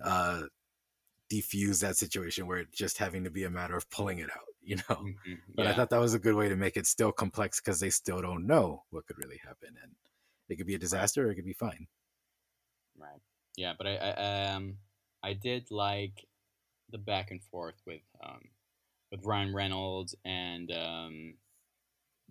uh, 0.02 0.44
defuse 1.32 1.80
that 1.82 1.96
situation 1.98 2.46
where 2.48 2.58
it 2.60 2.72
just 2.72 2.98
having 2.98 3.24
to 3.24 3.30
be 3.30 3.44
a 3.44 3.50
matter 3.50 3.76
of 3.76 3.90
pulling 3.90 4.20
it 4.20 4.30
out, 4.32 4.48
you 4.62 4.78
know. 4.90 5.10
Mhm, 5.24 5.40
But 5.56 5.66
I 5.68 5.74
thought 5.74 5.90
that 5.90 5.98
was 6.00 6.14
a 6.14 6.20
good 6.20 6.36
way 6.36 6.48
to 6.50 6.56
make 6.56 6.76
it 6.78 6.86
still 6.86 7.12
complex 7.12 7.60
because 7.60 7.80
they 7.80 7.90
still 7.90 8.22
don't 8.22 8.46
know 8.46 8.84
what 8.90 9.06
could 9.06 9.18
really 9.18 9.38
happen, 9.38 9.76
and 9.82 9.96
it 10.50 10.56
could 10.56 10.66
be 10.68 10.76
a 10.76 10.78
disaster 10.80 11.28
or 11.28 11.32
it 11.32 11.36
could 11.36 11.46
be 11.46 11.54
fine. 11.54 11.88
right. 12.96 13.20
Yeah, 13.60 13.74
but 13.76 13.86
I, 13.86 13.96
I 13.96 14.46
um 14.54 14.78
I 15.22 15.34
did 15.34 15.70
like 15.70 16.26
the 16.90 16.98
back 16.98 17.30
and 17.30 17.42
forth 17.44 17.76
with 17.86 18.02
um 18.22 18.42
with 19.12 19.24
Ryan 19.24 19.54
Reynolds 19.54 20.14
and 20.24 20.70
um 20.72 21.38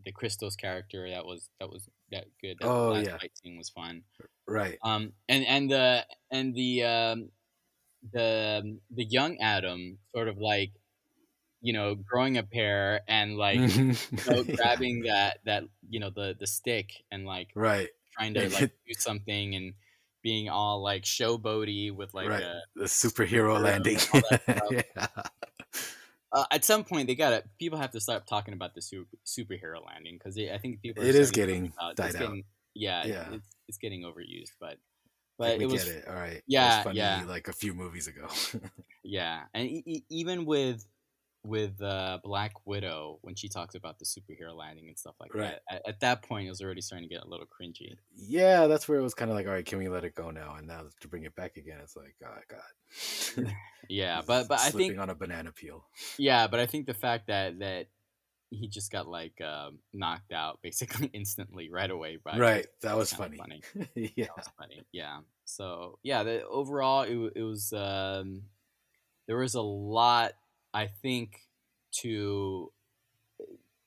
the 0.03 0.11
Christos 0.11 0.55
character. 0.55 1.09
That 1.09 1.25
was 1.25 1.49
that 1.59 1.69
was 1.69 1.89
that 2.11 2.25
good. 2.41 2.59
That 2.59 2.71
Oh, 2.71 2.93
last 2.93 3.07
yeah. 3.07 3.19
fight 3.19 3.31
scene 3.37 3.57
was 3.57 3.69
fun. 3.69 4.03
Right. 4.47 4.81
Um 4.83 5.13
and 5.29 5.45
and 5.45 5.71
the 5.71 6.07
and 6.31 6.55
the 6.55 6.83
um 6.85 7.31
the 8.13 8.79
the 8.91 9.05
young 9.05 9.39
Adam 9.39 9.99
sort 10.15 10.27
of 10.29 10.37
like 10.39 10.73
you 11.61 11.73
know 11.73 11.95
growing 11.95 12.37
a 12.37 12.43
pair 12.43 13.01
and 13.07 13.37
like 13.37 13.65
you 14.25 14.35
know, 14.35 14.43
Yeah. 14.47 14.55
grabbing 14.57 15.03
that 15.07 15.39
that 15.45 15.63
you 15.89 15.99
know 15.99 16.09
the 16.11 16.35
the 16.39 16.47
stick 16.47 16.91
and 17.11 17.25
like 17.25 17.49
Right. 17.55 17.89
trying 18.13 18.35
to 18.35 18.49
like 18.49 18.69
do 18.87 18.93
something 18.95 19.55
and 19.55 19.75
being 20.21 20.49
all 20.49 20.81
like 20.81 21.03
showboaty 21.03 21.93
with 21.95 22.13
like 22.13 22.29
right. 22.29 22.43
a, 22.43 22.61
the 22.75 22.85
superhero 22.85 23.61
landing. 23.61 23.97
and 24.13 24.23
all 24.23 24.29
that 24.31 24.41
stuff. 24.57 24.71
yeah. 24.71 25.07
uh, 26.31 26.45
at 26.51 26.63
some 26.65 26.83
point 26.83 27.07
they 27.07 27.15
gotta 27.15 27.43
people 27.57 27.77
have 27.79 27.91
to 27.91 27.99
start 27.99 28.27
talking 28.27 28.53
about 28.53 28.75
the 28.75 28.81
super, 28.81 29.07
superhero 29.25 29.85
landing 29.85 30.17
because 30.17 30.37
I 30.37 30.57
think 30.57 30.81
people 30.81 31.03
are 31.03 31.05
It 31.07 31.15
is 31.15 31.31
getting 31.31 31.73
about- 31.77 31.95
died 31.95 32.15
out. 32.15 32.19
getting, 32.21 32.43
yeah 32.75 33.05
Yeah. 33.05 33.25
It's, 33.33 33.47
it's 33.67 33.77
getting 33.77 34.01
overused 34.03 34.51
but 34.59 34.77
but 35.37 35.57
we 35.57 35.63
it 35.63 35.69
was 35.71 35.85
get 35.85 35.95
it. 35.95 36.07
All 36.07 36.15
right. 36.15 36.41
Yeah, 36.47 36.83
yeah. 36.91 37.23
like 37.25 37.47
a 37.47 37.53
few 37.53 37.73
movies 37.73 38.07
ago. 38.07 38.27
yeah 39.03 39.43
and 39.53 39.67
e- 39.69 39.83
e- 39.85 40.03
even 40.09 40.45
with 40.45 40.85
with 41.45 41.81
uh, 41.81 42.19
Black 42.23 42.51
Widow 42.65 43.19
when 43.21 43.33
she 43.35 43.47
talks 43.47 43.73
about 43.75 43.97
the 43.97 44.05
superhero 44.05 44.53
landing 44.55 44.87
and 44.89 44.97
stuff 44.99 45.15
like 45.19 45.33
Right. 45.33 45.57
that 45.69 45.75
at, 45.75 45.87
at 45.87 45.99
that 46.01 46.21
point 46.21 46.47
it 46.47 46.49
was 46.49 46.61
already 46.61 46.81
starting 46.81 47.07
to 47.07 47.13
get 47.13 47.23
a 47.23 47.27
little 47.27 47.47
cringy 47.47 47.95
yeah, 48.15 48.67
that's 48.67 48.87
where 48.87 48.99
it 48.99 49.03
was 49.03 49.13
kind 49.13 49.31
of 49.31 49.37
like, 49.37 49.47
all 49.47 49.53
right, 49.53 49.65
can 49.65 49.79
we 49.79 49.87
let 49.87 50.03
it 50.03 50.13
go 50.15 50.29
now? 50.31 50.55
And 50.57 50.67
now 50.67 50.83
to 50.99 51.07
bring 51.07 51.23
it 51.23 51.35
back 51.35 51.55
again, 51.57 51.77
it's 51.81 51.95
like, 51.95 52.15
oh 52.25 52.37
god. 52.49 53.53
yeah 53.89 54.21
but 54.25 54.47
but 54.49 54.59
I 54.59 54.69
think 54.71 54.99
on 54.99 55.09
a 55.09 55.15
banana 55.15 55.51
peel. 55.51 55.85
Yeah, 56.17 56.47
but 56.47 56.59
I 56.59 56.65
think 56.65 56.85
the 56.85 56.93
fact 56.93 57.27
that 57.27 57.59
that 57.59 57.87
he 58.51 58.67
just 58.67 58.91
got 58.91 59.07
like 59.07 59.39
um, 59.41 59.79
knocked 59.93 60.31
out 60.31 60.59
basically 60.61 61.07
instantly 61.13 61.69
right 61.69 61.89
away. 61.89 62.17
By 62.17 62.37
right. 62.37 62.67
That 62.81 62.97
was 62.97 63.13
funny. 63.13 63.37
funny. 63.37 63.61
yeah. 63.95 64.25
That 64.25 64.37
was 64.37 64.49
funny. 64.57 64.81
Yeah. 64.91 65.19
So 65.45 65.99
yeah, 66.03 66.23
the 66.23 66.45
overall 66.45 67.03
it, 67.03 67.33
it 67.35 67.43
was 67.43 67.71
um, 67.73 68.43
there 69.27 69.37
was 69.37 69.53
a 69.55 69.61
lot 69.61 70.33
I 70.73 70.87
think 70.87 71.47
to 72.01 72.71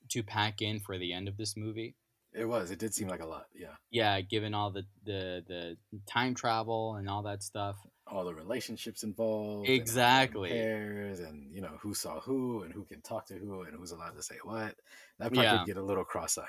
to 0.09 0.23
pack 0.23 0.61
in 0.61 0.79
for 0.79 0.97
the 0.97 1.13
end 1.13 1.27
of 1.27 1.37
this 1.37 1.55
movie. 1.57 1.95
It 2.35 2.45
was. 2.45 2.71
It 2.71 2.79
did 2.79 2.93
seem 2.95 3.07
like 3.07 3.21
a 3.21 3.27
lot. 3.27 3.45
Yeah. 3.53 3.75
Yeah, 3.91 4.19
given 4.21 4.53
all 4.55 4.71
the 4.71 4.83
the 5.05 5.43
the 5.47 5.77
time 6.07 6.33
travel 6.33 6.95
and 6.95 7.07
all 7.07 7.23
that 7.23 7.43
stuff. 7.43 7.75
All 8.07 8.25
the 8.25 8.33
relationships 8.33 9.03
involved. 9.03 9.67
and 9.69 9.75
Exactly. 9.79 10.49
Pairs 10.49 11.19
and 11.19 11.53
you 11.53 11.61
know 11.61 11.77
who 11.79 11.93
saw 11.93 12.19
who 12.19 12.63
and 12.63 12.73
who 12.73 12.85
can 12.85 13.01
talk 13.01 13.27
to 13.27 13.35
who 13.35 13.61
and 13.61 13.75
who's 13.77 13.91
allowed 13.91 14.15
to 14.15 14.23
say 14.23 14.35
what. 14.43 14.75
That 15.19 15.31
part 15.33 15.45
Yeah. 15.45 15.57
could 15.59 15.67
get 15.67 15.77
a 15.77 15.83
little 15.83 16.03
cross-eyed. 16.03 16.47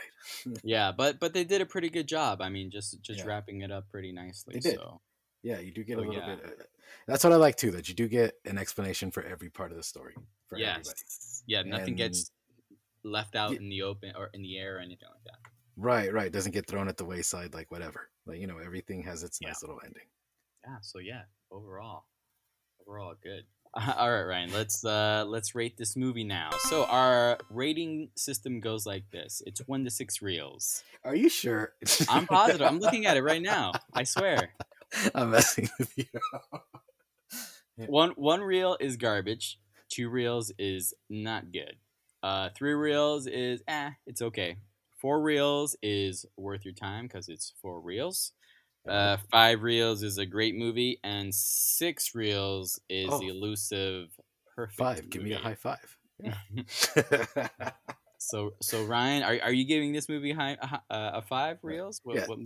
Yeah, 0.64 0.90
but 0.92 1.20
but 1.20 1.34
they 1.34 1.44
did 1.44 1.60
a 1.60 1.66
pretty 1.66 1.90
good 1.90 2.08
job. 2.08 2.40
I 2.40 2.48
mean, 2.48 2.70
just 2.70 3.00
just 3.02 3.20
Yeah. 3.20 3.26
wrapping 3.26 3.60
it 3.60 3.70
up 3.70 3.88
pretty 3.90 4.10
nicely. 4.12 4.54
They 4.54 4.60
did. 4.70 4.76
So 4.76 5.00
Yeah, 5.44 5.60
you 5.60 5.70
do 5.70 5.84
get 5.84 5.98
a 5.98 6.00
Oh, 6.00 6.04
little 6.04 6.14
yeah. 6.20 6.34
bit. 6.36 6.68
That's 7.06 7.22
what 7.22 7.32
I 7.32 7.36
like 7.36 7.56
too. 7.56 7.70
That 7.70 7.88
you 7.88 7.94
do 7.94 8.08
get 8.08 8.34
an 8.46 8.58
explanation 8.58 9.10
for 9.12 9.22
every 9.22 9.50
part 9.50 9.70
of 9.70 9.76
the 9.76 9.82
story 9.84 10.14
for 10.48 10.56
everybody. 10.58 10.84
yes, 10.88 11.42
yeah, 11.46 11.62
nothing 11.62 11.94
gets 11.96 12.30
left 13.04 13.36
out 13.36 13.50
Ye- 13.52 13.58
in 13.58 13.68
the 13.68 13.82
open 13.82 14.12
or 14.16 14.30
in 14.32 14.42
the 14.42 14.58
air 14.58 14.76
or 14.76 14.80
anything 14.80 15.08
like 15.12 15.22
that. 15.24 15.50
Right, 15.76 16.12
right. 16.12 16.32
Doesn't 16.32 16.52
get 16.52 16.66
thrown 16.66 16.88
at 16.88 16.96
the 16.96 17.04
wayside 17.04 17.52
like 17.52 17.70
whatever. 17.70 18.08
Like 18.26 18.40
you 18.40 18.46
know, 18.46 18.58
everything 18.58 19.02
has 19.02 19.22
its 19.22 19.38
Yeah. 19.40 19.48
nice 19.48 19.62
little 19.62 19.80
ending. 19.84 20.06
Yeah. 20.64 20.78
So 20.80 20.98
yeah, 20.98 21.22
overall, 21.50 22.06
overall 22.80 23.14
good. 23.22 23.44
All 23.74 24.10
right, 24.10 24.22
Ryan. 24.22 24.52
Let's 24.52 24.84
uh 24.84 25.24
let's 25.26 25.54
rate 25.54 25.76
this 25.76 25.96
movie 25.96 26.22
now. 26.24 26.50
So 26.70 26.84
our 26.84 27.38
rating 27.50 28.10
system 28.16 28.60
goes 28.60 28.86
like 28.86 29.10
this: 29.10 29.42
it's 29.46 29.60
one 29.66 29.84
to 29.84 29.90
six 29.90 30.22
reels. 30.22 30.84
Are 31.04 31.16
you 31.16 31.28
sure? 31.28 31.74
I'm 32.08 32.26
positive. 32.26 32.66
I'm 32.66 32.78
looking 32.78 33.04
at 33.04 33.16
it 33.16 33.22
right 33.22 33.42
now. 33.54 33.72
I 33.92 34.04
swear. 34.04 34.54
I'm 35.14 35.30
messing 35.30 35.68
with 35.78 35.92
you. 35.96 36.04
One 37.86 38.10
one 38.10 38.40
reel 38.40 38.76
is 38.80 38.96
garbage. 38.96 39.58
Two 39.90 40.08
reels 40.08 40.52
is 40.58 40.94
not 41.10 41.50
good. 41.52 41.76
Uh, 42.22 42.50
three 42.56 42.72
reels 42.72 43.26
is 43.26 43.62
eh, 43.66 43.90
it's 44.06 44.22
okay. 44.22 44.56
Four 45.00 45.20
reels 45.22 45.76
is 45.82 46.24
worth 46.36 46.64
your 46.64 46.74
time 46.74 47.06
because 47.06 47.28
it's 47.28 47.52
four 47.60 47.80
reels. 47.80 48.32
Uh, 48.88 49.16
five 49.30 49.62
reels 49.62 50.02
is 50.02 50.18
a 50.18 50.26
great 50.26 50.54
movie, 50.54 51.00
and 51.02 51.34
six 51.34 52.14
reels 52.14 52.78
is 52.88 53.08
Oh. 53.10 53.18
the 53.18 53.28
elusive 53.28 54.08
perfect. 54.54 54.78
five. 54.78 55.10
Give 55.10 55.22
me 55.22 55.32
a 55.32 55.38
high 55.38 55.56
five. 55.56 55.96
So 58.18 58.54
so 58.62 58.84
Ryan, 58.84 59.22
are, 59.22 59.38
are 59.42 59.52
you 59.52 59.64
giving 59.66 59.92
this 59.92 60.08
movie 60.08 60.32
high, 60.32 60.56
a, 60.62 60.94
uh, 60.94 61.10
a 61.16 61.22
five 61.22 61.58
reels? 61.62 62.00
What- 62.04 62.16
yeah, 62.16 62.26
what- 62.26 62.38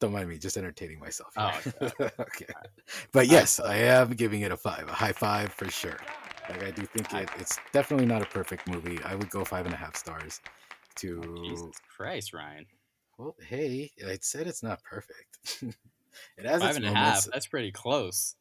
don't, 0.00 0.12
mind 0.12 0.28
me. 0.28 0.38
Just 0.38 0.56
entertaining 0.56 0.98
myself. 0.98 1.32
Oh, 1.36 1.58
okay, 1.82 2.10
okay. 2.20 2.46
But 3.12 3.28
yes, 3.28 3.60
I 3.60 3.76
am 3.76 4.10
giving 4.10 4.42
it 4.42 4.52
a 4.52 4.56
five. 4.56 4.88
A 4.88 4.92
high 4.92 5.12
five 5.12 5.52
for 5.52 5.70
sure. 5.70 5.98
Like 6.48 6.64
I 6.64 6.70
do 6.70 6.84
think 6.86 7.12
it, 7.14 7.28
it's 7.38 7.58
definitely 7.72 8.06
not 8.06 8.22
a 8.22 8.26
perfect 8.26 8.68
movie. 8.68 8.98
I 9.04 9.14
would 9.14 9.30
go 9.30 9.44
five 9.44 9.66
and 9.66 9.74
a 9.74 9.78
half 9.78 9.96
stars. 9.96 10.40
To 10.96 11.22
oh, 11.24 11.44
Jesus 11.44 11.76
Christ, 11.96 12.34
Ryan, 12.34 12.66
well, 13.16 13.36
hey, 13.48 13.90
I 14.06 14.18
said 14.22 14.46
it's 14.46 14.62
not 14.62 14.82
perfect. 14.82 15.62
it 16.36 16.46
has 16.46 16.62
five 16.62 16.70
its 16.70 16.78
and 16.78 16.86
a 16.86 16.94
half. 16.94 17.26
That's 17.32 17.46
pretty 17.46 17.70
close. 17.70 18.34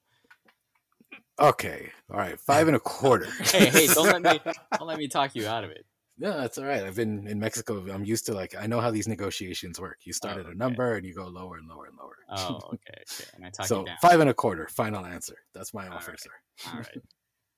Okay, 1.39 1.91
all 2.09 2.17
right, 2.17 2.39
five 2.39 2.67
and 2.67 2.75
a 2.75 2.79
quarter. 2.79 3.27
Hey 3.43 3.65
hey, 3.65 3.87
don't 3.87 4.05
let 4.05 4.21
me 4.21 4.51
don't 4.77 4.87
let 4.87 4.97
me 4.97 5.07
talk 5.07 5.35
you 5.35 5.47
out 5.47 5.63
of 5.63 5.71
it. 5.71 5.85
No, 6.19 6.37
that's 6.37 6.57
all 6.57 6.65
right. 6.65 6.83
I've 6.83 6.95
been 6.95 7.27
in 7.27 7.39
Mexico. 7.39 7.89
I'm 7.91 8.03
used 8.05 8.25
to 8.27 8.33
like 8.33 8.53
I 8.55 8.67
know 8.67 8.81
how 8.81 8.91
these 8.91 9.07
negotiations 9.07 9.79
work. 9.79 9.99
You 10.03 10.13
start 10.13 10.35
Oh, 10.35 10.37
at 10.37 10.45
a 10.45 10.53
okay. 10.53 10.55
number 10.55 10.95
and 10.95 11.05
you 11.05 11.13
go 11.13 11.27
lower 11.27 11.57
and 11.57 11.67
lower 11.67 11.85
and 11.85 11.97
lower. 11.97 12.17
Oh, 12.29 12.57
okay, 12.73 13.03
okay. 13.13 13.29
And 13.33 13.45
I 13.45 13.49
talk 13.49 13.67
so 13.67 13.85
five 14.01 14.19
and 14.19 14.29
a 14.29 14.33
quarter. 14.33 14.67
Final 14.67 15.05
answer. 15.05 15.37
That's 15.53 15.73
my 15.73 15.87
All 15.91 15.95
offer, 15.95 16.11
right. 16.11 16.17
sir. 16.17 16.31
All 16.65 16.77
right. 16.77 17.01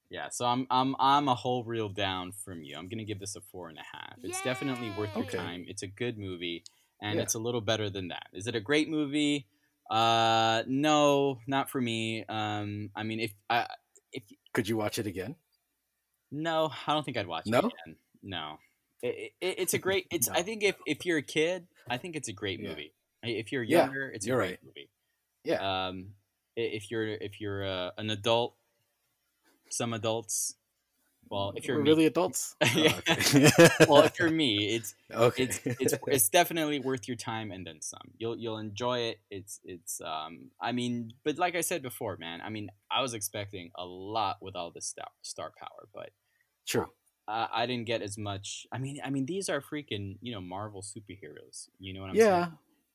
Yeah, 0.10 0.30
so 0.30 0.46
I'm 0.46 0.68
I'm 0.72 0.96
I'm 1.00 1.28
a 1.30 1.36
whole 1.36 1.64
reel 1.66 1.90
down 1.90 2.34
from 2.34 2.64
you. 2.64 2.78
I'm 2.78 2.90
gonna 2.90 3.06
give 3.06 3.20
this 3.20 3.36
a 3.36 3.42
four 3.42 3.70
and 3.70 3.78
a 3.80 3.84
half. 3.84 4.20
It's 4.24 4.42
definitely 4.42 4.92
worth 4.92 5.18
your 5.18 5.26
Okay. 5.26 5.38
time. 5.38 5.66
It's 5.68 5.84
a 5.84 5.88
good 5.88 6.18
movie, 6.18 6.64
and 7.02 7.20
Yeah. 7.20 7.24
it's 7.24 7.34
a 7.36 7.40
little 7.40 7.62
better 7.62 7.90
than 7.90 8.10
that. 8.10 8.28
Is 8.34 8.48
it 8.48 8.56
a 8.56 8.62
great 8.62 8.90
movie? 8.90 9.48
Uh, 9.90 10.64
no, 10.68 11.40
not 11.48 11.70
for 11.70 11.82
me. 11.82 12.26
Um, 12.26 12.92
I 12.96 13.04
mean, 13.04 13.20
if 13.22 13.34
I 13.50 13.68
if 14.14 14.24
Could 14.54 14.68
you 14.70 14.78
watch 14.78 14.98
it 15.00 15.08
again? 15.08 15.36
no, 16.32 16.72
I 16.88 16.94
don't 16.94 17.04
think 17.04 17.18
I'd 17.18 17.28
watch 17.28 17.46
No? 17.46 17.60
it 17.60 17.62
again. 17.86 17.98
No, 18.24 18.58
it, 19.02 19.34
it, 19.42 19.56
it's 19.60 19.74
a 19.74 19.80
great. 19.80 20.08
It's 20.12 20.30
I 20.30 20.42
think 20.44 20.64
if 20.64 20.76
if 20.86 21.06
you're 21.06 21.18
a 21.18 21.24
kid, 21.24 21.68
I 21.90 21.98
think 21.98 22.16
it's 22.16 22.28
a 22.28 22.34
great 22.34 22.60
Yeah. 22.60 22.70
movie. 22.70 22.94
If 23.24 23.52
you're 23.52 23.64
Yeah, 23.64 23.86
younger, 23.86 24.10
it's 24.10 24.26
a 24.26 24.30
you're 24.30 24.38
great 24.38 24.50
right. 24.52 24.60
movie. 24.64 24.90
Yeah. 25.44 25.88
Um, 25.88 26.14
if 26.56 26.92
you're 26.92 27.08
if 27.08 27.40
you're 27.42 27.66
uh, 27.66 27.92
an 27.98 28.10
adult, 28.10 28.56
some 29.70 29.94
adults. 29.94 30.56
Well, 31.30 31.54
if 31.56 31.66
you're 31.66 31.78
me, 31.78 31.90
really 31.90 32.06
adults. 32.08 32.56
Yeah. 32.76 33.00
Oh, 33.08 33.86
well, 33.88 34.02
if 34.04 34.20
you're 34.20 34.30
me, 34.30 34.76
it's 34.76 34.96
okay. 35.14 35.44
it's 35.44 35.60
it's 35.80 35.94
it's 36.08 36.30
definitely 36.30 36.80
worth 36.80 37.08
your 37.08 37.16
time 37.16 37.52
and 37.52 37.66
then 37.66 37.82
some. 37.82 38.12
You'll 38.18 38.38
you'll 38.38 38.58
enjoy 38.58 39.00
it. 39.12 39.20
It's 39.30 39.62
it's 39.64 40.02
um 40.02 40.52
I 40.60 40.74
mean, 40.74 41.14
but 41.24 41.38
like 41.38 41.56
I 41.56 41.62
said 41.62 41.82
before, 41.84 42.18
man, 42.18 42.42
I 42.42 42.50
mean, 42.50 42.70
I 42.92 43.02
was 43.02 43.14
expecting 43.14 43.72
a 43.78 43.86
lot 43.86 44.38
with 44.42 44.56
all 44.58 44.72
this 44.72 44.88
star 44.88 45.08
star 45.22 45.54
power, 45.58 45.88
but 45.94 46.10
true. 46.68 46.88
Uh, 47.32 47.48
I 47.54 47.66
didn't 47.66 47.86
get 47.88 48.02
as 48.02 48.18
much. 48.18 48.68
I 48.72 48.78
mean, 48.78 49.00
I 49.04 49.10
mean, 49.10 49.26
these 49.26 49.50
are 49.50 49.62
freaking 49.62 50.18
you 50.22 50.32
know 50.34 50.42
Marvel 50.42 50.82
superheroes. 50.82 51.70
You 51.80 51.94
know 51.94 52.02
what 52.02 52.10
I'm 52.12 52.16
saying? 52.18 52.28
Yeah, 52.28 52.48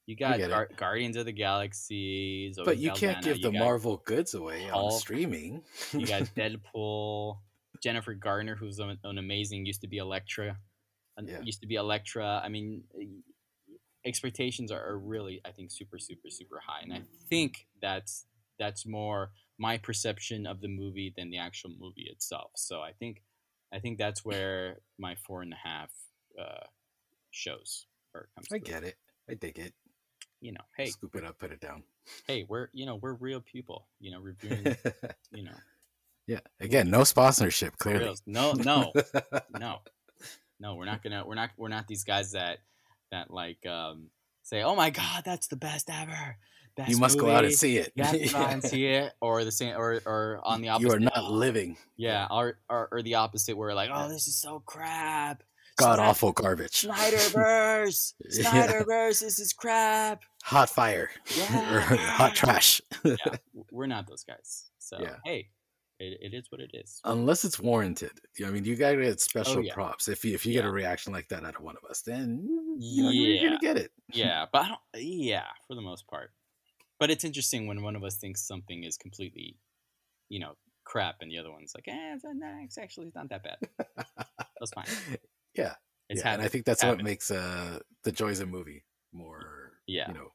You 0.07 0.17
got. 0.17 0.39
Gar- 0.39 0.71
Guardians 0.77 1.17
of 1.17 1.25
the 1.25 1.33
Galaxy, 1.33 2.53
Zoe 2.53 2.65
but 2.65 2.79
you 2.79 2.91
can't 2.93 3.23
give 3.25 3.41
the 3.43 3.49
you 3.51 3.59
got- 3.59 3.65
Marvel 3.65 4.03
goods 4.05 4.35
away 4.35 4.69
on 4.71 4.91
streaming. 4.93 5.63
You 5.93 6.07
got 6.07 6.23
Deadpool, 6.37 7.39
Jennifer 7.83 8.15
Gardner, 8.15 8.55
who's 8.57 8.79
an, 8.79 8.99
an 9.05 9.19
amazing, 9.19 9.67
used 9.67 9.81
to 9.83 9.89
be 9.89 9.99
Elektra, 9.99 10.57
Yeah. 11.23 11.41
used 11.43 11.61
to 11.63 11.67
be 11.67 11.75
Elektra. 11.77 12.41
I 12.45 12.49
mean, 12.49 12.83
expectations 14.05 14.71
are, 14.71 14.83
are 14.85 14.99
really, 14.99 15.41
I 15.45 15.51
think, 15.51 15.71
super, 15.71 15.99
super, 15.99 16.31
super 16.31 16.61
high, 16.67 16.81
and 16.83 16.93
I 16.93 17.03
think 17.29 17.67
that's 17.83 18.27
that's 18.59 18.87
more 18.87 19.33
my 19.59 19.77
perception 19.79 20.47
of 20.47 20.61
the 20.61 20.69
movie 20.69 21.13
than 21.17 21.31
the 21.31 21.39
actual 21.39 21.71
movie 21.79 22.09
itself. 22.11 22.51
So 22.57 22.81
I 22.81 22.93
think, 22.93 23.23
I 23.73 23.79
think 23.79 23.99
that's 23.99 24.25
where 24.25 24.79
my 24.99 25.17
four 25.27 25.43
and 25.43 25.53
a 25.53 25.69
half 25.69 25.91
uh, 26.41 26.67
shows 27.31 27.87
or 28.15 28.29
comes. 28.35 28.47
I 28.53 28.59
through. 28.59 28.61
get 28.61 28.85
it. 28.85 28.97
I 29.29 29.35
dig 29.35 29.59
it. 29.59 29.75
You 30.41 30.53
know, 30.53 30.61
hey, 30.77 30.87
Scoop 30.87 31.17
it 31.17 31.25
up, 31.25 31.39
put 31.39 31.51
it 31.51 31.61
down. 31.61 31.83
hey, 32.27 32.45
we're 32.49 32.69
you 32.73 32.87
know 32.87 32.97
we're 32.97 33.15
real 33.15 33.41
people. 33.41 33.89
You 34.01 34.13
know, 34.13 34.21
reviewing. 34.21 34.77
you 35.33 35.45
know, 35.45 35.57
yeah. 36.27 36.41
Again, 36.61 36.91
no 36.91 37.05
sponsorship. 37.05 37.79
Clearly. 37.79 38.17
No, 38.27 38.53
no, 38.53 38.93
no. 39.59 39.81
no, 40.61 40.75
we're 40.75 40.85
not 40.85 41.03
gonna. 41.03 41.25
We're 41.27 41.35
not. 41.35 41.51
We're 41.57 41.69
not 41.69 41.89
these 41.89 42.05
guys 42.05 42.33
that 42.33 42.59
that 43.11 43.31
like 43.31 43.65
um, 43.67 44.11
say, 44.43 44.63
"Oh 44.63 44.77
my 44.77 44.91
God, 44.91 45.23
that's 45.25 45.49
the 45.49 45.57
best 45.57 45.91
ever." 45.91 46.37
Best 46.77 46.91
you 46.91 46.99
must 46.99 47.19
go 47.19 47.31
out 47.31 47.45
and 47.45 47.55
see 47.55 47.79
it. 47.79 47.93
You 47.97 48.05
have 48.05 48.13
to 48.19 48.29
go 48.29 48.39
out 48.39 48.53
and 48.53 48.63
see 48.63 48.85
it, 48.87 49.13
or 49.23 49.45
the 49.45 49.53
same, 49.53 49.75
or 49.77 50.01
or 50.05 50.41
on 50.45 50.61
the 50.61 50.69
opposite. 50.69 50.89
you 50.89 50.95
are 50.95 51.01
not 51.01 51.13
"Oh, 51.17 51.33
living. 51.33 51.77
Yeah, 51.97 52.27
or, 52.31 52.59
or 52.69 52.89
or 52.93 53.03
the 53.03 53.15
opposite, 53.15 53.57
where 53.57 53.73
like, 53.75 53.91
oh, 53.93 54.09
this 54.09 54.29
is 54.29 54.37
so 54.37 54.61
crap. 54.67 55.43
God 55.79 55.95
Snyder- 55.97 56.03
awful 56.09 56.33
garbage. 56.33 56.83
Snyderverse, 56.83 58.15
Yeah. 58.31 58.51
Snyderverse, 58.51 59.21
this 59.21 59.39
is 59.39 59.53
crap. 59.53 60.23
Hot 60.45 60.69
fire. 60.71 61.11
Yeah. 61.37 61.49
hot 61.97 62.35
trash. 62.35 62.81
Yeah, 63.05 63.17
we're 63.71 63.87
not 63.87 64.07
those 64.09 64.25
guys. 64.25 64.71
So 64.79 64.99
Yeah. 65.01 65.17
hey, 65.25 65.49
it, 65.99 66.19
it 66.33 66.35
is 66.37 66.47
what 66.51 66.61
it 66.61 66.71
is. 66.75 67.01
Unless 67.05 67.45
it's 67.45 67.59
warranted. 67.61 68.13
I 68.45 68.51
mean, 68.51 68.65
you 68.65 68.77
gotta 68.77 68.97
get 68.97 69.13
oh, 69.13 69.17
special 69.17 69.59
Oh, 69.59 69.61
yeah. 69.61 69.75
props. 69.75 70.09
If 70.09 70.25
you 70.25 70.35
if 70.35 70.47
you 70.47 70.53
get 70.53 70.65
a 70.65 70.71
reaction 70.71 71.13
like 71.13 71.29
that 71.29 71.45
out 71.45 71.57
of 71.57 71.63
one 71.63 71.77
of 71.83 71.89
us, 71.91 72.01
then 72.03 72.47
you 72.79 73.03
know, 73.05 73.11
you're 73.11 73.49
gonna 73.51 73.59
get 73.61 73.77
it. 73.77 73.91
yeah, 74.13 74.47
but 74.53 74.63
I 74.63 74.69
don't, 74.69 74.81
yeah, 75.05 75.45
for 75.67 75.75
the 75.75 75.83
most 75.83 76.07
part. 76.07 76.31
But 76.99 77.11
it's 77.11 77.25
interesting 77.25 77.67
when 77.67 77.83
one 77.83 77.97
of 77.97 78.03
us 78.05 78.17
thinks 78.17 78.47
something 78.47 78.85
is 78.85 78.97
completely, 78.97 79.57
you 80.29 80.41
know, 80.41 80.53
crap, 80.85 81.17
and 81.21 81.31
the 81.31 81.39
other 81.39 81.53
one's 81.53 81.73
like, 81.75 81.89
eh, 81.89 82.15
it's, 82.15 82.25
not- 82.25 82.63
it's 82.65 82.79
actually 82.79 83.11
not 83.15 83.29
that 83.31 83.43
bad. 83.43 83.59
That's 84.61 84.73
fine. 84.75 84.87
Yeah. 85.55 85.75
It's 86.09 86.23
yeah, 86.25 86.35
and 86.35 86.43
I 86.43 86.47
think 86.49 86.65
that's 86.67 86.85
what 86.85 87.03
makes 87.03 87.33
uh 87.33 87.81
the 88.05 88.13
joys 88.13 88.39
of 88.39 88.49
movie 88.49 88.85
more 89.13 89.73
Yeah. 89.89 90.07
you 90.07 90.15
know 90.15 90.29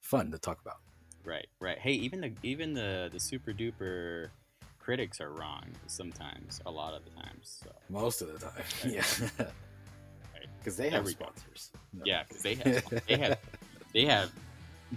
fun 0.00 0.30
to 0.30 0.38
talk 0.38 0.60
about. 0.62 0.76
Right, 1.24 1.46
right. 1.60 1.78
Hey, 1.78 1.92
even 1.92 2.22
the 2.22 2.32
even 2.42 2.72
the 2.72 3.10
the 3.12 3.20
super 3.20 3.52
duper 3.52 4.30
critics 4.78 5.20
are 5.20 5.30
wrong 5.30 5.64
sometimes. 5.88 6.62
A 6.64 6.70
lot 6.70 6.94
of 6.94 7.02
the 7.04 7.10
times. 7.10 7.60
So 7.62 7.70
Most 7.90 8.22
of 8.22 8.32
the 8.32 8.38
time. 8.38 8.52
Right. 8.84 8.94
Yeah. 8.94 9.04
Right. 10.32 10.46
Because 10.58 10.76
they 10.78 10.88
have 10.88 11.00
Everybody. 11.00 11.32
sponsors. 11.32 11.70
No. 11.92 12.02
yeah, 12.06 12.22
because 12.26 12.42
they 12.42 12.54
have 12.54 13.02
they 13.06 13.16
have 13.18 13.38
they 13.92 14.04
have 14.06 14.30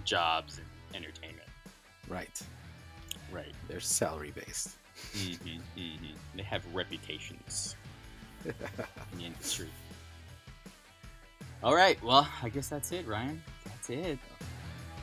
jobs 0.04 0.56
in 0.58 0.64
entertainment. 0.94 1.48
Right. 2.08 2.40
Right. 3.30 3.52
They're 3.68 3.80
salary 3.80 4.32
based. 4.34 4.76
hmm 5.14 5.32
hmm 5.76 6.06
They 6.36 6.42
have 6.42 6.62
reputations 6.74 7.76
in 8.44 8.52
the 9.18 9.24
industry. 9.24 9.68
All 11.62 11.74
right. 11.74 12.02
Well, 12.02 12.28
I 12.42 12.48
guess 12.48 12.68
that's 12.68 12.92
it, 12.92 13.06
Ryan. 13.06 13.42
That's 13.64 13.90
it. 13.90 14.18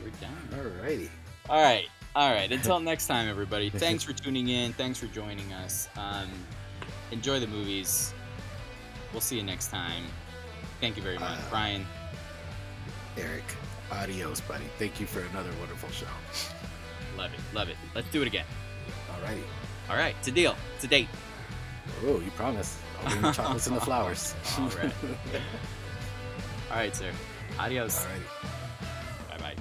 We're 0.02 0.10
done. 0.20 0.48
All 0.54 0.82
righty. 0.84 1.10
All 1.48 1.62
right. 1.62 1.86
All 2.14 2.32
right. 2.32 2.50
Until 2.52 2.80
next 2.92 3.06
time, 3.06 3.28
everybody. 3.28 3.70
Thanks 3.70 4.04
for 4.04 4.12
tuning 4.12 4.48
in. 4.48 4.72
Thanks 4.74 4.98
for 4.98 5.06
joining 5.06 5.52
us. 5.54 5.88
Um, 5.96 6.28
enjoy 7.12 7.40
the 7.40 7.46
movies. 7.46 8.12
We'll 9.12 9.20
see 9.20 9.36
you 9.36 9.42
next 9.42 9.68
time. 9.68 10.04
Thank 10.80 10.96
you 10.96 11.02
very 11.02 11.18
much, 11.18 11.38
Uh, 11.38 11.50
Brian. 11.50 11.86
Eric. 13.18 13.42
Adios, 13.92 14.40
buddy. 14.42 14.64
Thank 14.78 15.00
you 15.00 15.06
for 15.06 15.20
another 15.20 15.50
wonderful 15.58 15.88
show. 15.90 16.06
Love 17.16 17.32
it. 17.32 17.40
Love 17.54 17.68
it. 17.68 17.76
Let's 17.94 18.10
do 18.10 18.22
it 18.22 18.26
again. 18.28 18.46
Alrighty. 19.12 19.42
All 19.88 19.96
right. 19.96 20.14
It's 20.18 20.28
a 20.28 20.32
deal. 20.32 20.56
It's 20.76 20.84
a 20.84 20.88
date. 20.88 21.08
Oh, 22.04 22.20
you 22.20 22.30
promised. 22.32 22.78
I'll 23.02 23.10
bring 23.10 23.22
the 23.22 23.32
chocolates 23.32 23.66
and 23.66 23.76
the 23.76 23.80
flowers. 23.90 24.34
All 24.58 24.68
right. 24.68 24.92
All 26.70 26.76
right, 26.76 26.94
sir. 26.94 27.10
Adios. 27.58 28.04
Alrighty. 28.06 29.30
Bye 29.30 29.38
bye. 29.38 29.54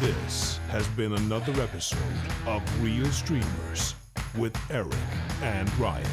This 0.00 0.58
has 0.70 0.86
been 0.88 1.12
another 1.14 1.52
episode 1.60 1.98
of 2.46 2.62
Real 2.82 3.06
Streamers 3.06 3.94
with 4.38 4.56
Eric 4.70 4.94
and 5.42 5.68
Ryan. 5.78 6.06